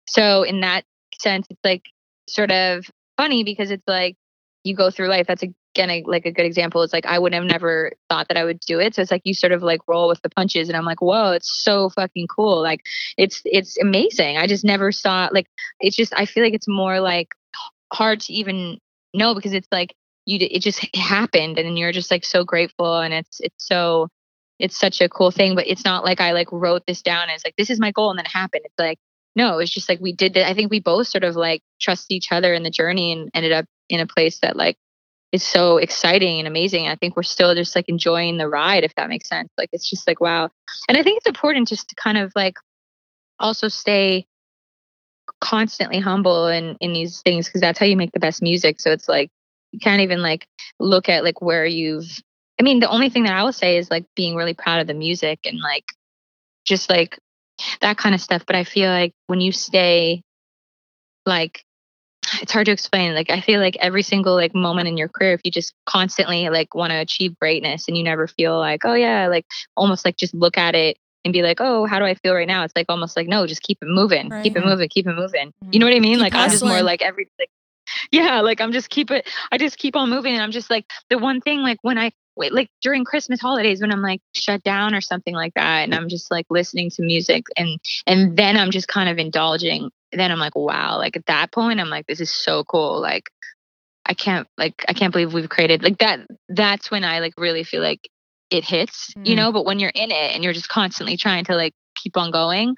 so 0.07 0.43
in 0.43 0.61
that 0.61 0.83
sense, 1.19 1.47
it's 1.49 1.59
like 1.63 1.81
sort 2.27 2.51
of 2.51 2.85
funny 3.17 3.43
because 3.43 3.71
it's 3.71 3.87
like 3.87 4.15
you 4.63 4.75
go 4.75 4.89
through 4.89 5.07
life. 5.07 5.27
That's 5.27 5.43
again 5.43 5.89
a, 5.89 6.03
like 6.05 6.25
a 6.25 6.31
good 6.31 6.45
example. 6.45 6.81
It's 6.83 6.93
like 6.93 7.05
I 7.05 7.19
would 7.19 7.33
have 7.33 7.43
never 7.43 7.91
thought 8.09 8.27
that 8.29 8.37
I 8.37 8.43
would 8.43 8.59
do 8.61 8.79
it. 8.79 8.95
So 8.95 9.01
it's 9.01 9.11
like 9.11 9.23
you 9.25 9.33
sort 9.33 9.51
of 9.51 9.61
like 9.61 9.81
roll 9.87 10.07
with 10.07 10.21
the 10.21 10.29
punches, 10.29 10.69
and 10.69 10.77
I'm 10.77 10.85
like, 10.85 11.01
whoa, 11.01 11.31
it's 11.31 11.63
so 11.63 11.89
fucking 11.89 12.27
cool. 12.27 12.61
Like 12.61 12.81
it's 13.17 13.41
it's 13.45 13.77
amazing. 13.77 14.37
I 14.37 14.47
just 14.47 14.63
never 14.63 14.91
saw 14.91 15.29
like 15.31 15.47
it's 15.79 15.95
just 15.95 16.13
I 16.15 16.25
feel 16.25 16.43
like 16.43 16.53
it's 16.53 16.67
more 16.67 16.99
like 16.99 17.29
hard 17.91 18.21
to 18.21 18.33
even 18.33 18.79
know 19.13 19.35
because 19.35 19.53
it's 19.53 19.67
like 19.71 19.95
you 20.25 20.37
it 20.39 20.59
just 20.59 20.85
happened 20.95 21.57
and 21.59 21.77
you're 21.77 21.91
just 21.91 22.11
like 22.11 22.25
so 22.25 22.43
grateful 22.43 22.99
and 22.99 23.13
it's 23.13 23.39
it's 23.39 23.67
so 23.67 24.07
it's 24.59 24.77
such 24.77 25.01
a 25.01 25.09
cool 25.09 25.31
thing 25.31 25.55
but 25.55 25.67
it's 25.67 25.85
not 25.85 26.03
like 26.03 26.21
i 26.21 26.31
like 26.31 26.51
wrote 26.51 26.83
this 26.87 27.01
down 27.01 27.29
as 27.29 27.43
like 27.45 27.55
this 27.57 27.69
is 27.69 27.79
my 27.79 27.91
goal 27.91 28.09
and 28.09 28.17
then 28.17 28.25
it 28.25 28.31
happened 28.31 28.63
it's 28.65 28.79
like 28.79 28.99
no, 29.35 29.59
it's 29.59 29.71
just 29.71 29.89
like 29.89 29.99
we 29.99 30.13
did 30.13 30.35
that. 30.35 30.47
I 30.47 30.53
think 30.53 30.69
we 30.69 30.79
both 30.79 31.07
sort 31.07 31.23
of 31.23 31.35
like 31.35 31.61
trust 31.79 32.11
each 32.11 32.31
other 32.31 32.53
in 32.53 32.63
the 32.63 32.69
journey 32.69 33.11
and 33.11 33.29
ended 33.33 33.51
up 33.51 33.65
in 33.89 33.99
a 33.99 34.07
place 34.07 34.39
that 34.39 34.55
like 34.55 34.77
is 35.31 35.43
so 35.43 35.77
exciting 35.77 36.39
and 36.39 36.47
amazing. 36.47 36.87
I 36.87 36.95
think 36.95 37.15
we're 37.15 37.23
still 37.23 37.55
just 37.55 37.75
like 37.75 37.89
enjoying 37.89 38.37
the 38.37 38.47
ride, 38.47 38.83
if 38.83 38.93
that 38.95 39.09
makes 39.09 39.27
sense. 39.27 39.49
Like 39.57 39.69
it's 39.71 39.89
just 39.89 40.07
like 40.07 40.21
wow. 40.21 40.49
And 40.87 40.97
I 40.97 41.03
think 41.03 41.17
it's 41.17 41.27
important 41.27 41.67
just 41.67 41.89
to 41.89 41.95
kind 41.95 42.17
of 42.17 42.31
like 42.35 42.57
also 43.39 43.67
stay 43.67 44.27
constantly 45.41 45.99
humble 45.99 46.47
in 46.47 46.77
in 46.79 46.93
these 46.93 47.21
things 47.21 47.47
because 47.47 47.61
that's 47.61 47.79
how 47.79 47.85
you 47.85 47.97
make 47.97 48.11
the 48.11 48.19
best 48.19 48.41
music. 48.41 48.79
So 48.79 48.91
it's 48.91 49.09
like 49.09 49.31
you 49.71 49.79
can't 49.79 50.01
even 50.01 50.21
like 50.21 50.47
look 50.79 51.09
at 51.09 51.23
like 51.23 51.41
where 51.41 51.65
you've 51.65 52.21
I 52.59 52.63
mean, 52.63 52.79
the 52.79 52.89
only 52.89 53.09
thing 53.09 53.23
that 53.23 53.33
I 53.33 53.43
will 53.43 53.51
say 53.51 53.77
is 53.77 53.89
like 53.89 54.05
being 54.15 54.35
really 54.35 54.53
proud 54.53 54.79
of 54.79 54.87
the 54.87 54.93
music 54.93 55.39
and 55.45 55.59
like 55.59 55.85
just 56.65 56.89
like 56.89 57.17
that 57.81 57.97
kind 57.97 58.15
of 58.15 58.21
stuff. 58.21 58.43
But 58.45 58.55
I 58.55 58.63
feel 58.63 58.89
like 58.89 59.13
when 59.27 59.41
you 59.41 59.51
stay 59.51 60.23
like 61.25 61.63
it's 62.41 62.51
hard 62.51 62.65
to 62.65 62.71
explain. 62.71 63.13
Like 63.13 63.29
I 63.29 63.41
feel 63.41 63.59
like 63.59 63.77
every 63.79 64.03
single 64.03 64.35
like 64.35 64.55
moment 64.55 64.87
in 64.87 64.97
your 64.97 65.09
career, 65.09 65.33
if 65.33 65.41
you 65.43 65.51
just 65.51 65.73
constantly 65.85 66.49
like 66.49 66.73
want 66.73 66.91
to 66.91 66.97
achieve 66.97 67.37
greatness 67.39 67.87
and 67.87 67.97
you 67.97 68.03
never 68.03 68.27
feel 68.27 68.57
like, 68.57 68.85
oh 68.85 68.93
yeah, 68.93 69.27
like 69.27 69.45
almost 69.75 70.05
like 70.05 70.15
just 70.17 70.33
look 70.33 70.57
at 70.57 70.75
it 70.75 70.97
and 71.25 71.33
be 71.33 71.41
like, 71.41 71.59
oh, 71.59 71.85
how 71.85 71.99
do 71.99 72.05
I 72.05 72.15
feel 72.15 72.33
right 72.33 72.47
now? 72.47 72.63
It's 72.63 72.73
like 72.75 72.85
almost 72.89 73.15
like 73.15 73.27
no, 73.27 73.45
just 73.47 73.61
keep 73.61 73.77
it 73.81 73.87
moving, 73.87 74.29
right. 74.29 74.43
keep 74.43 74.55
it 74.55 74.65
moving, 74.65 74.89
keep 74.89 75.07
it 75.07 75.15
moving. 75.15 75.49
Mm-hmm. 75.49 75.69
You 75.73 75.79
know 75.79 75.85
what 75.85 75.95
I 75.95 75.99
mean? 75.99 76.15
Keep 76.15 76.21
like 76.21 76.33
hustling. 76.33 76.45
I'm 76.45 76.51
just 76.51 76.65
more 76.65 76.83
like 76.83 77.01
every 77.01 77.29
like 77.39 77.49
yeah, 78.11 78.41
like 78.41 78.61
I'm 78.61 78.71
just 78.71 78.89
keep 78.89 79.11
it. 79.11 79.29
I 79.51 79.57
just 79.57 79.77
keep 79.77 79.95
on 79.95 80.09
moving, 80.09 80.33
and 80.33 80.41
I'm 80.41 80.51
just 80.51 80.69
like 80.69 80.85
the 81.09 81.17
one 81.17 81.41
thing. 81.41 81.61
Like 81.61 81.79
when 81.81 81.97
I 81.97 82.11
wait, 82.35 82.53
like 82.53 82.69
during 82.81 83.03
Christmas 83.03 83.39
holidays 83.39 83.81
when 83.81 83.91
I'm 83.91 84.01
like 84.01 84.21
shut 84.33 84.63
down 84.63 84.93
or 84.93 85.01
something 85.01 85.33
like 85.33 85.53
that, 85.55 85.83
and 85.83 85.93
I'm 85.93 86.09
just 86.09 86.31
like 86.31 86.45
listening 86.49 86.89
to 86.91 87.03
music, 87.03 87.45
and 87.57 87.79
and 88.07 88.37
then 88.37 88.57
I'm 88.57 88.71
just 88.71 88.87
kind 88.87 89.09
of 89.09 89.17
indulging. 89.17 89.89
Then 90.11 90.31
I'm 90.31 90.39
like, 90.39 90.55
wow, 90.55 90.97
like 90.97 91.17
at 91.17 91.25
that 91.27 91.51
point, 91.51 91.79
I'm 91.79 91.89
like, 91.89 92.05
this 92.07 92.19
is 92.19 92.33
so 92.33 92.63
cool. 92.63 93.01
Like, 93.01 93.29
I 94.05 94.13
can't, 94.13 94.47
like, 94.57 94.85
I 94.87 94.93
can't 94.93 95.11
believe 95.11 95.33
we've 95.33 95.49
created 95.49 95.81
like 95.81 95.97
that. 95.99 96.19
That's 96.49 96.91
when 96.91 97.03
I 97.03 97.19
like 97.19 97.33
really 97.37 97.63
feel 97.63 97.81
like 97.81 98.07
it 98.51 98.63
hits, 98.63 99.11
mm. 99.17 99.25
you 99.25 99.35
know. 99.35 99.51
But 99.51 99.65
when 99.65 99.79
you're 99.79 99.91
in 99.93 100.11
it 100.11 100.35
and 100.35 100.43
you're 100.43 100.53
just 100.53 100.69
constantly 100.69 101.17
trying 101.17 101.45
to 101.45 101.55
like 101.55 101.73
keep 101.95 102.15
on 102.15 102.29
going, 102.29 102.75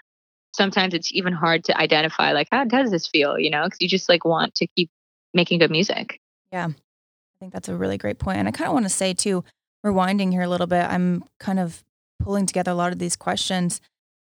sometimes 0.53 0.93
it's 0.93 1.13
even 1.13 1.33
hard 1.33 1.65
to 1.65 1.77
identify 1.77 2.31
like 2.31 2.47
how 2.51 2.63
does 2.63 2.91
this 2.91 3.07
feel, 3.07 3.37
you 3.37 3.49
know? 3.49 3.65
Because 3.65 3.81
you 3.81 3.89
just 3.89 4.07
like 4.07 4.23
want 4.23 4.55
to 4.55 4.67
keep 4.75 4.89
making 5.33 5.59
good 5.59 5.71
music. 5.71 6.21
Yeah. 6.51 6.69
I 7.35 7.39
think 7.39 7.53
that's 7.53 7.69
a 7.69 7.75
really 7.75 7.97
great 7.97 8.17
point. 8.17 8.37
And 8.37 8.47
I 8.47 8.51
kind 8.51 8.67
of 8.67 8.73
want 8.73 8.85
to 8.85 8.89
say 8.89 9.13
too, 9.13 9.43
rewinding 9.85 10.31
here 10.31 10.43
a 10.43 10.49
little 10.49 10.67
bit, 10.67 10.85
I'm 10.85 11.23
kind 11.39 11.59
of 11.59 11.83
pulling 12.19 12.45
together 12.45 12.71
a 12.71 12.75
lot 12.75 12.91
of 12.91 12.99
these 12.99 13.15
questions. 13.15 13.81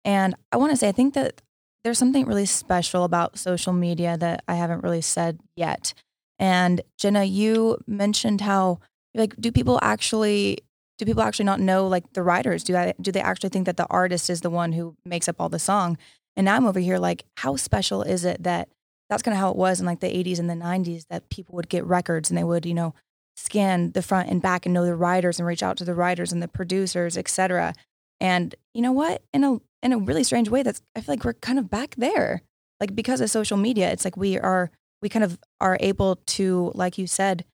And 0.04 0.36
I 0.52 0.58
want 0.58 0.72
to 0.72 0.78
say, 0.78 0.90
I 0.90 0.92
think 0.92 1.14
that 1.14 1.42
there's 1.84 1.98
something 1.98 2.26
really 2.26 2.46
special 2.46 3.04
about 3.04 3.40
social 3.40 3.74
media 3.74 4.18
that 4.18 4.44
I 4.48 4.56
haven't 4.56 4.84
really 4.84 5.02
said 5.02 5.40
yet. 5.56 5.94
And 6.38 6.82
Jenna, 6.98 7.24
you 7.24 7.78
mentioned 7.88 8.42
how 8.42 8.80
like 9.14 9.36
do 9.40 9.52
people 9.52 9.80
actually 9.82 10.60
do 10.98 11.06
people 11.06 11.24
actually 11.24 11.46
not 11.46 11.62
know 11.62 11.88
like 11.88 12.12
the 12.14 12.24
writers? 12.24 12.64
Do 12.64 12.76
I 12.76 12.94
do 13.02 13.12
they 13.12 13.22
actually 13.22 13.50
think 13.50 13.66
that 13.66 13.78
the 13.78 13.88
artist 13.90 14.30
is 14.30 14.42
the 14.42 14.50
one 14.50 14.74
who 14.74 14.96
makes 15.06 15.28
up 15.28 15.40
all 15.40 15.50
the 15.50 15.60
song? 15.60 15.98
And 16.36 16.50
I'm 16.50 16.66
over 16.66 16.80
here 16.80 17.00
like, 17.00 17.26
how 17.38 17.56
special 17.56 18.02
is 18.02 18.24
it 18.24 18.44
that 18.44 18.70
that's 19.10 19.24
kind 19.24 19.34
of 19.34 19.40
how 19.40 19.50
it 19.50 19.58
was 19.58 19.80
in 19.80 19.86
like 19.86 20.00
the 20.00 20.08
80s 20.08 20.40
and 20.40 20.50
the 20.50 20.54
90s 20.54 21.08
that 21.10 21.30
people 21.30 21.56
would 21.56 21.70
get 21.70 21.86
records 21.86 22.30
and 22.30 22.38
they 22.38 22.44
would, 22.44 22.66
you 22.66 22.74
know, 22.74 22.94
scan 23.36 23.92
the 23.92 24.02
front 24.02 24.30
and 24.30 24.42
back 24.42 24.66
and 24.66 24.74
know 24.74 24.86
the 24.86 24.96
writers 24.96 25.40
and 25.40 25.48
reach 25.48 25.64
out 25.64 25.78
to 25.78 25.86
the 25.86 25.96
writers 25.96 26.32
and 26.32 26.44
the 26.44 26.48
producers, 26.48 27.18
etc. 27.18 27.74
And 28.20 28.54
you 28.74 28.82
know 28.82 28.92
what? 28.92 29.24
In 29.34 29.44
a 29.44 29.60
in 29.82 29.94
a 29.94 29.98
really 29.98 30.24
strange 30.24 30.50
way, 30.50 30.62
that's 30.62 30.82
I 30.96 31.02
feel 31.02 31.14
like 31.14 31.24
we're 31.24 31.34
kind 31.34 31.58
of 31.58 31.70
back 31.70 31.96
there. 31.98 32.42
Like 32.80 32.96
because 32.96 33.22
of 33.22 33.30
social 33.30 33.58
media, 33.58 33.92
it's 33.92 34.06
like 34.06 34.18
we 34.18 34.38
are 34.38 34.72
we 35.02 35.10
kind 35.10 35.24
of 35.24 35.40
are 35.62 35.78
able 35.80 36.18
to, 36.28 36.72
like 36.76 36.98
you 36.98 37.08
said, 37.08 37.46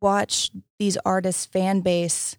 watch 0.00 0.50
these 0.78 0.96
artists' 1.04 1.46
fan 1.46 1.80
base 1.80 2.36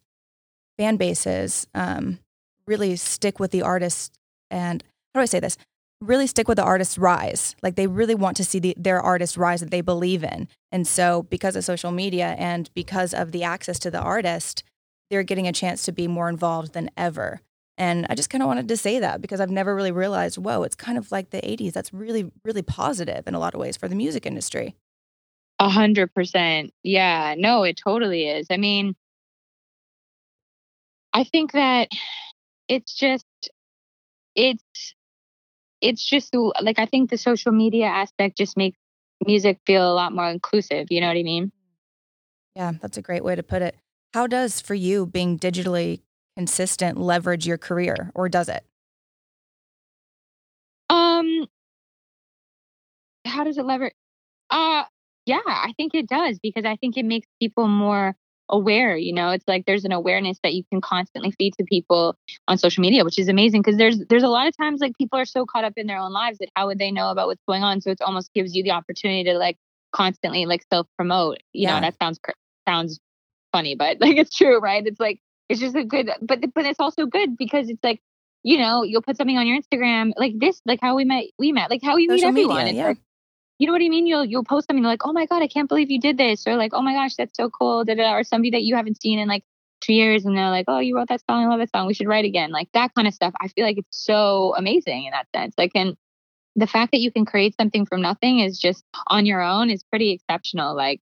fan 0.78 0.96
bases 0.96 1.68
um, 1.76 2.20
really 2.66 2.96
stick 2.96 3.40
with 3.40 3.52
the 3.52 3.62
artist 3.62 4.18
and 4.50 4.84
how 5.14 5.20
do 5.20 5.24
I 5.24 5.26
say 5.26 5.40
this? 5.40 5.58
Really 6.02 6.28
stick 6.28 6.48
with 6.48 6.56
the 6.56 6.64
artist's 6.64 6.98
rise. 6.98 7.56
Like 7.62 7.76
they 7.76 7.88
really 7.88 8.16
want 8.16 8.38
to 8.38 8.46
see 8.46 8.60
the, 8.60 8.74
their 8.78 9.02
artist 9.02 9.36
rise 9.36 9.60
that 9.60 9.70
they 9.70 9.82
believe 9.82 10.24
in. 10.24 10.48
And 10.72 10.88
so, 10.88 11.24
because 11.24 11.56
of 11.56 11.66
social 11.66 11.92
media 11.92 12.36
and 12.38 12.70
because 12.74 13.14
of 13.14 13.32
the 13.32 13.44
access 13.44 13.80
to 13.80 13.92
the 13.92 14.00
artist, 14.00 14.64
they're 15.10 15.24
getting 15.24 15.48
a 15.48 15.52
chance 15.52 15.84
to 15.84 15.92
be 15.92 16.08
more 16.08 16.30
involved 16.30 16.74
than 16.74 16.90
ever. 16.96 17.42
And 17.78 18.06
I 18.10 18.16
just 18.16 18.30
kind 18.30 18.42
of 18.42 18.48
wanted 18.48 18.68
to 18.68 18.78
say 18.78 19.00
that 19.00 19.22
because 19.22 19.40
I've 19.40 19.50
never 19.50 19.74
really 19.74 19.92
realized, 19.92 20.38
whoa, 20.38 20.64
it's 20.64 20.76
kind 20.76 20.98
of 20.98 21.12
like 21.12 21.30
the 21.30 21.42
80s. 21.42 21.72
That's 21.72 21.94
really, 21.94 22.30
really 22.44 22.62
positive 22.62 23.26
in 23.26 23.36
a 23.36 23.40
lot 23.40 23.54
of 23.54 23.60
ways 23.62 23.78
for 23.78 23.88
the 23.88 23.96
music 23.96 24.26
industry. 24.26 24.76
A 25.60 25.70
hundred 25.70 26.14
percent. 26.14 26.74
Yeah, 26.84 27.36
no, 27.38 27.64
it 27.64 27.78
totally 27.78 28.28
is. 28.28 28.48
I 28.50 28.58
mean, 28.58 28.96
I 31.14 31.24
think 31.24 31.54
that 31.54 31.90
it's 32.68 32.94
just, 32.94 33.26
it's, 34.36 34.94
it's 35.82 36.04
just 36.04 36.36
like, 36.62 36.80
I 36.80 36.86
think 36.86 37.10
the 37.10 37.18
social 37.18 37.52
media 37.52 37.86
aspect 37.86 38.38
just 38.38 38.58
makes 38.58 38.78
music 39.26 39.60
feel 39.66 39.92
a 39.92 39.94
lot 39.94 40.14
more 40.14 40.30
inclusive. 40.30 40.88
You 40.90 41.02
know 41.02 41.08
what 41.08 41.18
I 41.18 41.24
mean? 41.24 41.52
Yeah, 42.56 42.74
that's 42.82 42.98
a 42.98 43.02
great 43.02 43.24
way 43.24 43.36
to 43.36 43.44
put 43.44 43.62
it. 43.62 43.76
How 44.14 44.28
does 44.28 44.60
for 44.60 44.74
you 44.74 45.06
being 45.06 45.38
digitally 45.38 46.02
consistent 46.36 46.98
leverage 46.98 47.46
your 47.46 47.58
career 47.58 48.12
or 48.16 48.30
does 48.30 48.50
it? 48.50 48.64
Um, 50.90 51.48
how 53.26 53.44
does 53.44 53.58
it 53.58 53.66
leverage? 53.66 53.94
Uh, 54.50 54.84
yeah, 55.26 55.40
I 55.46 55.74
think 55.78 55.94
it 55.94 56.08
does 56.08 56.40
because 56.42 56.66
I 56.66 56.76
think 56.76 56.98
it 56.98 57.06
makes 57.06 57.28
people 57.40 57.68
more 57.68 58.16
aware 58.50 58.98
you 58.98 59.14
know 59.14 59.30
it's 59.30 59.48
like 59.48 59.66
there's 59.66 59.86
an 59.86 59.92
awareness 59.92 60.40
that 60.44 60.54
you 60.54 60.64
can 60.72 60.82
constantly 60.82 61.32
feed 61.32 61.54
to 61.58 61.64
people 61.64 62.16
on 62.48 62.58
social 62.58 62.82
media 62.82 63.04
which 63.06 63.20
is 63.20 63.28
amazing 63.28 63.62
because 63.62 63.78
there's 63.78 64.00
there's 64.10 64.24
a 64.24 64.28
lot 64.28 64.48
of 64.48 64.58
times 64.58 64.82
like 64.82 64.98
people 64.98 65.20
are 65.20 65.26
so 65.26 65.46
caught 65.46 65.64
up 65.64 65.74
in 65.78 65.88
their 65.88 65.98
own 65.98 66.12
lives 66.12 66.38
that 66.40 66.50
how 66.56 66.68
would 66.68 66.80
they 66.80 66.92
know 66.92 67.12
about 67.12 67.28
what's 67.28 67.44
going 67.48 67.64
on 67.64 67.80
so 67.80 67.92
it 67.92 68.02
almost 68.02 68.34
gives 68.34 68.56
you 68.56 68.64
the 68.64 68.72
opportunity 68.72 69.24
to 69.24 69.38
like 69.38 69.58
constantly 69.92 70.46
like 70.46 70.64
self 70.72 70.88
promote 70.98 71.38
you 71.54 71.68
yeah. 71.68 71.76
know 71.76 71.82
that 71.82 71.96
sounds 72.00 72.20
sounds 72.68 73.00
funny 73.52 73.76
but 73.76 73.98
like 74.02 74.18
it's 74.18 74.36
true 74.36 74.60
right 74.60 74.86
it's 74.86 75.00
like 75.00 75.20
it's 75.48 75.60
just 75.60 75.76
a 75.76 75.84
good 75.84 76.10
but 76.22 76.40
but 76.54 76.66
it's 76.66 76.80
also 76.80 77.06
good 77.06 77.38
because 77.38 77.70
it's 77.70 77.84
like 77.84 78.00
you 78.44 78.58
know 78.58 78.84
you'll 78.84 79.02
put 79.02 79.18
something 79.18 79.38
on 79.38 79.46
your 79.46 79.60
instagram 79.60 80.12
like 80.16 80.34
this 80.40 80.62
like 80.66 80.80
how 80.82 80.96
we 80.96 81.06
met 81.06 81.26
we 81.38 81.52
met 81.52 81.70
like 81.70 81.82
how 81.84 81.96
we 81.96 82.08
social 82.08 82.32
meet 82.32 82.44
everyone 82.44 82.66
media, 82.66 82.82
yeah. 82.82 82.88
Like, 82.90 82.98
you 83.60 83.68
know 83.68 83.74
what 83.74 83.82
I 83.82 83.90
mean? 83.90 84.08
You'll 84.08 84.26
you'll 84.26 84.44
post 84.44 84.68
something 84.68 84.84
like, 84.84 85.06
oh 85.06 85.14
my 85.14 85.26
god, 85.26 85.44
I 85.44 85.48
can't 85.48 85.70
believe 85.70 85.92
you 85.92 86.00
did 86.00 86.18
this, 86.18 86.48
or 86.48 86.56
like, 86.56 86.74
oh 86.74 86.82
my 86.82 86.94
gosh, 86.94 87.16
that's 87.16 87.36
so 87.36 87.50
cool, 87.50 87.84
da, 87.84 87.94
da, 87.94 88.16
or 88.16 88.24
somebody 88.24 88.52
that 88.52 88.64
you 88.64 88.76
haven't 88.76 89.02
seen 89.02 89.20
in 89.20 89.28
like 89.28 89.44
two 89.82 89.94
years, 89.94 90.26
and 90.26 90.36
they're 90.38 90.50
like, 90.50 90.66
oh, 90.68 90.80
you 90.80 90.96
wrote 90.96 91.10
that 91.10 91.22
song, 91.30 91.44
I 91.44 91.48
love 91.48 91.60
that 91.60 91.72
song, 91.72 91.86
we 91.86 91.94
should 91.94 92.08
write 92.08 92.26
again, 92.26 92.52
like 92.52 92.70
that 92.74 92.94
kind 92.96 93.08
of 93.08 93.14
stuff. 93.14 93.34
I 93.40 93.50
feel 93.50 93.66
like 93.66 93.78
it's 93.78 94.06
so 94.06 94.56
amazing 94.58 95.06
in 95.06 95.12
that 95.12 95.28
sense. 95.36 95.54
Like, 95.58 95.72
and 95.76 95.96
the 96.56 96.68
fact 96.68 96.92
that 96.92 97.00
you 97.00 97.12
can 97.12 97.26
create 97.26 97.56
something 97.60 97.86
from 97.86 98.02
nothing 98.02 98.40
is 98.40 98.58
just 98.58 98.84
on 99.08 99.26
your 99.26 99.42
own 99.42 99.70
is 99.70 99.84
pretty 99.84 100.12
exceptional. 100.12 100.76
Like, 100.76 101.02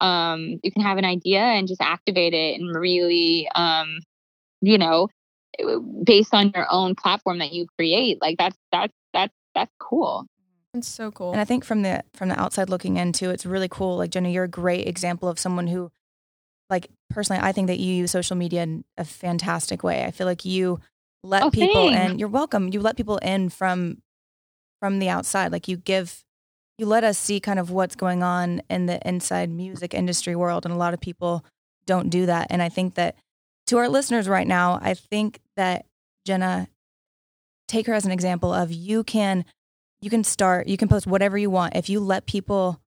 um, 0.00 0.58
you 0.62 0.72
can 0.72 0.82
have 0.82 0.98
an 0.98 1.04
idea 1.04 1.40
and 1.40 1.68
just 1.68 1.80
activate 1.80 2.34
it 2.34 2.60
and 2.60 2.74
really, 2.74 3.48
um, 3.54 4.00
you 4.60 4.76
know, 4.76 5.08
based 6.04 6.34
on 6.34 6.50
your 6.54 6.66
own 6.70 6.94
platform 6.94 7.38
that 7.38 7.52
you 7.52 7.66
create. 7.76 8.20
Like 8.20 8.38
that's 8.38 8.56
that's 8.72 8.92
that's 9.12 9.34
that's 9.54 9.72
cool. 9.78 10.26
It's 10.74 10.88
so 10.88 11.10
cool. 11.10 11.32
And 11.32 11.40
I 11.40 11.44
think 11.44 11.64
from 11.64 11.82
the 11.82 12.02
from 12.14 12.28
the 12.28 12.40
outside 12.40 12.70
looking 12.70 12.96
in 12.96 13.12
too, 13.12 13.30
it's 13.30 13.44
really 13.44 13.68
cool. 13.68 13.98
Like 13.98 14.10
Jenna, 14.10 14.30
you're 14.30 14.44
a 14.44 14.48
great 14.48 14.88
example 14.88 15.28
of 15.28 15.38
someone 15.38 15.66
who 15.66 15.90
like 16.70 16.88
personally 17.10 17.42
I 17.42 17.52
think 17.52 17.66
that 17.66 17.78
you 17.78 17.94
use 17.94 18.10
social 18.10 18.36
media 18.36 18.62
in 18.62 18.84
a 18.96 19.04
fantastic 19.04 19.82
way. 19.82 20.04
I 20.04 20.10
feel 20.10 20.26
like 20.26 20.44
you 20.44 20.80
let 21.22 21.42
oh, 21.42 21.50
people 21.50 21.90
thanks. 21.90 22.12
in. 22.12 22.18
You're 22.18 22.28
welcome. 22.28 22.72
You 22.72 22.80
let 22.80 22.96
people 22.96 23.18
in 23.18 23.50
from 23.50 24.02
from 24.80 24.98
the 24.98 25.10
outside. 25.10 25.52
Like 25.52 25.68
you 25.68 25.76
give 25.76 26.24
you 26.78 26.86
let 26.86 27.04
us 27.04 27.18
see 27.18 27.38
kind 27.38 27.58
of 27.58 27.70
what's 27.70 27.94
going 27.94 28.22
on 28.22 28.62
in 28.70 28.86
the 28.86 29.06
inside 29.06 29.50
music 29.50 29.92
industry 29.92 30.34
world 30.34 30.64
and 30.64 30.74
a 30.74 30.78
lot 30.78 30.94
of 30.94 31.00
people 31.00 31.44
don't 31.84 32.08
do 32.08 32.26
that. 32.26 32.46
And 32.50 32.62
I 32.62 32.70
think 32.70 32.94
that 32.94 33.16
to 33.66 33.76
our 33.78 33.88
listeners 33.88 34.28
right 34.28 34.46
now, 34.46 34.78
I 34.82 34.94
think 34.94 35.40
that 35.56 35.84
Jenna 36.24 36.68
take 37.68 37.86
her 37.86 37.94
as 37.94 38.06
an 38.06 38.10
example 38.10 38.52
of 38.52 38.72
you 38.72 39.04
can 39.04 39.44
you 40.02 40.10
can 40.10 40.24
start, 40.24 40.66
you 40.66 40.76
can 40.76 40.88
post 40.88 41.06
whatever 41.06 41.38
you 41.38 41.48
want. 41.48 41.76
If 41.76 41.88
you 41.88 42.00
let 42.00 42.26
people 42.26 42.80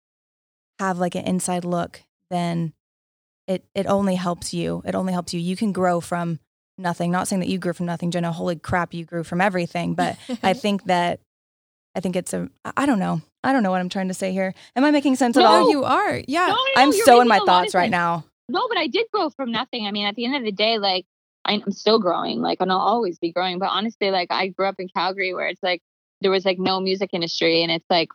have 0.80 0.99
like 0.99 1.15
an 1.15 1.23
inside 1.25 1.63
look, 1.63 2.04
then 2.30 2.73
it 3.47 3.63
it 3.73 3.88
only 3.88 4.15
helps 4.15 4.54
you. 4.54 4.84
It 4.86 4.93
only 4.93 5.13
helps 5.13 5.34
you. 5.34 5.39
You 5.39 5.56
can 5.56 5.71
grow 5.71 6.01
from 6.01 6.39
nothing. 6.78 7.12
Not 7.12 7.28
saying 7.28 7.39
that 7.39 7.47
you 7.47 7.58
grew 7.58 7.73
from 7.73 7.86
nothing, 7.86 8.12
Jenna. 8.12 8.32
Holy 8.32 8.58
crap, 8.58 8.93
you 8.93 9.06
grew 9.06 9.23
from 9.23 9.39
everything. 9.39 9.95
But 9.95 10.17
I 10.43 10.54
think 10.65 10.84
that 10.86 11.21
I 11.95 12.01
think 12.01 12.17
it's 12.17 12.34
a 12.34 12.49
I 12.75 12.86
don't 12.86 12.99
know. 12.99 13.21
I 13.43 13.54
don't 13.54 13.63
know 13.63 13.71
what 13.71 13.80
I'm 13.80 13.89
trying 13.89 14.10
to 14.10 14.13
say 14.13 14.34
here. 14.34 14.54
Am 14.75 14.84
I 14.84 14.91
making 14.91 15.15
sense 15.15 15.38
no, 15.38 15.43
at 15.43 15.47
all? 15.47 15.71
You 15.71 15.84
are. 15.86 16.21
Yeah. 16.28 16.47
No, 16.47 16.56
no, 16.56 16.65
I'm 16.75 16.91
so 16.91 17.21
in 17.21 17.28
my 17.28 17.39
thoughts 17.45 17.73
right 17.73 17.89
now. 17.89 18.25
No, 18.49 18.67
but 18.67 18.78
I 18.78 18.88
did 18.88 19.08
grow 19.13 19.30
from 19.30 19.51
nothing. 19.51 19.88
I 19.88 19.91
mean, 19.91 20.06
at 20.06 20.15
the 20.15 20.25
end 20.25 20.36
of 20.36 20.43
the 20.43 20.51
day, 20.51 20.80
like 20.80 21.06
I'm 21.45 21.71
still 21.71 21.99
growing. 21.99 22.41
Like, 22.41 22.60
and 22.60 22.71
I'll 22.71 22.80
always 22.80 23.19
be 23.19 23.32
growing. 23.32 23.60
But 23.60 23.69
honestly, 23.69 24.12
like 24.12 24.32
I 24.32 24.47
grew 24.47 24.67
up 24.67 24.75
in 24.80 24.89
Calgary, 24.89 25.34
where 25.34 25.47
it's 25.47 25.63
like 25.63 25.82
there 26.26 26.32
was 26.32 26.44
like 26.44 26.58
no 26.58 26.80
music 26.80 27.12
industry 27.14 27.62
and 27.62 27.72
it's 27.72 27.86
like 27.88 28.10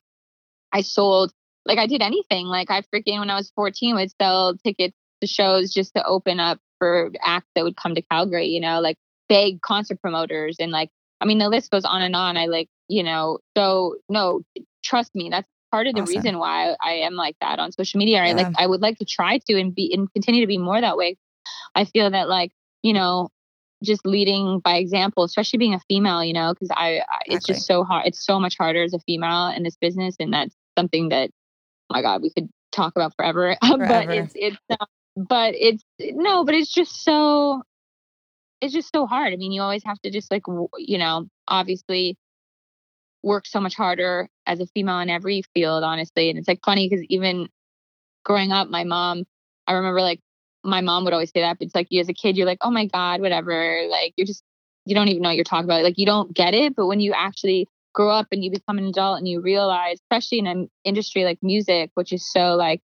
I 0.73 0.81
sold 0.81 1.33
like 1.65 1.79
I 1.79 1.87
did 1.87 2.03
anything. 2.03 2.47
Like 2.47 2.69
I 2.69 2.83
freaking 2.93 3.21
when 3.21 3.31
I 3.31 3.37
was 3.37 3.53
14 3.55 3.95
would 3.95 4.11
sell 4.21 4.57
tickets 4.57 4.97
to 5.21 5.29
shows 5.29 5.73
just 5.73 5.95
to 5.95 6.05
open 6.05 6.41
up 6.41 6.59
for 6.81 7.13
acts 7.25 7.47
that 7.55 7.63
would 7.63 7.77
come 7.77 7.95
to 7.95 8.03
Calgary, 8.03 8.47
you 8.47 8.61
know, 8.61 8.81
like 8.81 8.97
big 9.29 9.61
concert 9.63 10.03
promoters 10.03 10.57
and 10.59 10.73
like 10.73 10.91
I 11.21 11.25
mean 11.25 11.39
the 11.39 11.49
list 11.49 11.71
goes 11.71 11.85
on 11.85 12.03
and 12.03 12.17
on. 12.17 12.37
I 12.37 12.47
like, 12.47 12.69
you 12.89 13.05
know, 13.05 13.39
so 13.57 13.95
no, 14.09 14.41
trust 14.83 15.15
me, 15.15 15.29
that's 15.31 15.47
part 15.71 15.87
of 15.87 15.95
the 15.95 16.01
awesome. 16.01 16.17
reason 16.17 16.39
why 16.41 16.75
I 16.83 16.95
am 16.95 17.15
like 17.15 17.37
that 17.41 17.61
on 17.61 17.71
social 17.71 17.99
media. 17.99 18.25
Yeah. 18.25 18.31
I 18.31 18.33
like 18.33 18.55
I 18.59 18.67
would 18.67 18.81
like 18.81 18.99
to 18.99 19.05
try 19.05 19.39
to 19.47 19.61
and 19.61 19.73
be 19.73 19.95
and 19.95 20.13
continue 20.13 20.41
to 20.41 20.49
be 20.49 20.59
more 20.59 20.81
that 20.81 20.97
way. 20.97 21.17
I 21.77 21.85
feel 21.85 22.11
that 22.11 22.29
like, 22.29 22.51
you 22.83 22.93
know, 22.93 23.29
just 23.83 24.05
leading 24.07 24.61
by 24.61 24.77
example, 24.77 25.25
especially 25.25 25.59
being 25.59 25.75
a 25.75 25.81
female, 25.89 26.23
you 26.23 26.33
know, 26.33 26.53
because 26.53 26.71
I, 26.71 26.99
I 26.99 27.19
it's 27.27 27.47
just 27.47 27.67
so 27.67 27.85
hard. 27.85 28.07
It's 28.07 28.25
so 28.25 28.39
much 28.39 28.57
harder 28.59 28.83
as 28.83 28.95
a 28.95 28.99
female 29.01 29.49
in 29.49 29.63
this 29.63 29.77
business, 29.77 30.17
and 30.21 30.33
that's 30.33 30.55
something 30.79 31.09
that, 31.11 31.31
oh 31.91 31.95
my 31.95 32.03
God, 32.03 32.23
we 32.23 32.31
could 32.31 32.49
talk 32.73 32.95
about 32.97 33.15
forever. 33.17 33.57
forever. 33.67 33.87
but 33.87 34.11
it's 34.11 34.33
it's 34.37 34.57
uh, 34.71 34.87
but 35.17 35.55
it's 35.57 35.83
no, 36.01 36.45
but 36.45 36.55
it's 36.55 36.73
just 36.73 37.03
so 37.03 37.63
it's 38.61 38.75
just 38.75 38.93
so 38.93 39.07
hard. 39.07 39.33
I 39.33 39.37
mean, 39.37 39.53
you 39.53 39.63
always 39.63 39.85
have 39.85 40.01
to 40.03 40.11
just 40.11 40.31
like 40.31 40.43
you 40.79 40.99
know, 40.99 41.27
obviously 41.49 42.17
work 43.23 43.47
so 43.47 43.61
much 43.61 43.75
harder 43.75 44.29
as 44.47 44.61
a 44.61 44.67
female 44.67 44.99
in 45.01 45.11
every 45.11 45.43
field, 45.55 45.85
honestly. 45.85 46.31
And 46.31 46.39
it's 46.39 46.49
like 46.49 46.61
funny 46.65 46.89
because 46.89 47.05
even 47.09 47.49
growing 48.25 48.53
up, 48.53 48.69
my 48.69 48.85
mom, 48.85 49.25
I 49.67 49.75
remember 49.75 50.01
like 50.01 50.21
my 50.65 50.81
mom 50.81 51.05
would 51.05 51.13
always 51.13 51.31
say 51.31 51.41
that, 51.41 51.59
but 51.59 51.67
it's 51.67 51.75
like 51.75 51.89
you 51.91 52.01
as 52.01 52.09
a 52.09 52.15
kid, 52.15 52.37
you're 52.37 52.47
like, 52.47 52.59
oh 52.61 52.71
my 52.71 52.87
God, 52.87 53.21
whatever. 53.21 53.83
Like 53.89 54.15
you're 54.17 54.27
just, 54.27 54.43
you 54.85 54.95
don't 54.95 55.09
even 55.09 55.23
know 55.23 55.31
what 55.31 55.37
you're 55.37 55.45
talking 55.45 55.65
about. 55.65 55.83
Like 55.83 55.99
you 55.99 56.07
don't 56.07 56.35
get 56.35 56.55
it. 56.55 56.75
But 56.77 56.87
when 56.87 57.01
you 57.01 57.13
actually 57.13 57.67
grow 57.93 58.11
up 58.11 58.29
and 58.33 58.45
you 58.45 58.51
become 58.51 58.79
an 58.79 58.87
adult 58.87 59.19
and 59.19 59.29
you 59.29 59.41
realize, 59.41 59.99
especially 60.01 60.39
in 60.39 60.47
an 60.47 60.71
industry 60.85 61.25
like 61.25 61.39
music, 61.43 61.91
which 61.95 62.13
is 62.13 62.31
so 62.31 62.55
like, 62.57 62.81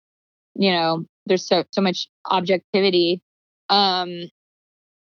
you 0.54 0.70
know, 0.70 1.04
there's 1.26 1.46
so 1.46 1.64
so 1.72 1.80
much 1.80 2.08
objectivity, 2.30 3.22
um, 3.70 4.10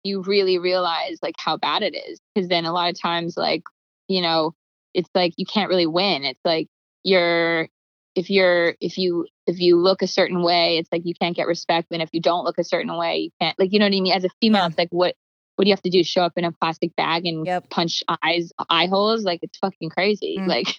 you 0.03 0.21
really 0.23 0.57
realize 0.57 1.19
like 1.21 1.35
how 1.37 1.57
bad 1.57 1.83
it 1.83 1.95
is. 1.95 2.19
Because 2.33 2.49
then 2.49 2.65
a 2.65 2.73
lot 2.73 2.89
of 2.89 2.99
times, 2.99 3.35
like, 3.37 3.63
you 4.07 4.21
know, 4.21 4.53
it's 4.93 5.09
like 5.13 5.33
you 5.37 5.45
can't 5.45 5.69
really 5.69 5.87
win. 5.87 6.23
It's 6.23 6.39
like 6.45 6.67
you're 7.03 7.67
if 8.15 8.29
you're 8.29 8.75
if 8.81 8.97
you 8.97 9.27
if 9.51 9.59
you 9.59 9.77
look 9.77 10.01
a 10.01 10.07
certain 10.07 10.41
way, 10.41 10.77
it's 10.77 10.89
like 10.91 11.03
you 11.05 11.13
can't 11.13 11.35
get 11.35 11.47
respect. 11.47 11.87
And 11.91 12.01
if 12.01 12.09
you 12.11 12.21
don't 12.21 12.43
look 12.43 12.57
a 12.57 12.63
certain 12.63 12.95
way, 12.97 13.17
you 13.17 13.29
can't 13.39 13.57
like 13.59 13.71
you 13.71 13.79
know 13.79 13.85
what 13.85 13.93
I 13.93 14.01
mean. 14.01 14.13
As 14.13 14.23
a 14.23 14.29
female, 14.41 14.61
yeah. 14.61 14.67
it's 14.67 14.77
like 14.77 14.89
what 14.91 15.15
what 15.55 15.65
do 15.65 15.69
you 15.69 15.73
have 15.73 15.83
to 15.83 15.89
do? 15.89 16.03
Show 16.03 16.23
up 16.23 16.33
in 16.37 16.45
a 16.45 16.51
plastic 16.51 16.95
bag 16.95 17.25
and 17.25 17.45
yep. 17.45 17.69
punch 17.69 18.03
eyes 18.23 18.51
eye 18.69 18.87
holes? 18.87 19.23
Like 19.23 19.39
it's 19.43 19.57
fucking 19.59 19.89
crazy. 19.89 20.37
Mm. 20.39 20.47
Like 20.47 20.75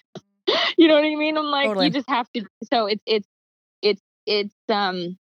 you 0.77 0.87
know 0.87 0.95
what 0.95 1.05
I 1.05 1.15
mean? 1.15 1.37
I'm 1.37 1.45
like 1.45 1.67
totally. 1.67 1.87
you 1.87 1.91
just 1.91 2.09
have 2.09 2.27
to. 2.33 2.45
So 2.71 2.87
it's 2.87 3.03
it's 3.05 3.27
it's 3.81 4.01
it's 4.25 4.55
um 4.69 5.17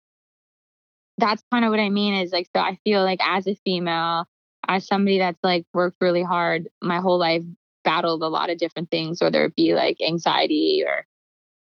that's 1.17 1.43
kind 1.51 1.65
of 1.65 1.71
what 1.71 1.79
I 1.79 1.89
mean 1.89 2.15
is 2.15 2.31
like 2.31 2.47
so 2.55 2.61
I 2.61 2.79
feel 2.83 3.03
like 3.03 3.19
as 3.21 3.47
a 3.47 3.55
female, 3.65 4.25
as 4.67 4.87
somebody 4.87 5.19
that's 5.19 5.39
like 5.43 5.65
worked 5.73 5.97
really 5.99 6.23
hard 6.23 6.69
my 6.81 6.99
whole 6.99 7.19
life, 7.19 7.43
battled 7.83 8.23
a 8.23 8.27
lot 8.27 8.49
of 8.49 8.57
different 8.57 8.89
things, 8.89 9.21
whether 9.21 9.43
it 9.45 9.55
be 9.55 9.73
like 9.73 9.97
anxiety 10.01 10.83
or 10.85 11.05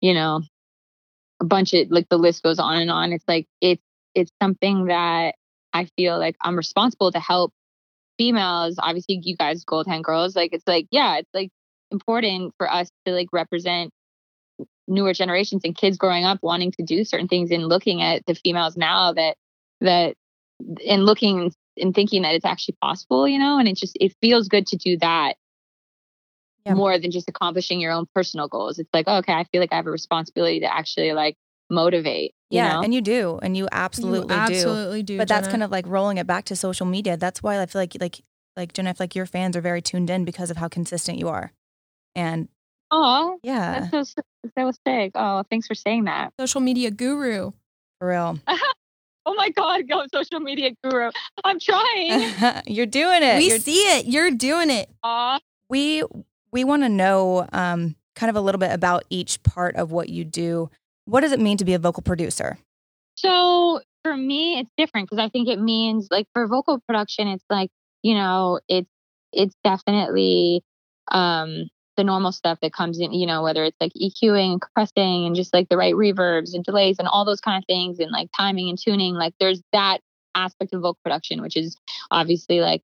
you 0.00 0.14
know, 0.14 0.42
a 1.40 1.44
bunch 1.44 1.72
of 1.74 1.90
like 1.90 2.08
the 2.08 2.18
list 2.18 2.42
goes 2.42 2.58
on 2.58 2.80
and 2.80 2.90
on. 2.90 3.12
It's 3.12 3.24
like 3.28 3.46
it's 3.60 3.82
it's 4.14 4.32
something 4.42 4.86
that 4.86 5.34
I 5.72 5.88
feel 5.96 6.18
like 6.18 6.36
I'm 6.42 6.56
responsible 6.56 7.12
to 7.12 7.20
help 7.20 7.52
females. 8.18 8.76
Obviously, 8.78 9.20
you 9.22 9.36
guys, 9.36 9.64
Gold 9.64 9.86
Hand 9.86 10.04
Girls, 10.04 10.34
like 10.34 10.52
it's 10.52 10.66
like 10.66 10.86
yeah, 10.90 11.18
it's 11.18 11.30
like 11.34 11.50
important 11.90 12.54
for 12.58 12.70
us 12.70 12.90
to 13.06 13.12
like 13.12 13.28
represent 13.32 13.90
newer 14.86 15.12
generations 15.12 15.62
and 15.64 15.76
kids 15.76 15.98
growing 15.98 16.24
up 16.24 16.38
wanting 16.42 16.72
to 16.72 16.82
do 16.82 17.04
certain 17.04 17.28
things 17.28 17.50
and 17.50 17.66
looking 17.66 18.02
at 18.02 18.24
the 18.26 18.34
females 18.34 18.76
now 18.76 19.12
that 19.12 19.36
that 19.80 20.14
and 20.86 21.04
looking 21.04 21.52
and 21.76 21.94
thinking 21.94 22.22
that 22.22 22.34
it's 22.34 22.44
actually 22.44 22.76
possible, 22.82 23.28
you 23.28 23.38
know, 23.38 23.58
and 23.58 23.68
it 23.68 23.76
just 23.76 23.96
it 24.00 24.14
feels 24.20 24.48
good 24.48 24.66
to 24.66 24.76
do 24.76 24.96
that 24.98 25.34
yeah. 26.68 26.74
more 26.74 26.98
than 26.98 27.10
just 27.10 27.28
accomplishing 27.28 27.80
your 27.80 27.92
own 27.92 28.06
personal 28.14 28.48
goals. 28.48 28.78
It's 28.78 28.90
like, 28.92 29.04
oh, 29.08 29.18
okay, 29.18 29.32
I 29.32 29.44
feel 29.44 29.60
like 29.60 29.72
I 29.72 29.76
have 29.76 29.86
a 29.86 29.90
responsibility 29.90 30.60
to 30.60 30.72
actually 30.72 31.12
like 31.12 31.36
motivate. 31.70 32.34
yeah, 32.50 32.74
know? 32.74 32.82
and 32.82 32.94
you 32.94 33.00
do, 33.00 33.38
and 33.42 33.56
you 33.56 33.68
absolutely, 33.72 34.34
you 34.34 34.40
absolutely 34.40 35.02
do. 35.02 35.14
do. 35.14 35.18
But 35.18 35.28
Jenna. 35.28 35.40
that's 35.40 35.50
kind 35.50 35.62
of 35.62 35.70
like 35.70 35.86
rolling 35.86 36.18
it 36.18 36.26
back 36.26 36.44
to 36.46 36.56
social 36.56 36.86
media. 36.86 37.16
That's 37.16 37.42
why 37.42 37.60
I 37.60 37.66
feel 37.66 37.80
like 37.80 37.96
like 38.00 38.20
like 38.56 38.72
Jenna, 38.72 38.90
I 38.90 38.92
feel 38.92 39.04
like 39.04 39.14
your 39.14 39.26
fans 39.26 39.56
are 39.56 39.60
very 39.60 39.82
tuned 39.82 40.10
in 40.10 40.24
because 40.24 40.50
of 40.50 40.56
how 40.56 40.68
consistent 40.68 41.18
you 41.18 41.28
are. 41.28 41.52
And 42.14 42.48
oh, 42.90 43.38
yeah, 43.42 43.88
that's 43.90 44.14
so 44.14 44.22
so 44.58 44.72
sick. 44.86 45.12
Oh, 45.14 45.44
thanks 45.50 45.66
for 45.66 45.74
saying 45.74 46.04
that. 46.04 46.32
Social 46.38 46.60
media 46.60 46.90
guru, 46.90 47.52
for 47.98 48.08
real. 48.08 48.38
oh 49.26 49.34
my 49.34 49.50
god, 49.50 49.88
go 49.88 50.04
social 50.12 50.40
media 50.40 50.70
guru. 50.82 51.10
I'm 51.44 51.58
trying. 51.60 52.62
You're 52.66 52.86
doing 52.86 53.22
it. 53.22 53.38
We 53.38 53.48
You're, 53.48 53.58
see 53.58 53.80
it. 53.80 54.06
You're 54.06 54.30
doing 54.30 54.70
it. 54.70 54.90
Aw. 55.02 55.38
We 55.70 56.02
we 56.52 56.64
want 56.64 56.82
to 56.82 56.88
know 56.88 57.46
um, 57.52 57.96
kind 58.14 58.30
of 58.30 58.36
a 58.36 58.40
little 58.40 58.58
bit 58.58 58.72
about 58.72 59.04
each 59.10 59.42
part 59.42 59.76
of 59.76 59.92
what 59.92 60.08
you 60.08 60.24
do. 60.24 60.70
What 61.04 61.20
does 61.20 61.32
it 61.32 61.40
mean 61.40 61.56
to 61.58 61.64
be 61.64 61.74
a 61.74 61.78
vocal 61.78 62.02
producer? 62.02 62.58
So 63.14 63.80
for 64.04 64.16
me, 64.16 64.58
it's 64.58 64.70
different 64.76 65.08
because 65.08 65.22
I 65.22 65.28
think 65.28 65.48
it 65.48 65.60
means 65.60 66.08
like 66.10 66.26
for 66.34 66.46
vocal 66.46 66.80
production, 66.86 67.28
it's 67.28 67.44
like 67.50 67.70
you 68.02 68.14
know, 68.14 68.60
it's 68.68 68.90
it's 69.32 69.54
definitely 69.64 70.62
um, 71.10 71.68
the 71.96 72.04
normal 72.04 72.32
stuff 72.32 72.58
that 72.62 72.72
comes 72.72 73.00
in. 73.00 73.12
You 73.12 73.26
know, 73.26 73.42
whether 73.42 73.64
it's 73.64 73.76
like 73.80 73.92
EQing 73.94 74.52
and 74.52 74.60
compressing 74.60 75.26
and 75.26 75.34
just 75.34 75.52
like 75.52 75.68
the 75.68 75.76
right 75.76 75.94
reverbs 75.94 76.54
and 76.54 76.64
delays 76.64 76.98
and 76.98 77.08
all 77.08 77.24
those 77.24 77.40
kind 77.40 77.62
of 77.62 77.66
things 77.66 77.98
and 77.98 78.10
like 78.10 78.28
timing 78.36 78.68
and 78.68 78.78
tuning. 78.78 79.14
Like 79.14 79.34
there's 79.40 79.62
that 79.72 79.98
aspect 80.34 80.72
of 80.74 80.82
vocal 80.82 80.98
production, 81.02 81.42
which 81.42 81.56
is 81.56 81.76
obviously 82.10 82.60
like 82.60 82.82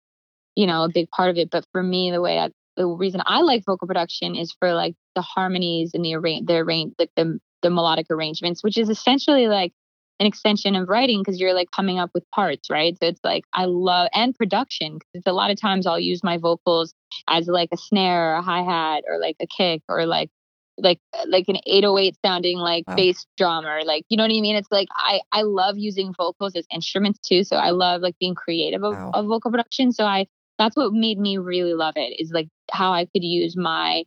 you 0.57 0.67
know 0.67 0.85
a 0.85 0.89
big 0.89 1.11
part 1.11 1.31
of 1.31 1.37
it. 1.37 1.51
But 1.51 1.65
for 1.73 1.83
me, 1.83 2.11
the 2.11 2.21
way 2.21 2.39
I 2.39 2.51
the 2.77 2.87
reason 2.87 3.23
I 3.27 3.41
like 3.41 3.65
vocal 3.65 3.87
production 3.87 4.35
is 4.35 4.53
for 4.59 4.75
like 4.75 4.95
the 5.15 5.23
harmonies 5.23 5.93
and 5.95 6.05
the 6.05 6.15
arrange 6.15 6.47
the 6.47 6.57
arrange 6.57 6.95
like 6.99 7.11
the 7.17 7.39
the 7.63 7.71
melodic 7.71 8.07
arrangements, 8.11 8.63
which 8.63 8.77
is 8.77 8.89
essentially 8.89 9.49
like 9.49 9.73
an 10.21 10.27
extension 10.27 10.77
of 10.77 10.89
writing 10.89 11.21
because 11.21 11.41
you're 11.41 11.55
like 11.55 11.71
coming 11.73 11.99
up 11.99 12.11
with 12.15 12.23
parts, 12.31 12.71
right? 12.71 12.97
So 13.01 13.09
it's 13.09 13.21
like 13.25 13.45
I 13.53 13.65
love 13.65 14.09
and 14.15 14.35
production 14.35 14.99
because 14.99 15.25
a 15.27 15.33
lot 15.33 15.51
of 15.51 15.61
times 15.61 15.87
I'll 15.87 15.99
use 15.99 16.23
my 16.23 16.39
vocals 16.39 16.95
as 17.29 17.49
like 17.49 17.71
a 17.73 17.77
snare 17.77 18.33
or 18.33 18.35
a 18.35 18.43
hi 18.43 18.63
hat 18.63 19.05
or 19.09 19.19
like 19.19 19.37
a 19.41 19.47
kick 19.47 19.83
or 19.89 20.07
like 20.07 20.31
like 20.77 20.99
like 21.27 21.45
an 21.49 21.59
808 21.67 22.17
sounding 22.25 22.59
like 22.59 22.85
wow. 22.87 22.97
bass 22.97 23.27
drum 23.37 23.65
or 23.65 23.85
like 23.85 24.05
you 24.09 24.17
know 24.17 24.25
what 24.25 24.31
I 24.31 24.41
mean? 24.41 24.57
It's 24.57 24.71
like 24.71 24.89
I 24.95 25.21
I 25.33 25.43
love 25.43 25.79
using 25.79 26.13
vocals 26.17 26.55
as 26.55 26.67
instruments 26.73 27.19
too. 27.21 27.45
So 27.45 27.57
I 27.57 27.71
love 27.71 28.01
like 28.01 28.17
being 28.21 28.35
creative 28.35 28.85
of, 28.85 28.95
wow. 28.95 29.11
of 29.15 29.27
vocal 29.27 29.51
production. 29.51 29.93
So 29.93 30.05
I 30.05 30.27
that's 30.59 30.77
what 30.77 30.93
made 30.93 31.19
me 31.19 31.39
really 31.39 31.75
love 31.75 31.95
it 31.97 32.21
is 32.21 32.31
like 32.33 32.49
how 32.71 32.93
I 32.93 33.07
could 33.07 33.25
use 33.25 33.57
my 33.57 34.05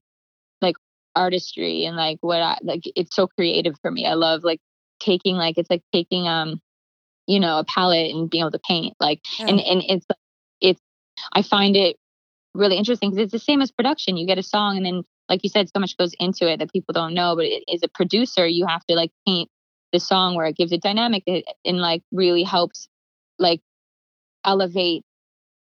like 0.61 0.75
artistry 1.15 1.85
and 1.85 1.95
like 1.95 2.17
what 2.21 2.41
I 2.41 2.57
like 2.61 2.83
it's 2.95 3.15
so 3.15 3.27
creative 3.27 3.75
for 3.81 3.91
me. 3.91 4.05
I 4.05 4.13
love 4.13 4.43
like 4.43 4.59
taking 4.99 5.35
like 5.35 5.57
it's 5.57 5.69
like 5.69 5.83
taking 5.93 6.27
um 6.27 6.61
you 7.27 7.39
know 7.39 7.59
a 7.59 7.65
palette 7.65 8.13
and 8.13 8.29
being 8.29 8.43
able 8.43 8.51
to 8.51 8.59
paint 8.59 8.95
like 8.99 9.19
yeah. 9.39 9.47
and 9.47 9.59
and 9.59 9.83
it's 9.87 10.05
it's 10.61 10.81
I 11.33 11.41
find 11.41 11.75
it 11.75 11.97
really 12.53 12.77
interesting 12.77 13.09
because 13.09 13.23
it's 13.23 13.31
the 13.31 13.39
same 13.39 13.61
as 13.61 13.71
production. 13.71 14.17
You 14.17 14.25
get 14.25 14.37
a 14.37 14.43
song 14.43 14.77
and 14.77 14.85
then 14.85 15.03
like 15.29 15.43
you 15.43 15.49
said 15.49 15.69
so 15.69 15.79
much 15.79 15.97
goes 15.97 16.13
into 16.19 16.49
it 16.49 16.59
that 16.59 16.71
people 16.71 16.93
don't 16.93 17.13
know 17.13 17.35
but 17.35 17.45
it, 17.45 17.63
as 17.73 17.81
a 17.83 17.87
producer 17.89 18.47
you 18.47 18.65
have 18.65 18.85
to 18.85 18.95
like 18.95 19.11
paint 19.27 19.49
the 19.93 19.99
song 19.99 20.35
where 20.35 20.45
it 20.45 20.55
gives 20.55 20.71
it 20.71 20.81
dynamic 20.81 21.23
and 21.27 21.77
like 21.79 22.01
really 22.11 22.43
helps 22.43 22.87
like 23.39 23.61
elevate 24.45 25.03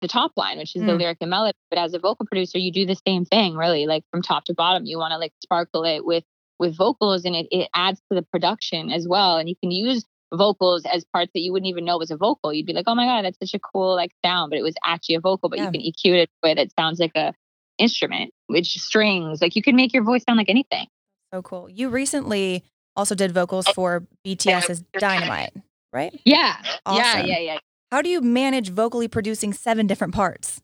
the 0.01 0.07
top 0.07 0.31
line, 0.35 0.57
which 0.57 0.75
is 0.75 0.83
mm. 0.83 0.87
the 0.87 0.95
lyric 0.95 1.17
and 1.21 1.29
melody. 1.29 1.57
But 1.69 1.79
as 1.79 1.93
a 1.93 1.99
vocal 1.99 2.25
producer, 2.25 2.57
you 2.57 2.71
do 2.71 2.85
the 2.85 2.99
same 3.07 3.25
thing, 3.25 3.55
really, 3.55 3.85
like 3.85 4.03
from 4.11 4.21
top 4.21 4.45
to 4.45 4.53
bottom. 4.53 4.85
You 4.85 4.97
want 4.97 5.11
to 5.11 5.17
like 5.17 5.33
sparkle 5.43 5.83
it 5.83 6.05
with 6.05 6.23
with 6.59 6.75
vocals, 6.75 7.25
and 7.25 7.35
it 7.35 7.47
it 7.51 7.69
adds 7.75 7.99
to 8.11 8.15
the 8.15 8.21
production 8.21 8.91
as 8.91 9.07
well. 9.07 9.37
And 9.37 9.49
you 9.49 9.55
can 9.55 9.71
use 9.71 10.05
vocals 10.33 10.83
as 10.85 11.03
parts 11.05 11.31
that 11.33 11.39
you 11.39 11.51
wouldn't 11.51 11.69
even 11.69 11.85
know 11.85 11.97
was 11.97 12.11
a 12.11 12.17
vocal. 12.17 12.53
You'd 12.53 12.65
be 12.65 12.73
like, 12.73 12.85
oh 12.87 12.95
my 12.95 13.05
god, 13.05 13.25
that's 13.25 13.39
such 13.39 13.53
a 13.53 13.59
cool 13.59 13.95
like 13.95 14.11
sound, 14.23 14.51
but 14.51 14.59
it 14.59 14.63
was 14.63 14.75
actually 14.85 15.15
a 15.15 15.19
vocal. 15.19 15.49
But 15.49 15.59
yeah. 15.59 15.65
you 15.65 15.71
can 15.71 15.81
EQ 15.81 16.23
it 16.23 16.29
with 16.43 16.57
it 16.57 16.71
sounds 16.77 16.99
like 16.99 17.15
a 17.15 17.33
instrument, 17.77 18.31
which 18.47 18.77
strings. 18.77 19.41
Like 19.41 19.55
you 19.55 19.63
can 19.63 19.75
make 19.75 19.93
your 19.93 20.03
voice 20.03 20.23
sound 20.23 20.37
like 20.37 20.49
anything. 20.49 20.87
So 21.33 21.41
cool. 21.41 21.69
You 21.69 21.89
recently 21.89 22.63
also 22.95 23.15
did 23.15 23.31
vocals 23.31 23.67
for 23.69 24.05
BTS's 24.25 24.83
Dynamite, 24.93 25.53
right? 25.93 26.19
Yeah. 26.25 26.55
Awesome. 26.85 27.25
Yeah, 27.25 27.37
yeah, 27.37 27.39
yeah. 27.39 27.59
How 27.91 28.01
do 28.01 28.09
you 28.09 28.21
manage 28.21 28.69
vocally 28.69 29.07
producing 29.07 29.53
seven 29.53 29.87
different 29.87 30.13
parts? 30.13 30.61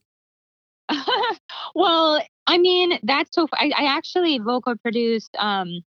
well, 1.76 2.22
I 2.46 2.58
mean, 2.58 3.00
that's 3.04 3.32
so. 3.34 3.48
I, 3.54 3.72
I 3.76 3.86
actually 3.98 4.38
vocal 4.38 4.76
produced 4.78 5.36
um, 5.40 5.82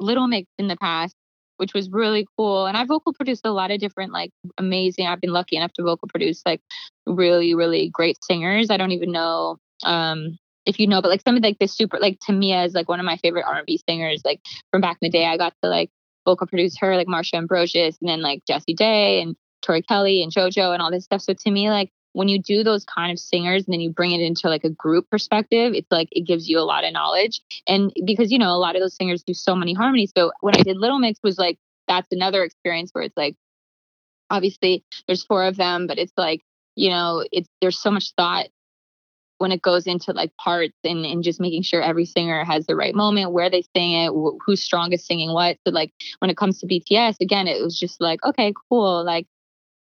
Little 0.00 0.26
Mix 0.26 0.48
in 0.58 0.66
the 0.66 0.76
past, 0.76 1.14
which 1.58 1.74
was 1.74 1.88
really 1.90 2.26
cool. 2.36 2.66
And 2.66 2.76
I 2.76 2.84
vocal 2.84 3.12
produced 3.12 3.46
a 3.46 3.52
lot 3.52 3.70
of 3.70 3.78
different, 3.78 4.12
like, 4.12 4.30
amazing. 4.58 5.06
I've 5.06 5.20
been 5.20 5.32
lucky 5.32 5.56
enough 5.56 5.72
to 5.74 5.82
vocal 5.82 6.08
produce 6.08 6.42
like 6.44 6.60
really, 7.06 7.54
really 7.54 7.88
great 7.90 8.16
singers. 8.24 8.70
I 8.70 8.76
don't 8.76 8.92
even 8.92 9.12
know 9.12 9.58
um, 9.84 10.38
if 10.66 10.80
you 10.80 10.86
know, 10.88 11.00
but 11.00 11.08
like 11.08 11.22
some 11.22 11.36
of 11.36 11.42
like 11.42 11.58
the 11.58 11.68
super, 11.68 11.98
like 12.00 12.18
Tamia 12.28 12.66
is 12.66 12.74
like 12.74 12.88
one 12.88 13.00
of 13.00 13.06
my 13.06 13.16
favorite 13.18 13.44
R&B 13.46 13.80
singers. 13.88 14.22
Like 14.24 14.40
from 14.72 14.80
back 14.80 14.98
in 15.00 15.06
the 15.06 15.10
day, 15.10 15.24
I 15.24 15.36
got 15.36 15.54
to 15.62 15.70
like 15.70 15.90
vocal 16.24 16.46
produce 16.48 16.76
her, 16.78 16.96
like 16.96 17.06
Marsha 17.06 17.34
Ambrosius, 17.34 17.96
and 18.00 18.08
then 18.08 18.20
like 18.20 18.42
Jessie 18.46 18.74
J 18.74 19.22
and 19.22 19.36
Tori 19.62 19.82
Kelly 19.82 20.22
and 20.22 20.32
JoJo 20.32 20.72
and 20.72 20.82
all 20.82 20.90
this 20.90 21.04
stuff. 21.04 21.22
So 21.22 21.34
to 21.34 21.50
me, 21.50 21.70
like 21.70 21.90
when 22.12 22.28
you 22.28 22.40
do 22.40 22.64
those 22.64 22.84
kind 22.84 23.12
of 23.12 23.18
singers 23.18 23.64
and 23.64 23.72
then 23.72 23.80
you 23.80 23.90
bring 23.90 24.12
it 24.12 24.20
into 24.20 24.48
like 24.48 24.64
a 24.64 24.70
group 24.70 25.08
perspective, 25.10 25.72
it's 25.74 25.90
like 25.90 26.08
it 26.12 26.26
gives 26.26 26.48
you 26.48 26.58
a 26.58 26.66
lot 26.66 26.84
of 26.84 26.92
knowledge. 26.92 27.40
And 27.66 27.92
because 28.04 28.32
you 28.32 28.38
know 28.38 28.50
a 28.50 28.58
lot 28.58 28.76
of 28.76 28.82
those 28.82 28.96
singers 28.96 29.22
do 29.22 29.34
so 29.34 29.54
many 29.54 29.74
harmonies. 29.74 30.12
So 30.16 30.32
when 30.40 30.56
I 30.56 30.62
did 30.62 30.76
Little 30.76 30.98
Mix 30.98 31.20
was 31.22 31.38
like 31.38 31.58
that's 31.86 32.08
another 32.10 32.42
experience 32.44 32.90
where 32.92 33.04
it's 33.04 33.16
like 33.16 33.36
obviously 34.30 34.84
there's 35.06 35.24
four 35.24 35.44
of 35.44 35.56
them, 35.56 35.86
but 35.86 35.98
it's 35.98 36.12
like 36.16 36.42
you 36.76 36.90
know 36.90 37.24
it's 37.32 37.48
there's 37.60 37.80
so 37.80 37.90
much 37.90 38.12
thought 38.16 38.46
when 39.38 39.52
it 39.52 39.62
goes 39.62 39.86
into 39.86 40.12
like 40.12 40.36
parts 40.36 40.76
and, 40.84 41.06
and 41.06 41.22
just 41.22 41.40
making 41.40 41.62
sure 41.62 41.80
every 41.80 42.04
singer 42.04 42.44
has 42.44 42.66
the 42.66 42.76
right 42.76 42.94
moment 42.94 43.32
where 43.32 43.48
they 43.48 43.62
sing 43.74 43.92
it 43.92 44.10
wh- 44.10 44.36
who's 44.44 44.62
strongest 44.62 45.06
singing 45.06 45.32
what 45.32 45.56
so 45.66 45.72
like 45.72 45.92
when 46.18 46.30
it 46.30 46.36
comes 46.36 46.58
to 46.58 46.66
bts 46.66 47.16
again 47.20 47.46
it 47.46 47.62
was 47.62 47.78
just 47.78 48.00
like 48.00 48.22
okay 48.24 48.52
cool 48.68 49.04
like 49.04 49.26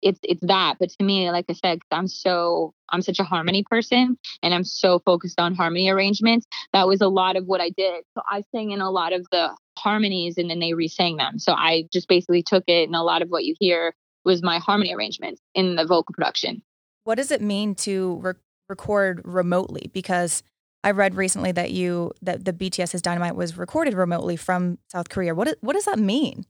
it's 0.02 0.20
it's 0.24 0.42
that 0.46 0.76
but 0.80 0.90
to 0.90 1.04
me 1.04 1.30
like 1.32 1.46
i 1.50 1.54
said 1.54 1.80
i'm 1.92 2.08
so 2.08 2.74
i'm 2.90 3.02
such 3.02 3.20
a 3.20 3.24
harmony 3.24 3.64
person 3.70 4.18
and 4.42 4.54
i'm 4.54 4.64
so 4.64 5.00
focused 5.06 5.40
on 5.40 5.56
harmony 5.56 5.90
arrangements 5.90 6.46
that 6.74 6.88
was 6.88 7.02
a 7.02 7.08
lot 7.08 7.36
of 7.36 7.46
what 7.46 7.62
i 7.62 7.70
did 7.70 8.04
so 8.16 8.22
i 8.30 8.44
sang 8.54 8.72
in 8.72 8.82
a 8.82 8.92
lot 8.92 9.14
of 9.14 9.26
the 9.32 9.50
harmonies 9.78 10.38
and 10.38 10.50
then 10.50 10.60
they 10.60 10.74
re-sang 10.74 11.18
them 11.18 11.40
so 11.40 11.54
i 11.54 11.84
just 11.92 12.08
basically 12.08 12.44
took 12.44 12.64
it 12.68 12.88
and 12.88 12.96
a 12.96 13.02
lot 13.02 13.22
of 13.22 13.30
what 13.30 13.44
you 13.46 13.56
hear 13.60 13.94
was 14.24 14.44
my 14.44 14.60
harmony 14.60 14.94
arrangements 14.94 15.42
in 15.54 15.76
the 15.76 15.86
vocal 15.86 16.14
production. 16.14 16.62
What 17.04 17.16
does 17.16 17.32
it 17.32 17.42
mean 17.42 17.76
to 17.76 18.20
re- 18.22 18.34
record 18.70 19.22
remotely? 19.26 19.90
Because 19.94 20.44
I 20.84 20.92
read 20.92 21.16
recently 21.16 21.52
that 21.54 21.72
you 21.72 22.12
that 22.22 22.46
the 22.46 22.54
BTS's 22.54 23.02
Dynamite 23.02 23.36
was 23.36 23.58
recorded 23.58 23.94
remotely 23.94 24.36
from 24.36 24.78
South 24.92 25.10
Korea. 25.10 25.36
What 25.36 25.58
what 25.62 25.74
does 25.74 25.86
that 25.86 26.00
mean? 26.00 26.46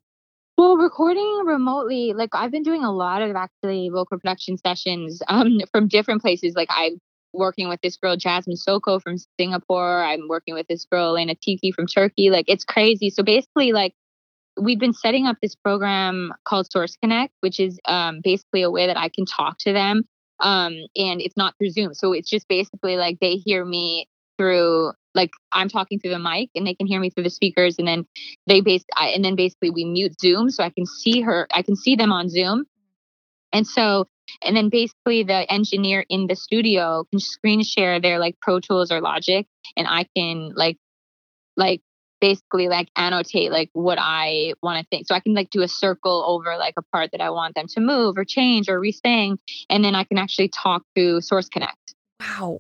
Well, 0.62 0.78
recording 0.78 1.42
remotely, 1.44 2.14
like 2.14 2.30
I've 2.34 2.52
been 2.52 2.62
doing 2.62 2.84
a 2.84 2.92
lot 2.92 3.24
of 3.24 3.36
actually 3.36 3.90
vocal 3.90 4.20
production 4.20 4.60
sessions 4.60 5.20
um, 5.28 5.58
from 5.72 5.88
different 5.88 6.22
places. 6.22 6.54
Like 6.56 6.68
I'm 6.70 7.00
working 7.34 7.68
with 7.68 7.82
this 7.82 7.98
girl 7.98 8.16
Jasmine 8.16 8.58
Sokko 8.58 9.02
from 9.02 9.16
Singapore. 9.40 10.04
I'm 10.04 10.28
working 10.28 10.54
with 10.54 10.68
this 10.68 10.86
girl 10.86 11.08
Elena 11.08 11.34
Tiki 11.34 11.72
from 11.72 11.88
Turkey. 11.88 12.30
Like 12.30 12.46
it's 12.48 12.64
crazy. 12.64 13.10
So 13.10 13.24
basically, 13.24 13.72
like 13.72 13.96
we've 14.56 14.78
been 14.78 14.94
setting 14.94 15.26
up 15.26 15.38
this 15.42 15.56
program 15.56 16.32
called 16.46 16.72
Source 16.72 16.96
Connect, 17.02 17.34
which 17.40 17.60
is 17.60 17.80
um, 17.86 18.22
basically 18.24 18.62
a 18.62 18.70
way 18.70 18.86
that 18.86 19.00
I 19.00 19.10
can 19.10 19.26
talk 19.26 19.58
to 19.62 19.74
them. 19.74 20.04
Um, 20.42 20.74
and 20.96 21.22
it's 21.22 21.36
not 21.36 21.56
through 21.58 21.72
Zoom. 21.72 21.96
So 21.96 22.14
it's 22.14 22.30
just 22.30 22.48
basically 22.48 22.98
like 22.98 23.18
they 23.20 23.38
hear 23.38 23.66
me 23.66 24.08
through 24.38 24.92
like 25.14 25.32
I'm 25.52 25.70
talking 25.70 26.00
through 26.00 26.12
the 26.12 26.20
mic 26.20 26.50
and 26.56 26.66
they 26.66 26.74
can 26.74 26.88
hear 26.88 27.00
me 27.00 27.10
through 27.10 27.24
the 27.24 27.30
speakers 27.30 27.76
and 27.78 27.88
then 27.88 28.06
they 28.48 28.62
base 28.62 28.84
and 28.98 29.24
then 29.24 29.36
basically 29.36 29.70
we 29.70 29.86
mute 29.86 30.20
Zoom 30.20 30.50
so 30.50 30.64
I 30.64 30.70
can 30.70 30.86
see 30.86 31.22
her 31.22 31.48
I 31.54 31.62
can 31.62 31.76
see 31.76 31.96
them 31.96 32.12
on 32.12 32.30
Zoom. 32.30 32.66
And 33.54 33.68
so 33.68 34.08
and 34.44 34.56
then 34.56 34.70
basically 34.70 35.24
the 35.24 35.52
engineer 35.52 36.06
in 36.10 36.28
the 36.28 36.36
studio 36.36 37.06
can 37.12 37.20
screen 37.20 37.64
share 37.64 38.00
their 38.00 38.20
like 38.20 38.38
Pro 38.42 38.60
Tools 38.60 38.92
or 38.92 39.02
Logic 39.02 39.46
and 39.76 39.88
I 39.88 40.06
can 40.16 40.52
like 40.56 40.78
like 41.58 41.82
basically 42.22 42.70
like 42.70 42.88
annotate 42.96 43.52
like 43.52 43.70
what 43.74 43.98
I 44.00 44.54
want 44.62 44.80
to 44.80 44.86
think. 44.90 45.08
So 45.08 45.16
I 45.16 45.20
can 45.20 45.34
like 45.34 45.50
do 45.50 45.64
a 45.64 45.68
circle 45.68 46.24
over 46.26 46.56
like 46.58 46.76
a 46.78 46.84
part 46.84 47.12
that 47.12 47.20
I 47.20 47.32
want 47.32 47.56
them 47.56 47.66
to 47.70 47.82
move 47.82 48.18
or 48.18 48.24
change 48.24 48.70
or 48.70 48.80
resing. 48.80 49.38
And 49.70 49.84
then 49.84 49.96
I 49.96 50.06
can 50.06 50.18
actually 50.18 50.50
talk 50.50 50.84
to 50.96 51.20
Source 51.20 51.50
Connect. 51.50 51.96
Wow. 52.22 52.60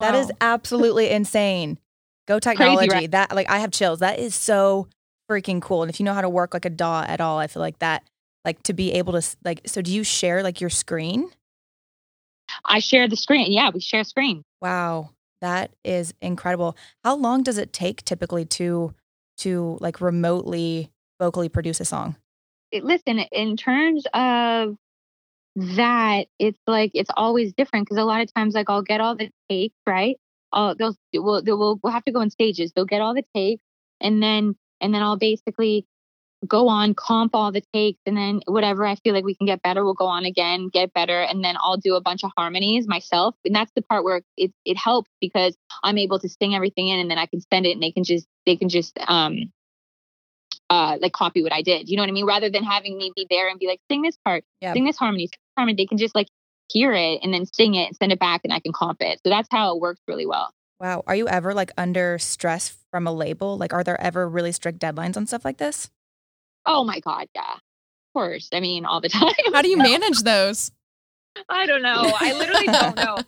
That 0.00 0.14
wow. 0.14 0.20
is 0.20 0.32
absolutely 0.40 1.10
insane. 1.10 1.78
Go 2.26 2.38
technology. 2.38 2.88
Crazy, 2.88 2.90
right? 2.90 3.10
That 3.10 3.34
like 3.34 3.48
I 3.48 3.58
have 3.58 3.70
chills. 3.70 4.00
That 4.00 4.18
is 4.18 4.34
so 4.34 4.88
freaking 5.30 5.62
cool. 5.62 5.82
And 5.82 5.90
if 5.90 6.00
you 6.00 6.04
know 6.04 6.14
how 6.14 6.20
to 6.20 6.28
work 6.28 6.54
like 6.54 6.64
a 6.64 6.70
DAW 6.70 7.02
at 7.02 7.20
all, 7.20 7.38
I 7.38 7.46
feel 7.46 7.60
like 7.60 7.78
that 7.78 8.02
like 8.44 8.62
to 8.64 8.72
be 8.72 8.92
able 8.92 9.20
to 9.20 9.36
like 9.44 9.62
so 9.66 9.82
do 9.82 9.92
you 9.92 10.04
share 10.04 10.42
like 10.42 10.60
your 10.60 10.70
screen? 10.70 11.30
I 12.64 12.78
share 12.78 13.08
the 13.08 13.16
screen. 13.16 13.50
Yeah, 13.50 13.70
we 13.72 13.80
share 13.80 14.04
screen. 14.04 14.42
Wow. 14.60 15.10
That 15.40 15.72
is 15.84 16.14
incredible. 16.22 16.76
How 17.04 17.16
long 17.16 17.42
does 17.42 17.58
it 17.58 17.72
take 17.72 18.04
typically 18.04 18.44
to 18.46 18.94
to 19.38 19.78
like 19.80 20.00
remotely 20.00 20.90
vocally 21.20 21.48
produce 21.48 21.80
a 21.80 21.84
song? 21.84 22.16
Listen, 22.72 23.20
in 23.32 23.56
terms 23.56 24.06
of 24.12 24.76
that, 25.56 26.26
it's 26.38 26.60
like 26.66 26.90
it's 26.94 27.10
always 27.16 27.52
different 27.54 27.86
because 27.86 27.98
a 27.98 28.04
lot 28.04 28.20
of 28.20 28.32
times 28.34 28.54
like 28.54 28.68
I'll 28.68 28.82
get 28.82 29.00
all 29.00 29.16
the 29.16 29.30
takes, 29.50 29.74
right? 29.86 30.16
Uh, 30.52 30.74
they'll 30.74 30.94
we'll, 31.14 31.42
we'll 31.44 31.80
we'll 31.82 31.92
have 31.92 32.04
to 32.04 32.12
go 32.12 32.20
in 32.20 32.30
stages. 32.30 32.72
They'll 32.72 32.84
get 32.84 33.00
all 33.00 33.14
the 33.14 33.24
takes, 33.34 33.62
and 34.00 34.22
then 34.22 34.54
and 34.80 34.94
then 34.94 35.02
I'll 35.02 35.16
basically 35.16 35.86
go 36.46 36.68
on, 36.68 36.94
comp 36.94 37.34
all 37.34 37.50
the 37.50 37.62
takes, 37.72 38.00
and 38.06 38.16
then 38.16 38.40
whatever 38.46 38.86
I 38.86 38.96
feel 38.96 39.14
like 39.14 39.24
we 39.24 39.34
can 39.34 39.46
get 39.46 39.62
better, 39.62 39.84
we'll 39.84 39.94
go 39.94 40.06
on 40.06 40.24
again, 40.24 40.68
get 40.72 40.92
better, 40.92 41.22
and 41.22 41.42
then 41.42 41.56
I'll 41.58 41.78
do 41.78 41.94
a 41.94 42.00
bunch 42.00 42.22
of 42.22 42.30
harmonies 42.36 42.86
myself. 42.86 43.34
And 43.44 43.54
that's 43.54 43.72
the 43.74 43.82
part 43.82 44.04
where 44.04 44.22
it 44.36 44.52
it 44.64 44.76
helps 44.76 45.10
because 45.20 45.56
I'm 45.82 45.98
able 45.98 46.18
to 46.18 46.28
sing 46.28 46.54
everything 46.54 46.88
in, 46.88 47.00
and 47.00 47.10
then 47.10 47.18
I 47.18 47.26
can 47.26 47.40
send 47.40 47.66
it, 47.66 47.72
and 47.72 47.82
they 47.82 47.92
can 47.92 48.04
just 48.04 48.26
they 48.44 48.56
can 48.56 48.68
just 48.68 48.98
um 49.08 49.52
uh 50.68 50.96
like 51.00 51.12
copy 51.12 51.42
what 51.42 51.52
I 51.52 51.62
did. 51.62 51.88
You 51.88 51.96
know 51.96 52.02
what 52.02 52.10
I 52.10 52.12
mean? 52.12 52.26
Rather 52.26 52.50
than 52.50 52.64
having 52.64 52.98
me 52.98 53.12
be 53.16 53.26
there 53.30 53.48
and 53.48 53.58
be 53.58 53.66
like, 53.66 53.80
sing 53.90 54.02
this 54.02 54.18
part, 54.24 54.44
yep. 54.60 54.74
sing 54.74 54.84
this 54.84 54.98
harmony, 54.98 55.28
harmony, 55.56 55.76
they 55.76 55.86
can 55.86 55.98
just 55.98 56.14
like 56.14 56.28
hear 56.70 56.92
it 56.92 57.20
and 57.22 57.32
then 57.32 57.46
sing 57.46 57.74
it 57.74 57.86
and 57.86 57.96
send 57.96 58.12
it 58.12 58.18
back, 58.18 58.42
and 58.44 58.52
I 58.52 58.60
can 58.60 58.72
comp 58.72 59.00
it. 59.00 59.20
So 59.24 59.30
that's 59.30 59.48
how 59.50 59.74
it 59.74 59.80
works 59.80 60.00
really 60.06 60.26
well. 60.26 60.52
Wow. 60.80 61.04
Are 61.06 61.14
you 61.14 61.26
ever 61.28 61.54
like 61.54 61.72
under 61.78 62.18
stress 62.18 62.76
from 62.90 63.06
a 63.06 63.12
label? 63.12 63.56
Like, 63.56 63.72
are 63.72 63.82
there 63.82 64.00
ever 64.00 64.28
really 64.28 64.52
strict 64.52 64.78
deadlines 64.78 65.16
on 65.16 65.26
stuff 65.26 65.44
like 65.44 65.58
this? 65.58 65.90
Oh 66.66 66.84
my 66.84 67.00
God, 67.00 67.28
yeah. 67.34 67.54
Of 67.54 68.12
course. 68.12 68.48
I 68.52 68.60
mean, 68.60 68.84
all 68.84 69.00
the 69.00 69.08
time. 69.10 69.32
How 69.52 69.62
do 69.62 69.68
you 69.68 69.78
manage 69.78 70.20
those? 70.22 70.70
I 71.48 71.66
don't 71.66 71.82
know. 71.82 72.12
I 72.18 72.32
literally 72.32 72.66
don't 72.66 72.96
know. 72.96 73.18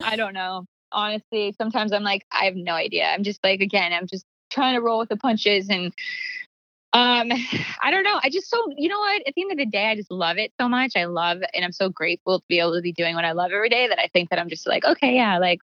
I 0.00 0.16
don't 0.16 0.34
know. 0.34 0.64
Honestly, 0.92 1.54
sometimes 1.56 1.92
I'm 1.92 2.02
like, 2.02 2.24
I 2.30 2.44
have 2.44 2.56
no 2.56 2.72
idea. 2.72 3.06
I'm 3.06 3.22
just 3.22 3.42
like, 3.42 3.60
again, 3.60 3.92
I'm 3.92 4.06
just 4.06 4.24
trying 4.50 4.74
to 4.74 4.80
roll 4.80 4.98
with 4.98 5.08
the 5.08 5.16
punches 5.16 5.68
and 5.70 5.92
um 6.92 7.30
I 7.82 7.90
don't 7.90 8.04
know. 8.04 8.18
I 8.22 8.30
just 8.30 8.48
so 8.48 8.72
you 8.76 8.88
know 8.88 8.98
what? 8.98 9.22
At 9.26 9.34
the 9.34 9.42
end 9.42 9.52
of 9.52 9.58
the 9.58 9.66
day, 9.66 9.86
I 9.86 9.96
just 9.96 10.10
love 10.10 10.38
it 10.38 10.52
so 10.60 10.68
much. 10.68 10.92
I 10.96 11.04
love 11.04 11.38
and 11.54 11.64
I'm 11.64 11.72
so 11.72 11.88
grateful 11.88 12.40
to 12.40 12.44
be 12.48 12.58
able 12.58 12.74
to 12.74 12.82
be 12.82 12.92
doing 12.92 13.14
what 13.14 13.24
I 13.24 13.32
love 13.32 13.50
every 13.52 13.68
day 13.68 13.88
that 13.88 13.98
I 13.98 14.08
think 14.12 14.30
that 14.30 14.38
I'm 14.38 14.48
just 14.48 14.66
like, 14.66 14.84
okay, 14.84 15.14
yeah, 15.14 15.38
like 15.38 15.60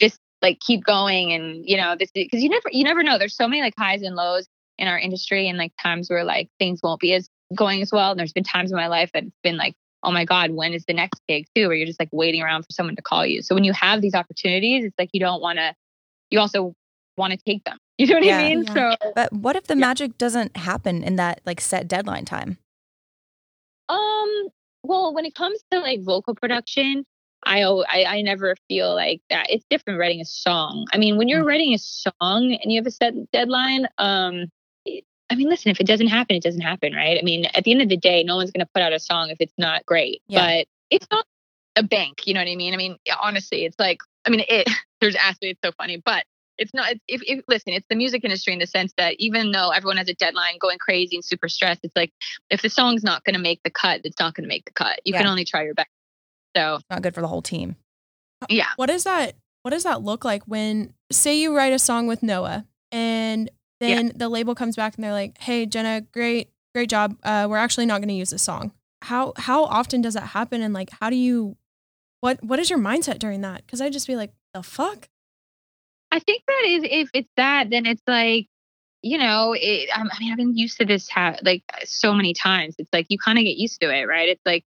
just 0.00 0.18
like 0.40 0.58
keep 0.60 0.84
going 0.84 1.32
and 1.32 1.64
you 1.68 1.76
know 1.76 1.96
this 1.98 2.10
because 2.12 2.42
you 2.42 2.48
never 2.48 2.68
you 2.70 2.84
never 2.84 3.02
know 3.02 3.18
there's 3.18 3.36
so 3.36 3.48
many 3.48 3.62
like 3.62 3.74
highs 3.78 4.02
and 4.02 4.16
lows 4.16 4.48
in 4.78 4.88
our 4.88 4.98
industry 4.98 5.48
and 5.48 5.58
like 5.58 5.72
times 5.80 6.10
where 6.10 6.24
like 6.24 6.48
things 6.58 6.80
won't 6.82 7.00
be 7.00 7.14
as 7.14 7.28
going 7.54 7.82
as 7.82 7.92
well. 7.92 8.10
And 8.10 8.18
there's 8.18 8.32
been 8.32 8.44
times 8.44 8.70
in 8.70 8.76
my 8.76 8.88
life 8.88 9.10
that 9.14 9.24
it's 9.24 9.38
been 9.42 9.56
like, 9.56 9.74
oh 10.02 10.10
my 10.10 10.24
God, 10.24 10.50
when 10.50 10.72
is 10.72 10.84
the 10.86 10.94
next 10.94 11.20
gig 11.28 11.46
too? 11.54 11.68
Where 11.68 11.76
you're 11.76 11.86
just 11.86 12.00
like 12.00 12.08
waiting 12.12 12.42
around 12.42 12.62
for 12.62 12.72
someone 12.72 12.96
to 12.96 13.02
call 13.02 13.24
you. 13.24 13.42
So 13.42 13.54
when 13.54 13.64
you 13.64 13.72
have 13.72 14.00
these 14.00 14.14
opportunities, 14.14 14.84
it's 14.84 14.98
like 14.98 15.10
you 15.12 15.20
don't 15.20 15.40
want 15.40 15.58
to, 15.58 15.74
you 16.30 16.40
also 16.40 16.74
want 17.16 17.32
to 17.32 17.38
take 17.46 17.64
them. 17.64 17.78
You 18.02 18.08
know 18.08 18.14
what 18.14 18.24
yeah, 18.24 18.38
I 18.38 18.42
mean? 18.42 18.64
Yeah. 18.64 18.94
So, 19.00 19.12
but 19.14 19.32
what 19.32 19.54
if 19.54 19.68
the 19.68 19.74
yeah. 19.74 19.80
magic 19.80 20.18
doesn't 20.18 20.56
happen 20.56 21.04
in 21.04 21.14
that 21.16 21.40
like 21.46 21.60
set 21.60 21.86
deadline 21.86 22.24
time? 22.24 22.58
Um, 23.88 24.48
well, 24.82 25.14
when 25.14 25.24
it 25.24 25.36
comes 25.36 25.60
to 25.70 25.78
like 25.78 26.02
vocal 26.02 26.34
production, 26.34 27.04
I, 27.44 27.62
I 27.62 28.04
I 28.04 28.22
never 28.22 28.56
feel 28.66 28.92
like 28.92 29.20
that. 29.30 29.46
It's 29.50 29.64
different 29.70 30.00
writing 30.00 30.20
a 30.20 30.24
song. 30.24 30.88
I 30.92 30.98
mean, 30.98 31.16
when 31.16 31.28
you're 31.28 31.44
mm. 31.44 31.46
writing 31.46 31.74
a 31.74 31.78
song 31.78 32.58
and 32.60 32.72
you 32.72 32.80
have 32.80 32.86
a 32.88 32.90
set 32.90 33.14
deadline, 33.30 33.86
um, 33.98 34.46
I 35.30 35.36
mean, 35.36 35.48
listen, 35.48 35.70
if 35.70 35.80
it 35.80 35.86
doesn't 35.86 36.08
happen, 36.08 36.34
it 36.34 36.42
doesn't 36.42 36.60
happen, 36.60 36.94
right? 36.94 37.16
I 37.16 37.22
mean, 37.22 37.46
at 37.54 37.62
the 37.62 37.70
end 37.70 37.82
of 37.82 37.88
the 37.88 37.96
day, 37.96 38.24
no 38.24 38.34
one's 38.34 38.50
going 38.50 38.66
to 38.66 38.70
put 38.74 38.82
out 38.82 38.92
a 38.92 38.98
song 38.98 39.30
if 39.30 39.36
it's 39.38 39.54
not 39.56 39.86
great. 39.86 40.22
Yeah. 40.26 40.44
But 40.44 40.66
it's 40.90 41.06
not 41.08 41.24
a 41.76 41.84
bank, 41.84 42.26
you 42.26 42.34
know 42.34 42.40
what 42.40 42.48
I 42.48 42.56
mean? 42.56 42.74
I 42.74 42.76
mean, 42.76 42.96
honestly, 43.22 43.64
it's 43.64 43.78
like, 43.78 44.00
I 44.24 44.30
mean, 44.30 44.44
it. 44.48 44.68
There's 45.00 45.16
actually, 45.16 45.50
it's 45.50 45.60
so 45.64 45.72
funny, 45.72 46.00
but 46.04 46.24
it's 46.62 46.72
not. 46.72 46.94
If, 47.08 47.20
if 47.26 47.44
listen, 47.48 47.72
it's 47.72 47.86
the 47.88 47.96
music 47.96 48.24
industry 48.24 48.52
in 48.52 48.60
the 48.60 48.66
sense 48.66 48.92
that 48.96 49.16
even 49.18 49.52
though 49.52 49.70
everyone 49.70 49.96
has 49.96 50.08
a 50.08 50.14
deadline, 50.14 50.58
going 50.58 50.78
crazy 50.78 51.16
and 51.16 51.24
super 51.24 51.48
stressed, 51.48 51.80
it's 51.82 51.96
like 51.96 52.12
if 52.50 52.62
the 52.62 52.70
song's 52.70 53.02
not 53.02 53.24
going 53.24 53.34
to 53.34 53.40
make 53.40 53.62
the 53.64 53.70
cut, 53.70 54.00
it's 54.04 54.18
not 54.18 54.34
going 54.34 54.44
to 54.44 54.48
make 54.48 54.64
the 54.64 54.72
cut. 54.72 55.00
You 55.04 55.12
yeah. 55.12 55.18
can 55.18 55.26
only 55.26 55.44
try 55.44 55.64
your 55.64 55.74
best. 55.74 55.90
So 56.56 56.78
not 56.88 57.02
good 57.02 57.14
for 57.14 57.20
the 57.20 57.28
whole 57.28 57.42
team. 57.42 57.76
Yeah. 58.48 58.68
What 58.76 58.86
does 58.86 59.04
that? 59.04 59.34
What 59.62 59.72
does 59.72 59.82
that 59.84 60.02
look 60.02 60.24
like 60.24 60.44
when, 60.44 60.94
say, 61.10 61.36
you 61.36 61.56
write 61.56 61.72
a 61.72 61.78
song 61.78 62.06
with 62.06 62.22
Noah 62.22 62.66
and 62.90 63.50
then 63.80 64.06
yeah. 64.06 64.12
the 64.14 64.28
label 64.28 64.54
comes 64.54 64.76
back 64.76 64.94
and 64.94 65.04
they're 65.04 65.12
like, 65.12 65.38
"Hey, 65.38 65.66
Jenna, 65.66 66.02
great, 66.12 66.50
great 66.74 66.88
job. 66.88 67.16
Uh, 67.22 67.46
we're 67.50 67.56
actually 67.56 67.86
not 67.86 68.00
going 68.00 68.08
to 68.08 68.14
use 68.14 68.30
this 68.30 68.42
song." 68.42 68.72
How 69.02 69.32
how 69.36 69.64
often 69.64 70.00
does 70.00 70.14
that 70.14 70.28
happen? 70.28 70.62
And 70.62 70.72
like, 70.72 70.90
how 71.00 71.10
do 71.10 71.16
you, 71.16 71.56
what 72.20 72.42
what 72.44 72.60
is 72.60 72.70
your 72.70 72.78
mindset 72.78 73.18
during 73.18 73.40
that? 73.40 73.66
Because 73.66 73.80
I'd 73.80 73.92
just 73.92 74.06
be 74.06 74.14
like, 74.14 74.32
the 74.54 74.62
fuck. 74.62 75.08
I 76.12 76.18
think 76.18 76.42
that 76.46 76.64
is 76.66 76.84
if 76.84 77.10
it's 77.14 77.30
that, 77.38 77.70
then 77.70 77.86
it's 77.86 78.02
like, 78.06 78.46
you 79.00 79.18
know, 79.18 79.54
it, 79.58 79.88
I 79.92 80.04
mean, 80.20 80.30
I've 80.30 80.36
been 80.36 80.56
used 80.56 80.78
to 80.78 80.84
this 80.84 81.08
ha- 81.08 81.38
like 81.42 81.64
so 81.84 82.12
many 82.12 82.34
times. 82.34 82.76
It's 82.78 82.92
like 82.92 83.06
you 83.08 83.18
kind 83.18 83.38
of 83.38 83.44
get 83.44 83.56
used 83.56 83.80
to 83.80 83.90
it, 83.90 84.04
right? 84.04 84.28
It's 84.28 84.42
like 84.46 84.64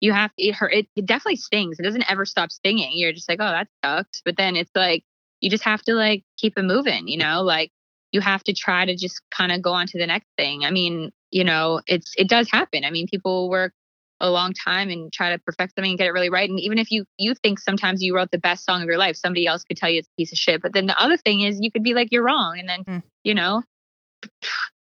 you 0.00 0.12
have 0.12 0.34
to, 0.34 0.42
it, 0.42 0.54
hurt, 0.54 0.74
it, 0.74 0.88
it 0.96 1.06
definitely 1.06 1.36
stings. 1.36 1.78
It 1.78 1.84
doesn't 1.84 2.10
ever 2.10 2.26
stop 2.26 2.50
stinging. 2.50 2.90
You're 2.92 3.12
just 3.12 3.28
like, 3.28 3.38
oh, 3.40 3.50
that 3.50 3.68
sucks. 3.84 4.20
But 4.24 4.36
then 4.36 4.56
it's 4.56 4.72
like 4.74 5.04
you 5.40 5.48
just 5.48 5.64
have 5.64 5.82
to 5.82 5.94
like 5.94 6.24
keep 6.36 6.58
it 6.58 6.64
moving, 6.64 7.08
you 7.08 7.18
know, 7.18 7.42
like 7.42 7.70
you 8.12 8.20
have 8.20 8.42
to 8.44 8.52
try 8.52 8.84
to 8.84 8.96
just 8.96 9.22
kind 9.30 9.52
of 9.52 9.62
go 9.62 9.72
on 9.72 9.86
to 9.86 9.98
the 9.98 10.06
next 10.06 10.28
thing. 10.36 10.64
I 10.64 10.70
mean, 10.72 11.12
you 11.30 11.44
know, 11.44 11.80
it's 11.86 12.12
it 12.18 12.28
does 12.28 12.50
happen. 12.50 12.84
I 12.84 12.90
mean, 12.90 13.06
people 13.06 13.48
work 13.48 13.72
a 14.20 14.30
long 14.30 14.52
time 14.52 14.90
and 14.90 15.12
try 15.12 15.30
to 15.30 15.38
perfect 15.38 15.74
something 15.74 15.90
and 15.90 15.98
get 15.98 16.06
it 16.06 16.12
really 16.12 16.30
right. 16.30 16.48
And 16.48 16.60
even 16.60 16.78
if 16.78 16.90
you 16.90 17.04
you 17.18 17.34
think 17.34 17.58
sometimes 17.58 18.02
you 18.02 18.14
wrote 18.14 18.30
the 18.30 18.38
best 18.38 18.64
song 18.64 18.82
of 18.82 18.86
your 18.86 18.98
life, 18.98 19.16
somebody 19.16 19.46
else 19.46 19.64
could 19.64 19.76
tell 19.76 19.90
you 19.90 20.00
it's 20.00 20.08
a 20.08 20.16
piece 20.16 20.32
of 20.32 20.38
shit. 20.38 20.62
But 20.62 20.72
then 20.72 20.86
the 20.86 21.00
other 21.00 21.16
thing 21.16 21.40
is 21.40 21.58
you 21.60 21.70
could 21.70 21.82
be 21.82 21.94
like 21.94 22.08
you're 22.10 22.24
wrong, 22.24 22.58
and 22.58 22.68
then 22.68 22.84
mm. 22.84 23.02
you 23.24 23.34
know, 23.34 23.62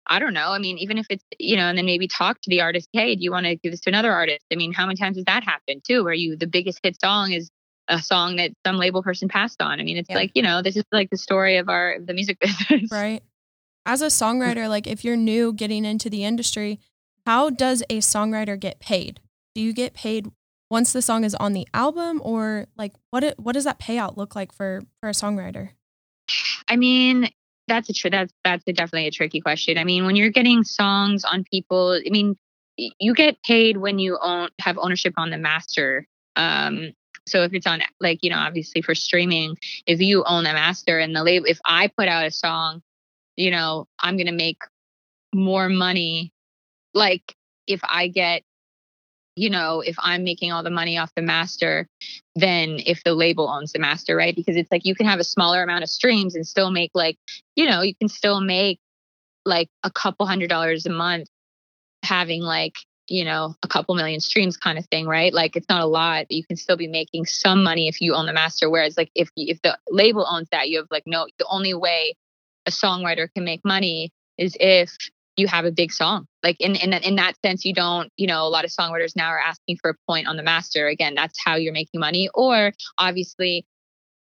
I 0.06 0.18
don't 0.18 0.34
know. 0.34 0.50
I 0.50 0.58
mean, 0.58 0.78
even 0.78 0.98
if 0.98 1.06
it's 1.10 1.24
you 1.38 1.56
know, 1.56 1.68
and 1.68 1.76
then 1.76 1.86
maybe 1.86 2.08
talk 2.08 2.40
to 2.40 2.50
the 2.50 2.62
artist. 2.62 2.88
Hey, 2.92 3.14
do 3.14 3.22
you 3.22 3.30
want 3.30 3.46
to 3.46 3.56
give 3.56 3.72
this 3.72 3.80
to 3.80 3.90
another 3.90 4.12
artist? 4.12 4.44
I 4.52 4.56
mean, 4.56 4.72
how 4.72 4.86
many 4.86 4.96
times 4.96 5.16
has 5.16 5.24
that 5.26 5.44
happened 5.44 5.82
too? 5.86 6.04
Where 6.04 6.14
you 6.14 6.36
the 6.36 6.46
biggest 6.46 6.80
hit 6.82 6.98
song 7.00 7.32
is 7.32 7.50
a 7.88 8.00
song 8.00 8.36
that 8.36 8.52
some 8.66 8.76
label 8.76 9.02
person 9.02 9.28
passed 9.28 9.60
on. 9.62 9.80
I 9.80 9.82
mean, 9.82 9.96
it's 9.96 10.10
yeah. 10.10 10.16
like, 10.16 10.32
you 10.34 10.42
know, 10.42 10.62
this 10.62 10.76
is 10.76 10.84
like 10.92 11.10
the 11.10 11.16
story 11.16 11.56
of 11.56 11.68
our 11.68 11.96
the 12.02 12.14
music 12.14 12.38
business. 12.40 12.90
Right. 12.90 13.22
As 13.86 14.02
a 14.02 14.06
songwriter, 14.06 14.68
like 14.68 14.86
if 14.86 15.04
you're 15.04 15.16
new 15.16 15.52
getting 15.52 15.84
into 15.84 16.10
the 16.10 16.24
industry, 16.24 16.78
how 17.28 17.50
does 17.50 17.82
a 17.90 17.98
songwriter 17.98 18.58
get 18.58 18.80
paid? 18.80 19.20
Do 19.54 19.60
you 19.60 19.74
get 19.74 19.92
paid 19.92 20.30
once 20.70 20.94
the 20.94 21.02
song 21.02 21.24
is 21.24 21.34
on 21.34 21.52
the 21.52 21.68
album 21.74 22.22
or 22.24 22.68
like 22.74 22.94
what 23.10 23.22
it, 23.22 23.38
what 23.38 23.52
does 23.52 23.64
that 23.64 23.78
payout 23.78 24.16
look 24.16 24.34
like 24.34 24.50
for 24.50 24.80
for 24.98 25.10
a 25.10 25.12
songwriter? 25.12 25.72
I 26.68 26.76
mean, 26.76 27.28
that's 27.66 27.90
a 27.90 27.92
tr- 27.92 28.08
that's 28.08 28.32
that's 28.44 28.64
a 28.66 28.72
definitely 28.72 29.08
a 29.08 29.10
tricky 29.10 29.42
question. 29.42 29.76
I 29.76 29.84
mean, 29.84 30.06
when 30.06 30.16
you're 30.16 30.30
getting 30.30 30.64
songs 30.64 31.22
on 31.22 31.44
people, 31.52 32.00
I 32.02 32.08
mean, 32.08 32.34
you 32.78 33.12
get 33.12 33.36
paid 33.42 33.76
when 33.76 33.98
you 33.98 34.18
own 34.22 34.48
have 34.62 34.78
ownership 34.78 35.12
on 35.18 35.28
the 35.28 35.36
master. 35.36 36.06
Um, 36.34 36.92
so 37.26 37.42
if 37.42 37.52
it's 37.52 37.66
on 37.66 37.82
like 38.00 38.20
you 38.22 38.30
know 38.30 38.38
obviously 38.38 38.80
for 38.80 38.94
streaming, 38.94 39.58
if 39.86 40.00
you 40.00 40.24
own 40.24 40.44
the 40.44 40.54
master 40.54 40.98
and 40.98 41.14
the 41.14 41.22
label, 41.22 41.44
if 41.44 41.60
I 41.66 41.88
put 41.88 42.08
out 42.08 42.24
a 42.24 42.30
song, 42.30 42.80
you 43.36 43.50
know 43.50 43.86
I'm 44.00 44.16
gonna 44.16 44.32
make 44.32 44.62
more 45.34 45.68
money. 45.68 46.32
Like 46.98 47.34
if 47.66 47.80
I 47.84 48.08
get 48.08 48.42
you 49.38 49.50
know, 49.50 49.80
if 49.80 49.94
I'm 50.00 50.24
making 50.24 50.50
all 50.50 50.64
the 50.64 50.70
money 50.70 50.98
off 50.98 51.14
the 51.14 51.22
master, 51.22 51.86
then 52.34 52.80
if 52.84 53.04
the 53.04 53.14
label 53.14 53.48
owns 53.48 53.70
the 53.70 53.78
master, 53.78 54.16
right? 54.16 54.34
Because 54.34 54.56
it's 54.56 54.70
like 54.72 54.84
you 54.84 54.96
can 54.96 55.06
have 55.06 55.20
a 55.20 55.24
smaller 55.24 55.62
amount 55.62 55.84
of 55.84 55.90
streams 55.90 56.34
and 56.34 56.44
still 56.44 56.72
make 56.72 56.90
like, 56.92 57.16
you 57.54 57.64
know, 57.64 57.80
you 57.82 57.94
can 57.94 58.08
still 58.08 58.40
make 58.40 58.80
like 59.44 59.68
a 59.84 59.92
couple 59.92 60.26
hundred 60.26 60.50
dollars 60.50 60.86
a 60.86 60.90
month 60.90 61.28
having 62.02 62.42
like, 62.42 62.74
you 63.06 63.24
know, 63.24 63.54
a 63.62 63.68
couple 63.68 63.94
million 63.94 64.18
streams 64.18 64.56
kind 64.56 64.76
of 64.76 64.84
thing, 64.86 65.06
right? 65.06 65.32
Like 65.32 65.54
it's 65.54 65.68
not 65.68 65.82
a 65.82 65.86
lot, 65.86 66.26
but 66.28 66.36
you 66.36 66.44
can 66.44 66.56
still 66.56 66.76
be 66.76 66.88
making 66.88 67.26
some 67.26 67.62
money 67.62 67.86
if 67.86 68.00
you 68.00 68.14
own 68.14 68.26
the 68.26 68.32
master. 68.32 68.68
Whereas 68.68 68.96
like 68.96 69.10
if 69.14 69.30
if 69.36 69.62
the 69.62 69.78
label 69.88 70.26
owns 70.28 70.48
that, 70.50 70.68
you 70.68 70.78
have 70.78 70.88
like 70.90 71.04
no 71.06 71.28
the 71.38 71.46
only 71.48 71.74
way 71.74 72.16
a 72.66 72.72
songwriter 72.72 73.28
can 73.32 73.44
make 73.44 73.64
money 73.64 74.10
is 74.36 74.56
if 74.58 74.96
you 75.38 75.46
have 75.46 75.64
a 75.64 75.70
big 75.70 75.92
song. 75.92 76.26
Like 76.42 76.56
in 76.60 76.76
in 76.76 76.92
in 76.92 77.16
that 77.16 77.34
sense, 77.44 77.64
you 77.64 77.72
don't. 77.72 78.10
You 78.16 78.26
know, 78.26 78.44
a 78.44 78.48
lot 78.48 78.64
of 78.64 78.70
songwriters 78.70 79.16
now 79.16 79.28
are 79.28 79.40
asking 79.40 79.78
for 79.80 79.90
a 79.90 79.94
point 80.06 80.26
on 80.26 80.36
the 80.36 80.42
master. 80.42 80.86
Again, 80.88 81.14
that's 81.14 81.38
how 81.42 81.56
you're 81.56 81.72
making 81.72 82.00
money. 82.00 82.28
Or 82.34 82.72
obviously, 82.98 83.64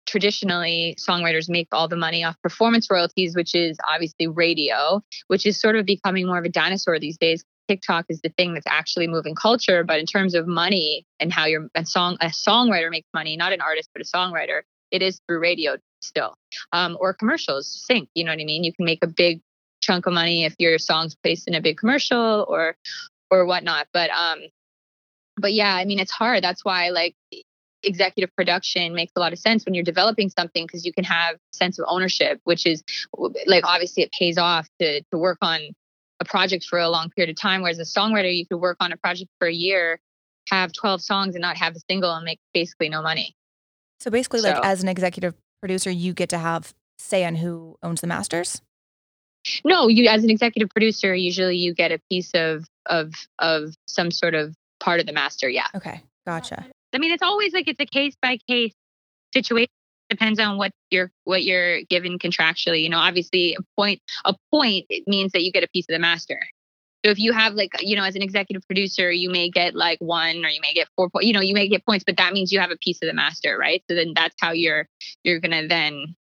traditionally, 0.07 0.97
songwriters 0.99 1.49
make 1.49 1.69
all 1.73 1.89
the 1.89 1.97
money 1.97 2.25
off 2.25 2.37
performance 2.43 2.89
royalties, 2.91 3.37
which 3.37 3.55
is 3.55 3.77
obviously 3.89 4.27
radio, 4.27 5.03
which 5.29 5.47
is 5.47 5.61
sort 5.61 5.77
of 5.77 5.87
becoming 5.87 6.27
more 6.27 6.39
of 6.39 6.45
a 6.45 6.49
dinosaur 6.49 6.99
these 6.99 7.19
days. 7.19 7.45
TikTok 7.69 8.07
is 8.09 8.21
the 8.23 8.29
thing 8.31 8.55
that's 8.55 8.67
actually 8.67 9.07
moving 9.07 9.35
culture, 9.35 9.85
but 9.85 10.01
in 10.01 10.07
terms 10.07 10.35
of 10.35 10.49
money 10.49 11.07
and 11.21 11.33
how 11.33 11.47
you're 11.47 11.69
a 11.75 11.87
song 11.87 12.17
a 12.21 12.27
songwriter 12.27 12.91
makes 12.91 13.09
money, 13.15 13.37
not 13.37 13.53
an 13.53 13.61
artist 13.61 13.89
but 13.95 14.03
a 14.03 14.17
songwriter, 14.17 14.63
it 14.93 15.03
is 15.03 15.21
through 15.27 15.41
radio 15.41 15.77
still 16.01 16.37
um, 16.73 16.97
or 17.01 17.15
commercials 17.15 17.85
sync 17.87 18.09
you 18.15 18.25
know 18.25 18.31
what 18.31 18.41
i 18.41 18.45
mean 18.45 18.63
you 18.63 18.73
can 18.73 18.85
make 18.85 19.03
a 19.03 19.07
big 19.07 19.41
chunk 19.83 20.07
of 20.07 20.13
money 20.13 20.45
if 20.45 20.55
your 20.59 20.79
song's 20.79 21.15
placed 21.15 21.47
in 21.49 21.55
a 21.55 21.61
big 21.61 21.77
commercial 21.77 22.47
or 22.49 22.77
or 23.31 23.45
whatnot. 23.45 23.89
But 23.93 24.11
um, 24.11 24.41
but 25.37 25.53
yeah, 25.53 25.75
I 25.75 25.85
mean 25.85 25.99
it's 25.99 26.11
hard. 26.11 26.43
That's 26.43 26.65
why 26.65 26.91
like 26.91 27.15
executive 27.83 28.35
production 28.37 28.95
makes 28.95 29.13
a 29.17 29.21
lot 29.21 29.33
of 29.33 29.39
sense 29.39 29.65
when 29.65 29.75
you're 29.75 29.85
developing 29.85 30.31
something 30.31 30.65
because 30.67 30.87
you 30.87 30.93
can 30.93 31.05
have 31.05 31.37
sense 31.53 31.79
of 31.79 31.85
ownership, 31.89 32.41
which 32.45 32.67
is 32.67 32.83
like 33.47 33.67
obviously 33.67 34.03
it 34.03 34.13
pays 34.13 34.39
off 34.39 34.69
to 34.81 35.03
to 35.03 35.19
work 35.19 35.39
on 35.43 35.61
a 36.21 36.25
project 36.25 36.65
for 36.65 36.79
a 36.79 36.89
long 36.89 37.11
period 37.11 37.31
of 37.31 37.41
time. 37.41 37.63
Whereas 37.63 37.79
a 37.79 37.83
songwriter, 37.83 38.35
you 38.35 38.47
could 38.47 38.59
work 38.59 38.77
on 38.81 38.93
a 38.93 38.97
project 38.97 39.31
for 39.39 39.49
a 39.49 39.53
year, 39.53 40.01
have 40.51 40.73
12 40.73 41.03
songs 41.03 41.35
and 41.35 41.43
not 41.43 41.57
have 41.57 41.75
a 41.75 41.81
single 41.91 42.13
and 42.15 42.25
make 42.25 42.39
basically 42.55 42.89
no 42.89 43.03
money. 43.03 43.35
So 44.01 44.11
basically, 44.11 44.41
so, 44.41 44.51
like 44.51 44.65
as 44.65 44.83
an 44.83 44.89
executive 44.89 45.35
producer, 45.61 45.91
you 45.91 46.13
get 46.13 46.29
to 46.31 46.39
have 46.39 46.73
say 46.99 47.25
on 47.25 47.37
who 47.37 47.77
owns 47.83 48.01
the 48.01 48.07
masters. 48.07 48.63
No, 49.65 49.89
you 49.89 50.09
as 50.09 50.25
an 50.25 50.31
executive 50.31 50.71
producer, 50.71 51.15
usually 51.15 51.57
you 51.57 51.75
get 51.75 51.93
a 51.93 52.01
piece 52.11 52.31
of 52.35 52.65
of 52.87 53.13
of 53.39 53.75
some 53.87 54.11
sort 54.11 54.35
of 54.35 54.55
part 54.81 55.01
of 55.01 55.07
the 55.07 55.13
master. 55.13 55.49
Yeah. 55.49 55.67
Okay. 55.75 56.03
Gotcha. 56.27 56.67
I 56.95 56.99
mean, 56.99 57.13
it's 57.13 57.23
always 57.23 57.53
like 57.53 57.69
it's 57.69 57.81
a 57.81 57.87
case 57.87 58.15
by 58.21 58.39
case 58.49 58.73
situation. 59.33 59.71
Depends 60.11 60.39
on 60.39 60.59
what 60.59 60.73
you're 60.91 61.11
what 61.25 61.43
you're 61.43 61.83
given 61.83 62.19
contractually. 62.19 62.83
You 62.83 62.91
know, 62.91 62.99
obviously 62.99 63.57
a 63.59 63.63
point 63.77 64.01
a 64.25 64.35
point 64.53 64.87
it 64.91 65.05
means 65.07 65.33
that 65.33 65.43
you 65.43 65.51
get 65.51 65.65
a 65.65 65.69
piece 65.69 65.87
of 65.89 65.95
the 65.95 65.99
master. 65.99 66.41
So 67.05 67.11
if 67.11 67.19
you 67.19 67.33
have 67.33 67.55
like 67.55 67.71
you 67.81 67.97
know 67.97 68.05
as 68.05 68.15
an 68.15 68.23
executive 68.23 68.63
producer, 68.67 69.11
you 69.11 69.31
may 69.31 69.49
get 69.49 69.75
like 69.75 69.99
one 70.01 70.45
or 70.45 70.49
you 70.49 70.61
may 70.61 70.75
get 70.75 70.89
four 70.97 71.09
points. 71.09 71.27
You 71.27 71.33
know, 71.33 71.41
you 71.41 71.55
may 71.55 71.67
get 71.69 71.85
points, 71.87 72.05
but 72.05 72.19
that 72.19 72.33
means 72.33 72.53
you 72.53 72.61
have 72.61 72.71
a 72.71 72.77
piece 72.77 72.99
of 73.03 73.09
the 73.09 73.15
master, 73.15 73.57
right? 73.59 73.83
So 73.89 73.97
then 73.97 74.13
that's 74.15 74.35
how 74.39 74.53
you're 74.53 74.87
you're 75.25 75.41
gonna 75.41 75.67
then 75.67 76.15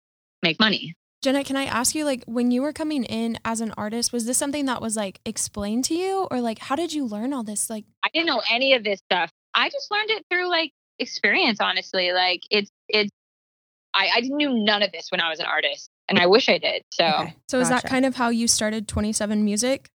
make 0.43 0.61
money. 0.61 0.95
Jenna, 1.23 1.45
can 1.45 1.57
I 1.57 1.65
ask 1.65 1.95
you, 1.95 2.05
like, 2.05 2.25
when 2.27 2.51
you 2.51 2.63
were 2.63 2.73
coming 2.73 3.05
in 3.05 3.39
as 3.45 3.61
an 3.61 3.75
artist, 3.77 4.13
was 4.13 4.25
this 4.25 4.39
something 4.39 4.67
that 4.67 4.81
was 4.81 4.97
like 4.97 5.21
explained 5.27 5.85
to 5.87 5.95
you, 5.95 6.27
or 6.31 6.41
like, 6.41 6.59
how 6.59 6.77
did 6.77 6.93
you 6.93 7.05
learn 7.05 7.33
all 7.33 7.43
this? 7.43 7.69
Like, 7.69 7.85
I 8.03 8.09
didn't 8.15 8.27
know 8.27 8.43
any 8.51 8.75
of 8.75 8.85
this 8.85 9.01
stuff. 9.01 9.31
I 9.55 9.69
just 9.69 9.91
learned 9.91 10.11
it 10.11 10.25
through 10.31 10.49
like 10.49 10.73
experience, 10.99 11.59
honestly. 11.61 12.13
Like, 12.13 12.41
it's, 12.51 12.71
it's, 12.89 13.11
I, 13.93 14.09
I 14.17 14.21
knew 14.21 14.65
none 14.65 14.83
of 14.83 14.93
this 14.93 15.11
when 15.11 15.21
I 15.21 15.29
was 15.29 15.41
an 15.41 15.47
artist, 15.47 15.91
and 16.09 16.19
I 16.19 16.27
wish 16.27 16.49
I 16.49 16.57
did. 16.57 16.83
So, 16.91 17.05
okay. 17.05 17.37
so 17.49 17.59
gotcha. 17.59 17.63
is 17.63 17.69
that 17.69 17.85
kind 17.85 18.07
of 18.07 18.17
how 18.17 18.31
you 18.31 18.49
started 18.49 18.89
27 18.89 19.45
Music? 19.45 19.91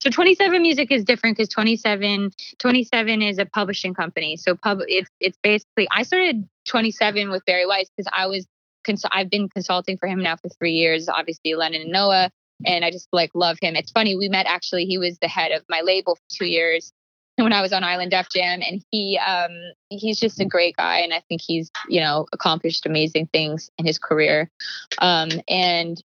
So 0.00 0.10
27 0.10 0.62
Music 0.62 0.92
is 0.92 1.04
different 1.04 1.36
because 1.36 1.48
27 1.48 2.30
27 2.58 3.22
is 3.22 3.38
a 3.38 3.46
publishing 3.46 3.94
company. 3.94 4.36
So 4.36 4.54
pub 4.54 4.80
it's 4.86 5.10
it's 5.20 5.38
basically 5.42 5.88
I 5.90 6.02
started 6.02 6.48
27 6.68 7.30
with 7.30 7.44
Barry 7.46 7.66
Weiss 7.66 7.88
because 7.96 8.10
I 8.14 8.26
was 8.26 8.46
cons- 8.90 9.04
I've 9.12 9.30
been 9.30 9.48
consulting 9.48 9.96
for 9.96 10.08
him 10.08 10.22
now 10.22 10.36
for 10.36 10.48
three 10.48 10.72
years, 10.72 11.08
obviously 11.08 11.54
Lennon 11.54 11.82
and 11.82 11.92
Noah, 11.92 12.30
and 12.66 12.84
I 12.84 12.90
just 12.90 13.08
like 13.12 13.30
love 13.34 13.58
him. 13.60 13.76
It's 13.76 13.92
funny, 13.92 14.16
we 14.16 14.28
met 14.28 14.46
actually, 14.46 14.84
he 14.84 14.98
was 14.98 15.18
the 15.18 15.28
head 15.28 15.52
of 15.52 15.62
my 15.68 15.80
label 15.80 16.16
for 16.16 16.38
two 16.38 16.46
years 16.46 16.92
when 17.36 17.52
I 17.52 17.62
was 17.62 17.72
on 17.72 17.84
Island 17.84 18.10
Def 18.10 18.28
Jam, 18.34 18.60
and 18.66 18.82
he 18.90 19.18
um 19.18 19.50
he's 19.88 20.18
just 20.20 20.40
a 20.40 20.44
great 20.44 20.76
guy, 20.76 20.98
and 20.98 21.12
I 21.14 21.22
think 21.28 21.40
he's 21.40 21.70
you 21.88 22.00
know 22.00 22.26
accomplished 22.32 22.86
amazing 22.86 23.28
things 23.32 23.70
in 23.78 23.86
his 23.86 23.98
career, 23.98 24.50
um 24.98 25.30
and 25.48 26.02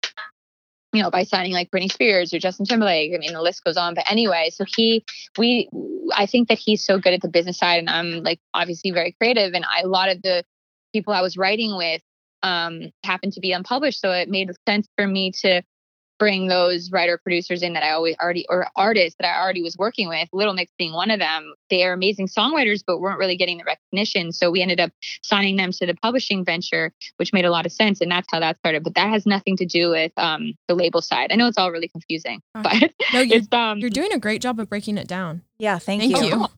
you 0.91 1.01
know 1.01 1.09
by 1.09 1.23
signing 1.23 1.53
like 1.53 1.71
Britney 1.71 1.91
Spears 1.91 2.33
or 2.33 2.39
Justin 2.39 2.65
Timberlake, 2.65 3.13
I 3.15 3.17
mean 3.17 3.33
the 3.33 3.41
list 3.41 3.63
goes 3.63 3.77
on. 3.77 3.95
But 3.95 4.09
anyway, 4.09 4.51
so 4.53 4.65
he 4.75 5.03
we 5.37 5.69
I 6.15 6.25
think 6.25 6.49
that 6.49 6.59
he's 6.59 6.85
so 6.85 6.99
good 6.99 7.13
at 7.13 7.21
the 7.21 7.29
business 7.29 7.57
side, 7.57 7.79
and 7.79 7.89
I'm 7.89 8.23
like 8.23 8.39
obviously 8.53 8.91
very 8.91 9.15
creative, 9.19 9.53
and 9.53 9.65
I, 9.65 9.81
a 9.81 9.87
lot 9.87 10.09
of 10.09 10.21
the 10.21 10.43
people 10.93 11.13
I 11.13 11.21
was 11.21 11.37
writing 11.37 11.75
with 11.75 12.01
um, 12.43 12.91
happened 13.03 13.33
to 13.33 13.39
be 13.39 13.51
unpublished. 13.51 13.99
So 13.99 14.11
it 14.11 14.29
made 14.29 14.51
sense 14.67 14.87
for 14.97 15.07
me 15.07 15.31
to 15.41 15.63
bring 16.19 16.47
those 16.47 16.91
writer 16.91 17.17
producers 17.17 17.63
in 17.63 17.73
that 17.73 17.83
I 17.83 17.91
always 17.91 18.15
already 18.21 18.45
or 18.47 18.67
artists 18.75 19.17
that 19.19 19.27
I 19.27 19.41
already 19.41 19.61
was 19.61 19.77
working 19.77 20.07
with, 20.07 20.29
Little 20.31 20.53
Mix 20.53 20.71
being 20.77 20.93
one 20.93 21.11
of 21.11 21.19
them. 21.19 21.53
They 21.69 21.83
are 21.83 21.93
amazing 21.93 22.27
songwriters, 22.27 22.81
but 22.85 22.99
weren't 22.99 23.19
really 23.19 23.35
getting 23.35 23.57
the 23.57 23.63
recognition. 23.63 24.31
So 24.31 24.51
we 24.51 24.61
ended 24.61 24.79
up 24.79 24.91
signing 25.21 25.57
them 25.57 25.71
to 25.73 25.85
the 25.85 25.95
publishing 25.95 26.45
venture, 26.45 26.93
which 27.17 27.33
made 27.33 27.45
a 27.45 27.51
lot 27.51 27.65
of 27.65 27.71
sense. 27.71 27.99
And 27.99 28.11
that's 28.11 28.27
how 28.31 28.39
that 28.39 28.57
started. 28.59 28.83
But 28.83 28.95
that 28.95 29.09
has 29.09 29.25
nothing 29.25 29.57
to 29.57 29.65
do 29.65 29.89
with 29.89 30.11
um, 30.17 30.53
the 30.67 30.75
label 30.75 31.01
side. 31.01 31.31
I 31.31 31.35
know 31.35 31.47
it's 31.47 31.57
all 31.57 31.71
really 31.71 31.89
confusing, 31.89 32.41
but 32.53 32.93
no, 33.13 33.19
you're, 33.19 33.41
um, 33.51 33.79
you're 33.79 33.89
doing 33.89 34.13
a 34.13 34.19
great 34.19 34.41
job 34.41 34.59
of 34.59 34.69
breaking 34.69 34.97
it 34.97 35.07
down. 35.07 35.41
Yeah, 35.57 35.79
thank, 35.79 36.03
thank 36.03 36.15
you. 36.17 36.23
you. 36.23 36.47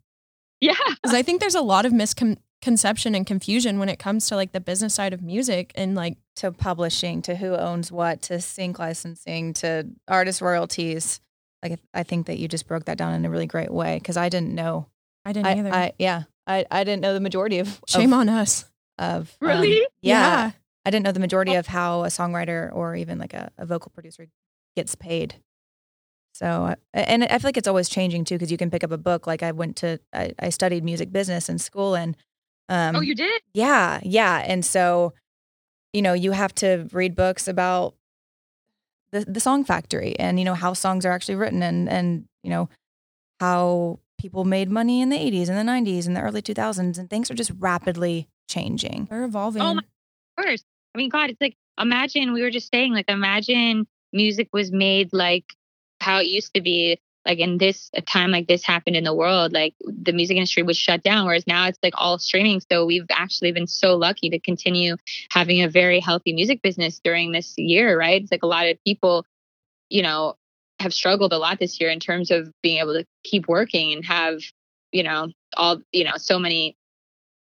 Yeah. 0.62 0.74
Because 0.88 1.14
I 1.14 1.22
think 1.22 1.42
there's 1.42 1.54
a 1.54 1.62
lot 1.62 1.86
of 1.86 1.92
miscom- 1.92 2.38
conception 2.62 3.16
and 3.16 3.26
confusion 3.28 3.80
when 3.80 3.90
it 3.90 4.00
comes 4.00 4.28
to 4.28 4.36
like 4.36 4.52
the 4.52 4.60
business 4.60 4.94
side 4.94 5.14
of 5.14 5.22
music 5.22 5.72
and 5.76 5.96
like 5.96 6.18
to 6.38 6.52
publishing, 6.52 7.22
to 7.22 7.36
who 7.36 7.56
owns 7.56 7.92
what, 7.92 8.22
to 8.24 8.42
sync 8.42 8.80
licensing, 8.80 9.54
to 9.54 9.88
artist 10.08 10.42
royalties. 10.42 11.20
Like 11.62 11.80
I 11.94 12.04
think 12.04 12.28
that 12.28 12.38
you 12.38 12.48
just 12.48 12.68
broke 12.68 12.86
that 12.86 12.98
down 12.98 13.14
in 13.14 13.26
a 13.26 13.30
really 13.30 13.48
great 13.48 13.72
way 13.72 13.98
because 14.00 14.18
I 14.18 14.30
didn't 14.30 14.54
know. 14.54 14.88
I 15.26 15.34
didn't 15.34 15.48
I, 15.48 15.58
either. 15.58 15.74
I, 15.74 15.94
yeah, 15.98 16.24
I, 16.46 16.66
I 16.70 16.84
didn't 16.84 17.02
know 17.02 17.14
the 17.14 17.20
majority 17.20 17.60
of. 17.60 17.82
Shame 17.88 18.14
of, 18.14 18.20
on 18.20 18.30
us. 18.30 18.66
Of 18.98 19.36
um, 19.42 19.50
really, 19.50 19.80
um, 19.80 19.88
yeah, 20.02 20.46
yeah, 20.46 20.52
I 20.86 20.90
didn't 20.92 21.04
know 21.04 21.12
the 21.12 21.20
majority 21.20 21.56
of 21.56 21.68
how 21.68 22.04
a 22.04 22.08
songwriter 22.08 22.74
or 22.74 22.96
even 22.96 23.18
like 23.18 23.34
a, 23.34 23.52
a 23.58 23.66
vocal 23.66 23.92
producer 23.94 24.28
gets 24.76 24.96
paid. 24.96 25.36
So, 26.34 26.76
and 26.94 27.24
I 27.24 27.40
feel 27.40 27.48
like 27.48 27.58
it's 27.58 27.68
always 27.68 27.90
changing 27.90 28.26
too, 28.26 28.36
because 28.36 28.52
you 28.52 28.58
can 28.58 28.70
pick 28.70 28.84
up 28.84 28.92
a 28.92 28.98
book. 28.98 29.26
Like 29.26 29.42
I 29.42 29.52
went 29.52 29.78
to, 29.78 30.00
I, 30.14 30.34
I 30.38 30.50
studied 30.50 30.84
music 30.84 31.12
business 31.12 31.50
in 31.50 31.58
school, 31.58 31.96
and 31.96 32.16
um, 32.70 32.96
oh, 32.96 33.02
you 33.02 33.16
did? 33.16 33.42
Yeah, 33.54 34.00
yeah. 34.04 34.44
And 34.46 34.66
so, 34.66 35.14
you 35.94 36.02
know, 36.02 36.14
you 36.14 36.32
have 36.32 36.54
to 36.56 36.88
read 36.92 37.16
books 37.16 37.48
about 37.48 37.96
the 39.12 39.22
the 39.26 39.40
song 39.40 39.64
factory 39.64 40.18
and 40.20 40.40
you 40.40 40.46
know 40.46 40.56
how 40.56 40.74
songs 40.74 41.06
are 41.06 41.12
actually 41.12 41.36
written 41.36 41.62
and 41.64 41.88
and 41.88 42.26
you 42.44 42.50
know 42.50 42.70
how 43.40 44.00
people 44.18 44.46
made 44.46 44.70
money 44.70 45.02
in 45.02 45.10
the 45.10 45.18
80s 45.18 45.50
and 45.50 45.58
the 45.58 45.72
90s 45.72 46.08
and 46.08 46.16
the 46.16 46.22
early 46.22 46.42
2000s 46.42 46.98
and 46.98 47.10
things 47.10 47.30
are 47.30 47.36
just 47.36 47.52
rapidly 47.60 48.28
changing. 48.50 49.08
They're 49.10 49.26
evolving. 49.26 49.62
Oh 49.62 49.74
my 49.76 49.82
course. 50.42 50.64
I 50.94 50.98
mean, 50.98 51.10
God, 51.10 51.30
it's 51.30 51.42
like 51.42 51.56
imagine 51.80 52.34
we 52.34 52.42
were 52.42 52.52
just 52.52 52.72
saying 52.72 52.94
like 52.94 53.10
imagine 53.10 53.88
music 54.14 54.50
was 54.54 54.72
made 54.72 55.10
like 55.12 55.46
how 56.00 56.20
it 56.20 56.28
used 56.28 56.54
to 56.54 56.62
be 56.62 57.00
like 57.26 57.40
in 57.40 57.58
this 57.58 57.90
a 57.94 58.02
time 58.02 58.32
like 58.32 58.48
this 58.48 58.64
happened 58.64 58.96
in 58.96 59.04
the 59.04 59.14
world 59.14 59.52
like 59.52 59.74
the 59.82 60.14
music 60.14 60.38
industry 60.38 60.64
was 60.64 60.78
shut 60.78 61.04
down 61.04 61.26
whereas 61.26 61.48
now 61.48 61.68
it's 61.68 61.80
like 61.84 61.94
all 61.98 62.18
streaming. 62.20 62.62
So 62.72 62.86
we've 62.86 63.06
actually 63.12 63.52
been 63.52 63.68
so 63.68 63.96
lucky 63.96 64.30
to 64.30 64.40
continue 64.40 64.98
having 65.32 65.62
a 65.62 65.70
very 65.70 66.00
healthy 66.00 66.34
music 66.34 66.62
business 66.62 67.00
during 67.04 67.32
this 67.32 67.54
year 67.58 67.98
right? 68.00 68.22
It's 68.22 68.32
like 68.32 68.44
a 68.44 68.48
lot 68.48 68.68
of 68.68 68.78
people 68.86 69.26
you 69.90 70.02
know 70.02 70.36
have 70.80 70.94
struggled 70.94 71.34
a 71.34 71.38
lot 71.38 71.60
this 71.60 71.80
year 71.80 71.90
in 71.90 72.00
terms 72.00 72.32
of 72.32 72.52
being 72.62 72.80
able 72.80 72.94
to 72.94 73.06
keep 73.24 73.48
working 73.48 73.94
and 73.94 74.06
have 74.06 74.40
you 74.92 75.04
know 75.04 75.30
all 75.58 75.80
you 75.92 76.04
know 76.04 76.18
so 76.18 76.40
many 76.40 76.76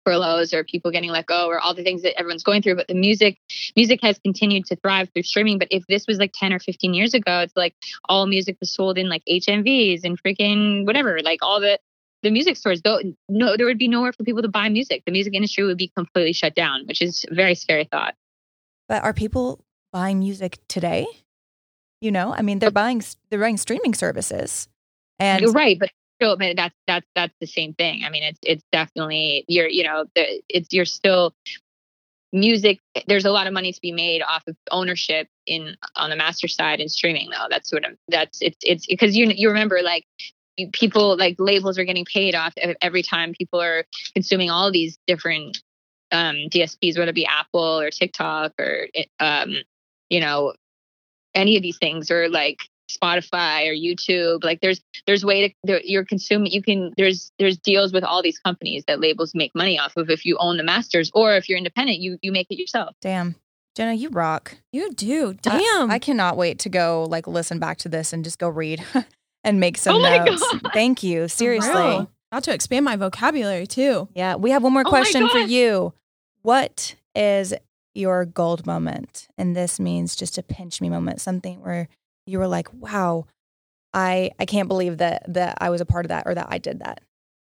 furloughs 0.05 0.53
or 0.53 0.63
people 0.63 0.91
getting 0.91 1.09
let 1.09 1.25
go 1.25 1.47
or 1.47 1.59
all 1.59 1.73
the 1.73 1.83
things 1.83 2.03
that 2.03 2.17
everyone's 2.17 2.43
going 2.43 2.61
through 2.61 2.75
but 2.75 2.87
the 2.87 2.93
music 2.93 3.39
music 3.75 3.99
has 4.01 4.17
continued 4.19 4.65
to 4.65 4.75
thrive 4.77 5.09
through 5.13 5.23
streaming. 5.23 5.57
But 5.59 5.69
if 5.71 5.85
this 5.87 6.05
was 6.07 6.19
like 6.19 6.31
10 6.33 6.53
or 6.53 6.59
15 6.59 6.93
years 6.93 7.13
ago 7.13 7.39
it's 7.39 7.55
like 7.57 7.75
all 8.07 8.27
music 8.27 8.57
was 8.59 8.71
sold 8.71 8.97
in 8.97 9.09
like 9.09 9.23
hmvs 9.29 10.03
and 10.03 10.21
freaking 10.21 10.85
whatever 10.85 11.19
like 11.21 11.39
all 11.41 11.59
the 11.59 11.79
the 12.23 12.31
music 12.31 12.57
stores. 12.57 12.81
Though 12.81 13.01
no 13.29 13.57
there 13.57 13.65
would 13.65 13.77
be 13.77 13.87
nowhere 13.87 14.13
for 14.13 14.23
people 14.23 14.41
to 14.41 14.47
buy 14.47 14.69
music. 14.69 15.03
The 15.05 15.11
music 15.11 15.33
industry 15.33 15.63
would 15.63 15.77
be 15.77 15.91
completely 15.95 16.33
shut 16.33 16.55
down 16.55 16.85
which 16.87 17.01
is 17.01 17.25
a 17.29 17.35
very 17.35 17.55
scary 17.55 17.85
thought. 17.85 18.15
But 18.87 19.03
are 19.03 19.13
people 19.13 19.63
buying 19.91 20.19
music 20.19 20.59
today? 20.67 21.07
You 22.01 22.11
know, 22.11 22.33
I 22.33 22.41
mean, 22.41 22.59
they're 22.59 22.71
buying 22.71 23.01
they're 23.29 23.39
buying 23.39 23.57
streaming 23.57 23.93
services, 23.93 24.67
and 25.17 25.41
You're 25.41 25.51
right, 25.51 25.79
but 25.79 25.89
still, 26.15 26.37
but 26.37 26.55
that's 26.55 26.75
that's 26.87 27.07
that's 27.15 27.33
the 27.39 27.47
same 27.47 27.73
thing. 27.73 28.03
I 28.05 28.09
mean, 28.09 28.23
it's 28.23 28.39
it's 28.43 28.63
definitely 28.71 29.45
you're 29.47 29.67
you 29.67 29.83
know 29.83 30.05
the, 30.15 30.41
it's 30.49 30.69
you're 30.71 30.85
still 30.85 31.33
music. 32.31 32.79
There's 33.07 33.25
a 33.25 33.31
lot 33.31 33.47
of 33.47 33.53
money 33.53 33.71
to 33.71 33.81
be 33.81 33.91
made 33.91 34.21
off 34.21 34.43
of 34.47 34.55
ownership 34.71 35.27
in 35.45 35.75
on 35.95 36.09
the 36.09 36.15
master 36.15 36.47
side 36.47 36.79
and 36.79 36.91
streaming 36.91 37.29
though. 37.29 37.47
That's 37.49 37.71
what 37.71 37.85
I'm. 37.85 37.97
That's 38.07 38.41
it's 38.41 38.57
it's 38.61 38.85
because 38.85 39.15
you 39.15 39.31
you 39.35 39.49
remember 39.49 39.79
like 39.83 40.05
people 40.71 41.17
like 41.17 41.35
labels 41.37 41.77
are 41.77 41.83
getting 41.83 42.05
paid 42.05 42.35
off 42.35 42.53
every 42.81 43.03
time 43.03 43.33
people 43.33 43.61
are 43.61 43.85
consuming 44.13 44.49
all 44.49 44.71
these 44.71 44.97
different 45.07 45.61
um 46.11 46.35
DSPs, 46.49 46.97
whether 46.97 47.09
it 47.09 47.15
be 47.15 47.25
Apple 47.25 47.79
or 47.79 47.89
TikTok 47.89 48.53
or 48.59 48.87
um 49.19 49.55
you 50.09 50.19
know 50.19 50.53
any 51.33 51.57
of 51.57 51.61
these 51.63 51.77
things 51.77 52.09
or 52.11 52.29
like 52.29 52.59
Spotify 52.89 53.67
or 53.67 53.73
YouTube. 53.73 54.43
Like 54.43 54.61
there's 54.61 54.81
there's 55.07 55.25
way 55.25 55.47
to 55.47 55.53
there, 55.63 55.81
you're 55.83 56.05
consuming. 56.05 56.51
You 56.51 56.61
can 56.61 56.93
there's 56.97 57.31
there's 57.39 57.57
deals 57.57 57.91
with 57.93 58.03
all 58.03 58.21
these 58.21 58.39
companies 58.39 58.83
that 58.87 58.99
labels 58.99 59.33
make 59.35 59.51
money 59.55 59.79
off 59.79 59.95
of 59.97 60.09
if 60.09 60.25
you 60.25 60.37
own 60.39 60.57
the 60.57 60.63
masters 60.63 61.11
or 61.13 61.35
if 61.35 61.49
you're 61.49 61.57
independent, 61.57 61.99
you 61.99 62.17
you 62.21 62.31
make 62.31 62.47
it 62.49 62.59
yourself. 62.59 62.95
damn, 63.01 63.35
Jenna, 63.75 63.93
you 63.93 64.09
rock. 64.09 64.57
You 64.71 64.91
do. 64.93 65.33
Damn. 65.41 65.89
I 65.91 65.99
cannot 65.99 66.37
wait 66.37 66.59
to 66.59 66.69
go 66.69 67.05
like 67.09 67.27
listen 67.27 67.59
back 67.59 67.77
to 67.79 67.89
this 67.89 68.13
and 68.13 68.23
just 68.23 68.39
go 68.39 68.47
read 68.49 68.83
and 69.43 69.59
make 69.59 69.77
some 69.77 69.95
Oh 69.95 69.99
my 70.01 70.17
notes. 70.25 70.41
God. 70.51 70.71
Thank 70.73 71.03
you. 71.03 71.27
Seriously. 71.27 71.71
real. 71.71 72.11
Not 72.31 72.43
to 72.43 72.53
expand 72.53 72.85
my 72.85 72.95
vocabulary 72.97 73.65
too. 73.67 74.09
Yeah, 74.13 74.35
we 74.35 74.51
have 74.51 74.63
one 74.63 74.73
more 74.73 74.83
Oh 74.85 74.89
question 74.89 75.27
for 75.29 75.39
you. 75.39 75.93
What 76.41 76.95
is 77.15 77.53
your 77.93 78.25
gold 78.25 78.65
moment? 78.65 79.27
And 79.37 79.55
this 79.55 79.79
means 79.79 80.15
just 80.15 80.37
a 80.37 80.43
pinch 80.43 80.81
me 80.81 80.89
moment, 80.89 81.21
something 81.21 81.61
where 81.61 81.87
you 82.25 82.39
were 82.39 82.47
like, 82.47 82.73
"Wow, 82.73 83.27
I 83.93 84.31
I 84.39 84.45
can't 84.45 84.67
believe 84.67 84.97
that 84.97 85.23
that 85.33 85.57
I 85.61 85.69
was 85.69 85.81
a 85.81 85.85
part 85.85 86.05
of 86.05 86.09
that 86.09 86.23
or 86.25 86.35
that 86.35 86.47
I 86.49 86.57
did 86.57 86.79
that." 86.79 87.01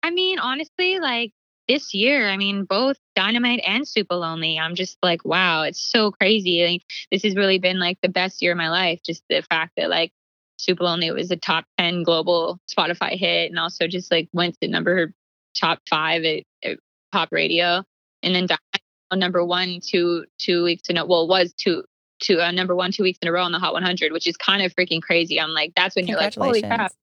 I 0.03 0.11
mean, 0.11 0.39
honestly, 0.39 0.99
like 0.99 1.31
this 1.67 1.93
year, 1.93 2.29
I 2.29 2.37
mean, 2.37 2.63
both 2.63 2.97
Dynamite 3.15 3.61
and 3.65 3.83
Supalonely, 3.83 4.59
I'm 4.59 4.75
just 4.75 4.97
like, 5.03 5.25
wow, 5.25 5.63
it's 5.63 5.81
so 5.81 6.11
crazy. 6.11 6.65
Like, 6.65 6.83
this 7.11 7.23
has 7.23 7.35
really 7.35 7.59
been 7.59 7.79
like 7.79 7.97
the 8.01 8.09
best 8.09 8.41
year 8.41 8.53
of 8.53 8.57
my 8.57 8.69
life. 8.69 9.01
Just 9.05 9.23
the 9.29 9.41
fact 9.49 9.73
that 9.77 9.89
like 9.89 10.11
Supalonely 10.59 11.13
was 11.13 11.29
a 11.31 11.35
top 11.35 11.65
10 11.77 12.03
global 12.03 12.59
Spotify 12.71 13.17
hit 13.17 13.49
and 13.51 13.59
also 13.59 13.87
just 13.87 14.11
like 14.11 14.29
went 14.33 14.57
to 14.61 14.67
number 14.67 15.13
top 15.59 15.79
five 15.89 16.23
at, 16.23 16.43
at 16.63 16.79
pop 17.11 17.29
radio. 17.31 17.83
And 18.23 18.33
then 18.33 18.47
Dynamite 18.47 18.81
number 19.15 19.43
one 19.43 19.79
two 19.81 20.25
two 20.37 20.63
weeks 20.63 20.89
in 20.89 20.97
a 20.97 21.05
well 21.05 21.27
was 21.27 21.53
two 21.53 21.83
two 22.19 22.41
uh, 22.41 22.51
number 22.51 22.75
one 22.75 22.91
two 22.91 23.03
weeks 23.03 23.19
in 23.21 23.27
a 23.27 23.31
row 23.31 23.43
on 23.43 23.51
the 23.51 23.59
Hot 23.59 23.73
100, 23.73 24.11
which 24.11 24.27
is 24.27 24.37
kind 24.37 24.61
of 24.61 24.73
freaking 24.75 25.01
crazy. 25.01 25.39
I'm 25.39 25.51
like, 25.51 25.73
that's 25.75 25.95
when 25.95 26.07
you're 26.07 26.17
like, 26.17 26.35
holy 26.35 26.61
crap. 26.61 26.93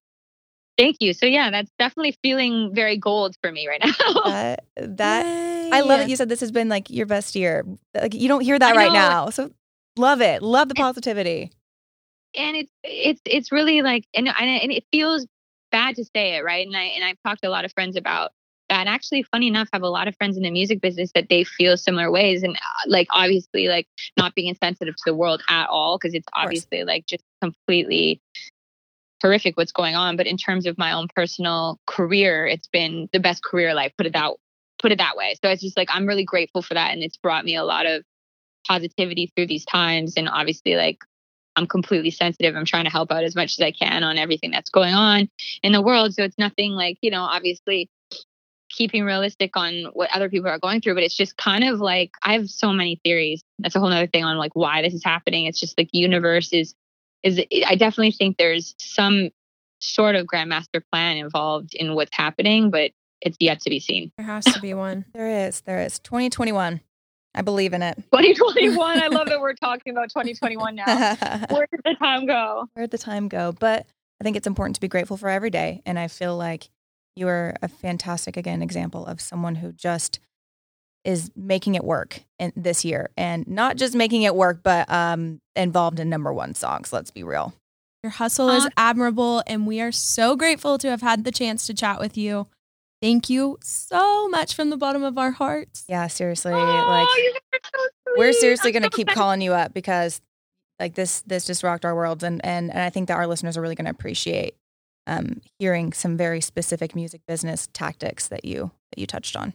Thank 0.76 0.96
you. 1.00 1.12
So 1.12 1.26
yeah, 1.26 1.50
that's 1.50 1.70
definitely 1.78 2.18
feeling 2.22 2.74
very 2.74 2.96
gold 2.96 3.36
for 3.40 3.52
me 3.52 3.68
right 3.68 3.80
now. 3.84 4.20
That 4.24 4.64
that 4.76 5.26
I 5.72 5.80
love 5.80 6.00
it. 6.00 6.08
You 6.08 6.16
said 6.16 6.28
this 6.28 6.40
has 6.40 6.50
been 6.50 6.68
like 6.68 6.90
your 6.90 7.06
best 7.06 7.36
year. 7.36 7.64
Like 7.94 8.14
you 8.14 8.28
don't 8.28 8.40
hear 8.40 8.58
that 8.58 8.74
I 8.74 8.76
right 8.76 8.92
know. 8.92 8.98
now. 8.98 9.30
So 9.30 9.50
love 9.96 10.20
it. 10.20 10.42
Love 10.42 10.68
the 10.68 10.74
positivity. 10.74 11.52
and 12.36 12.56
it's 12.56 12.72
it's 12.82 13.20
it's 13.24 13.52
really 13.52 13.82
like 13.82 14.04
and 14.14 14.28
and 14.28 14.72
it, 14.72 14.84
feels 14.90 15.26
bad 15.70 15.96
to 15.96 16.04
say 16.04 16.36
it, 16.36 16.44
right? 16.44 16.66
And 16.66 16.76
I 16.76 16.82
and 16.82 17.04
I've 17.04 17.18
talked 17.24 17.42
to 17.42 17.48
a 17.48 17.50
lot 17.50 17.64
of 17.64 17.72
friends 17.72 17.96
about 17.96 18.32
that. 18.32 18.43
And 18.70 18.88
actually, 18.88 19.22
funny 19.24 19.48
enough, 19.48 19.68
I 19.72 19.76
have 19.76 19.82
a 19.82 19.88
lot 19.88 20.08
of 20.08 20.16
friends 20.16 20.36
in 20.36 20.42
the 20.42 20.50
music 20.50 20.80
business 20.80 21.12
that 21.14 21.28
they 21.28 21.44
feel 21.44 21.76
similar 21.76 22.10
ways, 22.10 22.42
and 22.42 22.56
uh, 22.56 22.84
like 22.86 23.08
obviously, 23.10 23.68
like 23.68 23.86
not 24.16 24.34
being 24.34 24.48
insensitive 24.48 24.96
to 24.96 25.02
the 25.04 25.14
world 25.14 25.42
at 25.48 25.68
all, 25.68 25.98
because 25.98 26.14
it's 26.14 26.26
obviously 26.34 26.84
like 26.84 27.06
just 27.06 27.22
completely 27.42 28.20
horrific 29.20 29.56
what's 29.56 29.72
going 29.72 29.96
on. 29.96 30.16
But 30.16 30.26
in 30.26 30.36
terms 30.36 30.66
of 30.66 30.78
my 30.78 30.92
own 30.92 31.08
personal 31.14 31.78
career, 31.86 32.46
it's 32.46 32.68
been 32.68 33.08
the 33.12 33.20
best 33.20 33.44
career 33.44 33.74
life. 33.74 33.92
Put 33.98 34.06
it 34.06 34.14
that 34.14 34.32
put 34.80 34.92
it 34.92 34.98
that 34.98 35.16
way. 35.16 35.34
So 35.42 35.50
it's 35.50 35.62
just 35.62 35.76
like 35.76 35.88
I'm 35.92 36.06
really 36.06 36.24
grateful 36.24 36.62
for 36.62 36.74
that, 36.74 36.92
and 36.92 37.02
it's 37.02 37.18
brought 37.18 37.44
me 37.44 37.56
a 37.56 37.64
lot 37.64 37.84
of 37.84 38.02
positivity 38.66 39.30
through 39.36 39.48
these 39.48 39.66
times. 39.66 40.14
And 40.16 40.26
obviously, 40.26 40.74
like 40.74 40.98
I'm 41.56 41.66
completely 41.66 42.10
sensitive. 42.10 42.56
I'm 42.56 42.64
trying 42.64 42.84
to 42.84 42.90
help 42.90 43.12
out 43.12 43.24
as 43.24 43.36
much 43.36 43.58
as 43.58 43.60
I 43.60 43.70
can 43.70 44.02
on 44.02 44.18
everything 44.18 44.50
that's 44.50 44.70
going 44.70 44.94
on 44.94 45.28
in 45.62 45.72
the 45.72 45.82
world. 45.82 46.14
So 46.14 46.24
it's 46.24 46.38
nothing 46.38 46.72
like, 46.72 46.98
you 47.00 47.10
know, 47.10 47.22
obviously 47.22 47.88
keeping 48.70 49.04
realistic 49.04 49.56
on 49.56 49.84
what 49.92 50.10
other 50.14 50.28
people 50.28 50.48
are 50.48 50.58
going 50.58 50.80
through, 50.80 50.94
but 50.94 51.02
it's 51.02 51.16
just 51.16 51.36
kind 51.36 51.64
of 51.64 51.80
like 51.80 52.12
I 52.22 52.34
have 52.34 52.48
so 52.48 52.72
many 52.72 53.00
theories. 53.04 53.42
That's 53.58 53.74
a 53.74 53.80
whole 53.80 53.92
other 53.92 54.06
thing 54.06 54.24
on 54.24 54.36
like 54.36 54.54
why 54.54 54.82
this 54.82 54.94
is 54.94 55.04
happening. 55.04 55.46
It's 55.46 55.60
just 55.60 55.78
like 55.78 55.88
universe 55.92 56.52
is 56.52 56.74
is 57.22 57.40
I 57.66 57.74
definitely 57.74 58.12
think 58.12 58.36
there's 58.36 58.74
some 58.78 59.30
sort 59.80 60.14
of 60.14 60.26
grandmaster 60.26 60.82
plan 60.92 61.16
involved 61.16 61.74
in 61.74 61.94
what's 61.94 62.14
happening, 62.14 62.70
but 62.70 62.90
it's 63.20 63.36
yet 63.40 63.60
to 63.60 63.70
be 63.70 63.80
seen. 63.80 64.12
There 64.18 64.26
has 64.26 64.44
to 64.44 64.60
be 64.60 64.74
one. 64.74 65.06
There 65.14 65.46
is. 65.46 65.62
There 65.62 65.80
is. 65.80 65.98
2021. 66.00 66.80
I 67.34 67.42
believe 67.42 67.72
in 67.72 67.82
it. 67.82 67.96
2021. 68.12 69.02
I 69.02 69.08
love 69.08 69.28
that 69.28 69.40
we're 69.40 69.54
talking 69.54 69.92
about 69.92 70.10
2021 70.10 70.74
now. 70.74 70.84
Where 71.50 71.66
did 71.70 71.80
the 71.84 71.96
time 71.98 72.26
go? 72.26 72.68
Where 72.74 72.84
did 72.86 72.90
the 72.90 72.98
time 72.98 73.28
go? 73.28 73.52
But 73.52 73.86
I 74.20 74.24
think 74.24 74.36
it's 74.36 74.46
important 74.46 74.76
to 74.76 74.80
be 74.80 74.88
grateful 74.88 75.16
for 75.16 75.28
every 75.28 75.50
day. 75.50 75.82
And 75.86 75.98
I 75.98 76.08
feel 76.08 76.36
like 76.36 76.68
you 77.16 77.28
are 77.28 77.54
a 77.62 77.68
fantastic, 77.68 78.36
again, 78.36 78.62
example 78.62 79.06
of 79.06 79.20
someone 79.20 79.56
who 79.56 79.72
just 79.72 80.20
is 81.04 81.30
making 81.36 81.74
it 81.74 81.84
work 81.84 82.20
in 82.38 82.52
this 82.56 82.84
year 82.84 83.10
and 83.16 83.46
not 83.46 83.76
just 83.76 83.94
making 83.94 84.22
it 84.22 84.34
work, 84.34 84.60
but 84.62 84.90
um, 84.90 85.40
involved 85.54 86.00
in 86.00 86.08
number 86.08 86.32
one 86.32 86.54
songs. 86.54 86.92
Let's 86.92 87.10
be 87.10 87.22
real. 87.22 87.54
Your 88.02 88.10
hustle 88.10 88.50
is 88.50 88.68
admirable, 88.76 89.42
and 89.46 89.66
we 89.66 89.80
are 89.80 89.92
so 89.92 90.36
grateful 90.36 90.76
to 90.76 90.90
have 90.90 91.00
had 91.00 91.24
the 91.24 91.32
chance 91.32 91.66
to 91.66 91.74
chat 91.74 92.00
with 92.00 92.18
you. 92.18 92.46
Thank 93.00 93.30
you 93.30 93.58
so 93.62 94.28
much 94.28 94.54
from 94.54 94.70
the 94.70 94.76
bottom 94.76 95.02
of 95.02 95.16
our 95.16 95.30
hearts. 95.30 95.84
Yeah, 95.88 96.06
seriously. 96.08 96.52
Oh, 96.52 96.56
like 96.56 97.08
you 97.16 97.34
are 97.52 97.58
so 97.64 97.88
we're 98.16 98.32
seriously 98.32 98.72
going 98.72 98.82
to 98.82 98.90
so 98.92 98.96
keep 98.96 99.08
excited. 99.08 99.18
calling 99.18 99.40
you 99.40 99.52
up 99.52 99.72
because 99.72 100.20
like 100.78 100.94
this 100.94 101.22
this 101.22 101.46
just 101.46 101.62
rocked 101.62 101.84
our 101.84 101.94
worlds 101.94 102.22
and 102.24 102.44
and, 102.44 102.70
and 102.70 102.80
I 102.80 102.90
think 102.90 103.08
that 103.08 103.16
our 103.16 103.26
listeners 103.26 103.56
are 103.56 103.60
really 103.62 103.74
going 103.74 103.86
to 103.86 103.90
appreciate 103.90 104.54
um, 105.07 105.40
hearing 105.59 105.92
some 105.92 106.16
very 106.16 106.40
specific 106.40 106.94
music 106.94 107.20
business 107.26 107.68
tactics 107.72 108.28
that 108.28 108.44
you 108.44 108.70
that 108.92 108.98
you 109.00 109.07
touched 109.07 109.36
on. 109.36 109.52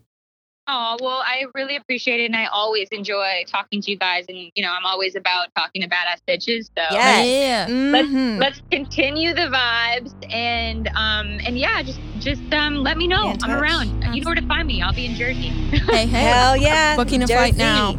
Oh, 0.71 0.97
well, 1.01 1.23
I 1.25 1.45
really 1.55 1.75
appreciate 1.77 2.19
it. 2.19 2.25
And 2.25 2.35
I 2.35 2.45
always 2.45 2.87
enjoy 2.91 3.43
talking 3.47 3.81
to 3.81 3.89
you 3.89 3.97
guys. 3.97 4.25
And, 4.29 4.37
you 4.53 4.61
know, 4.61 4.69
I'm 4.71 4.85
always 4.85 5.15
about 5.15 5.47
talking 5.57 5.81
to 5.81 5.87
badass 5.89 6.19
bitches. 6.27 6.65
So 6.65 6.83
Yes. 6.91 7.25
Yeah. 7.25 7.67
Mhm. 7.67 8.39
let's 8.39 8.61
continue 8.69 9.33
the 9.33 9.49
vibes. 9.51 10.13
And, 10.31 10.87
um, 10.89 11.39
and 11.43 11.57
yeah, 11.57 11.81
just, 11.81 11.99
just, 12.19 12.53
um, 12.53 12.83
let 12.83 12.97
me 12.99 13.07
know. 13.07 13.29
I'm 13.31 13.37
touch. 13.39 13.49
around. 13.49 14.13
You 14.13 14.21
know 14.21 14.27
where 14.27 14.35
to 14.35 14.45
find 14.45 14.67
me. 14.67 14.79
I'll 14.83 14.93
be 14.93 15.07
in 15.07 15.15
Jersey. 15.15 15.47
Hey, 15.49 16.05
hey. 16.05 16.05
Hell 16.29 16.55
yeah. 16.55 16.95
Booking 16.95 17.23
a 17.23 17.27
flight 17.27 17.55
now. 17.57 17.93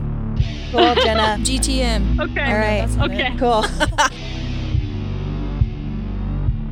Cool, 0.71 0.95
Jenna. 0.95 1.39
GTM. 1.43 2.21
okay. 2.21 2.45
All 2.45 2.57
right. 2.57 2.87
That's 2.87 2.97
Okay. 2.99 3.33
it. 3.35 3.39
Cool. 3.41 3.65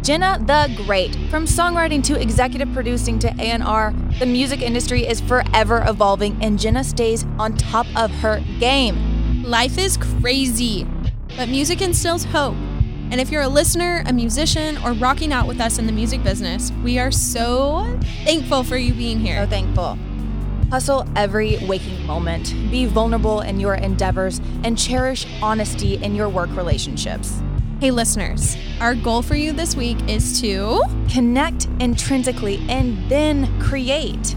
Jenna 0.08 0.42
the 0.46 0.72
Great. 0.86 1.14
From 1.28 1.44
songwriting 1.44 2.02
to 2.04 2.18
executive 2.18 2.72
producing 2.72 3.18
to 3.18 3.28
A&R, 3.38 3.92
the 4.18 4.24
music 4.24 4.62
industry 4.62 5.06
is 5.06 5.20
forever 5.20 5.84
evolving 5.86 6.34
and 6.40 6.58
Jenna 6.58 6.82
stays 6.82 7.26
on 7.38 7.58
top 7.58 7.86
of 7.94 8.10
her 8.10 8.42
game. 8.58 9.42
Life 9.42 9.76
is 9.76 9.98
crazy, 9.98 10.86
but 11.36 11.50
music 11.50 11.82
instills 11.82 12.24
hope. 12.24 12.54
And 13.10 13.20
if 13.20 13.30
you're 13.30 13.42
a 13.42 13.50
listener, 13.50 14.02
a 14.06 14.14
musician, 14.14 14.78
or 14.78 14.94
rocking 14.94 15.30
out 15.30 15.46
with 15.46 15.60
us 15.60 15.78
in 15.78 15.84
the 15.84 15.92
music 15.92 16.24
business, 16.24 16.72
we 16.82 16.98
are 16.98 17.10
so 17.10 17.86
thankful 18.24 18.64
for 18.64 18.78
you 18.78 18.94
being 18.94 19.20
here. 19.20 19.44
So 19.44 19.50
thankful. 19.50 19.98
Hustle 20.70 21.06
every 21.16 21.58
waking 21.66 22.06
moment. 22.06 22.54
Be 22.70 22.86
vulnerable 22.86 23.42
in 23.42 23.60
your 23.60 23.74
endeavors 23.74 24.40
and 24.64 24.78
cherish 24.78 25.26
honesty 25.42 25.96
in 25.96 26.14
your 26.14 26.30
work 26.30 26.48
relationships. 26.56 27.42
Hey, 27.80 27.92
listeners, 27.92 28.56
our 28.80 28.96
goal 28.96 29.22
for 29.22 29.36
you 29.36 29.52
this 29.52 29.76
week 29.76 29.98
is 30.08 30.40
to 30.40 30.82
Connect 31.08 31.68
intrinsically 31.78 32.58
and 32.68 33.08
then 33.08 33.60
create. 33.60 34.34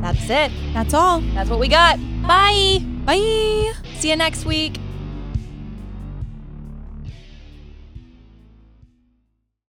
That's 0.00 0.28
it. 0.28 0.50
that's 0.74 0.92
all. 0.92 1.20
That's 1.20 1.48
what 1.48 1.60
we 1.60 1.68
got. 1.68 1.98
Bye. 2.26 2.78
Bye. 3.04 3.72
See 3.98 4.10
you 4.10 4.16
next 4.16 4.46
week. 4.46 4.78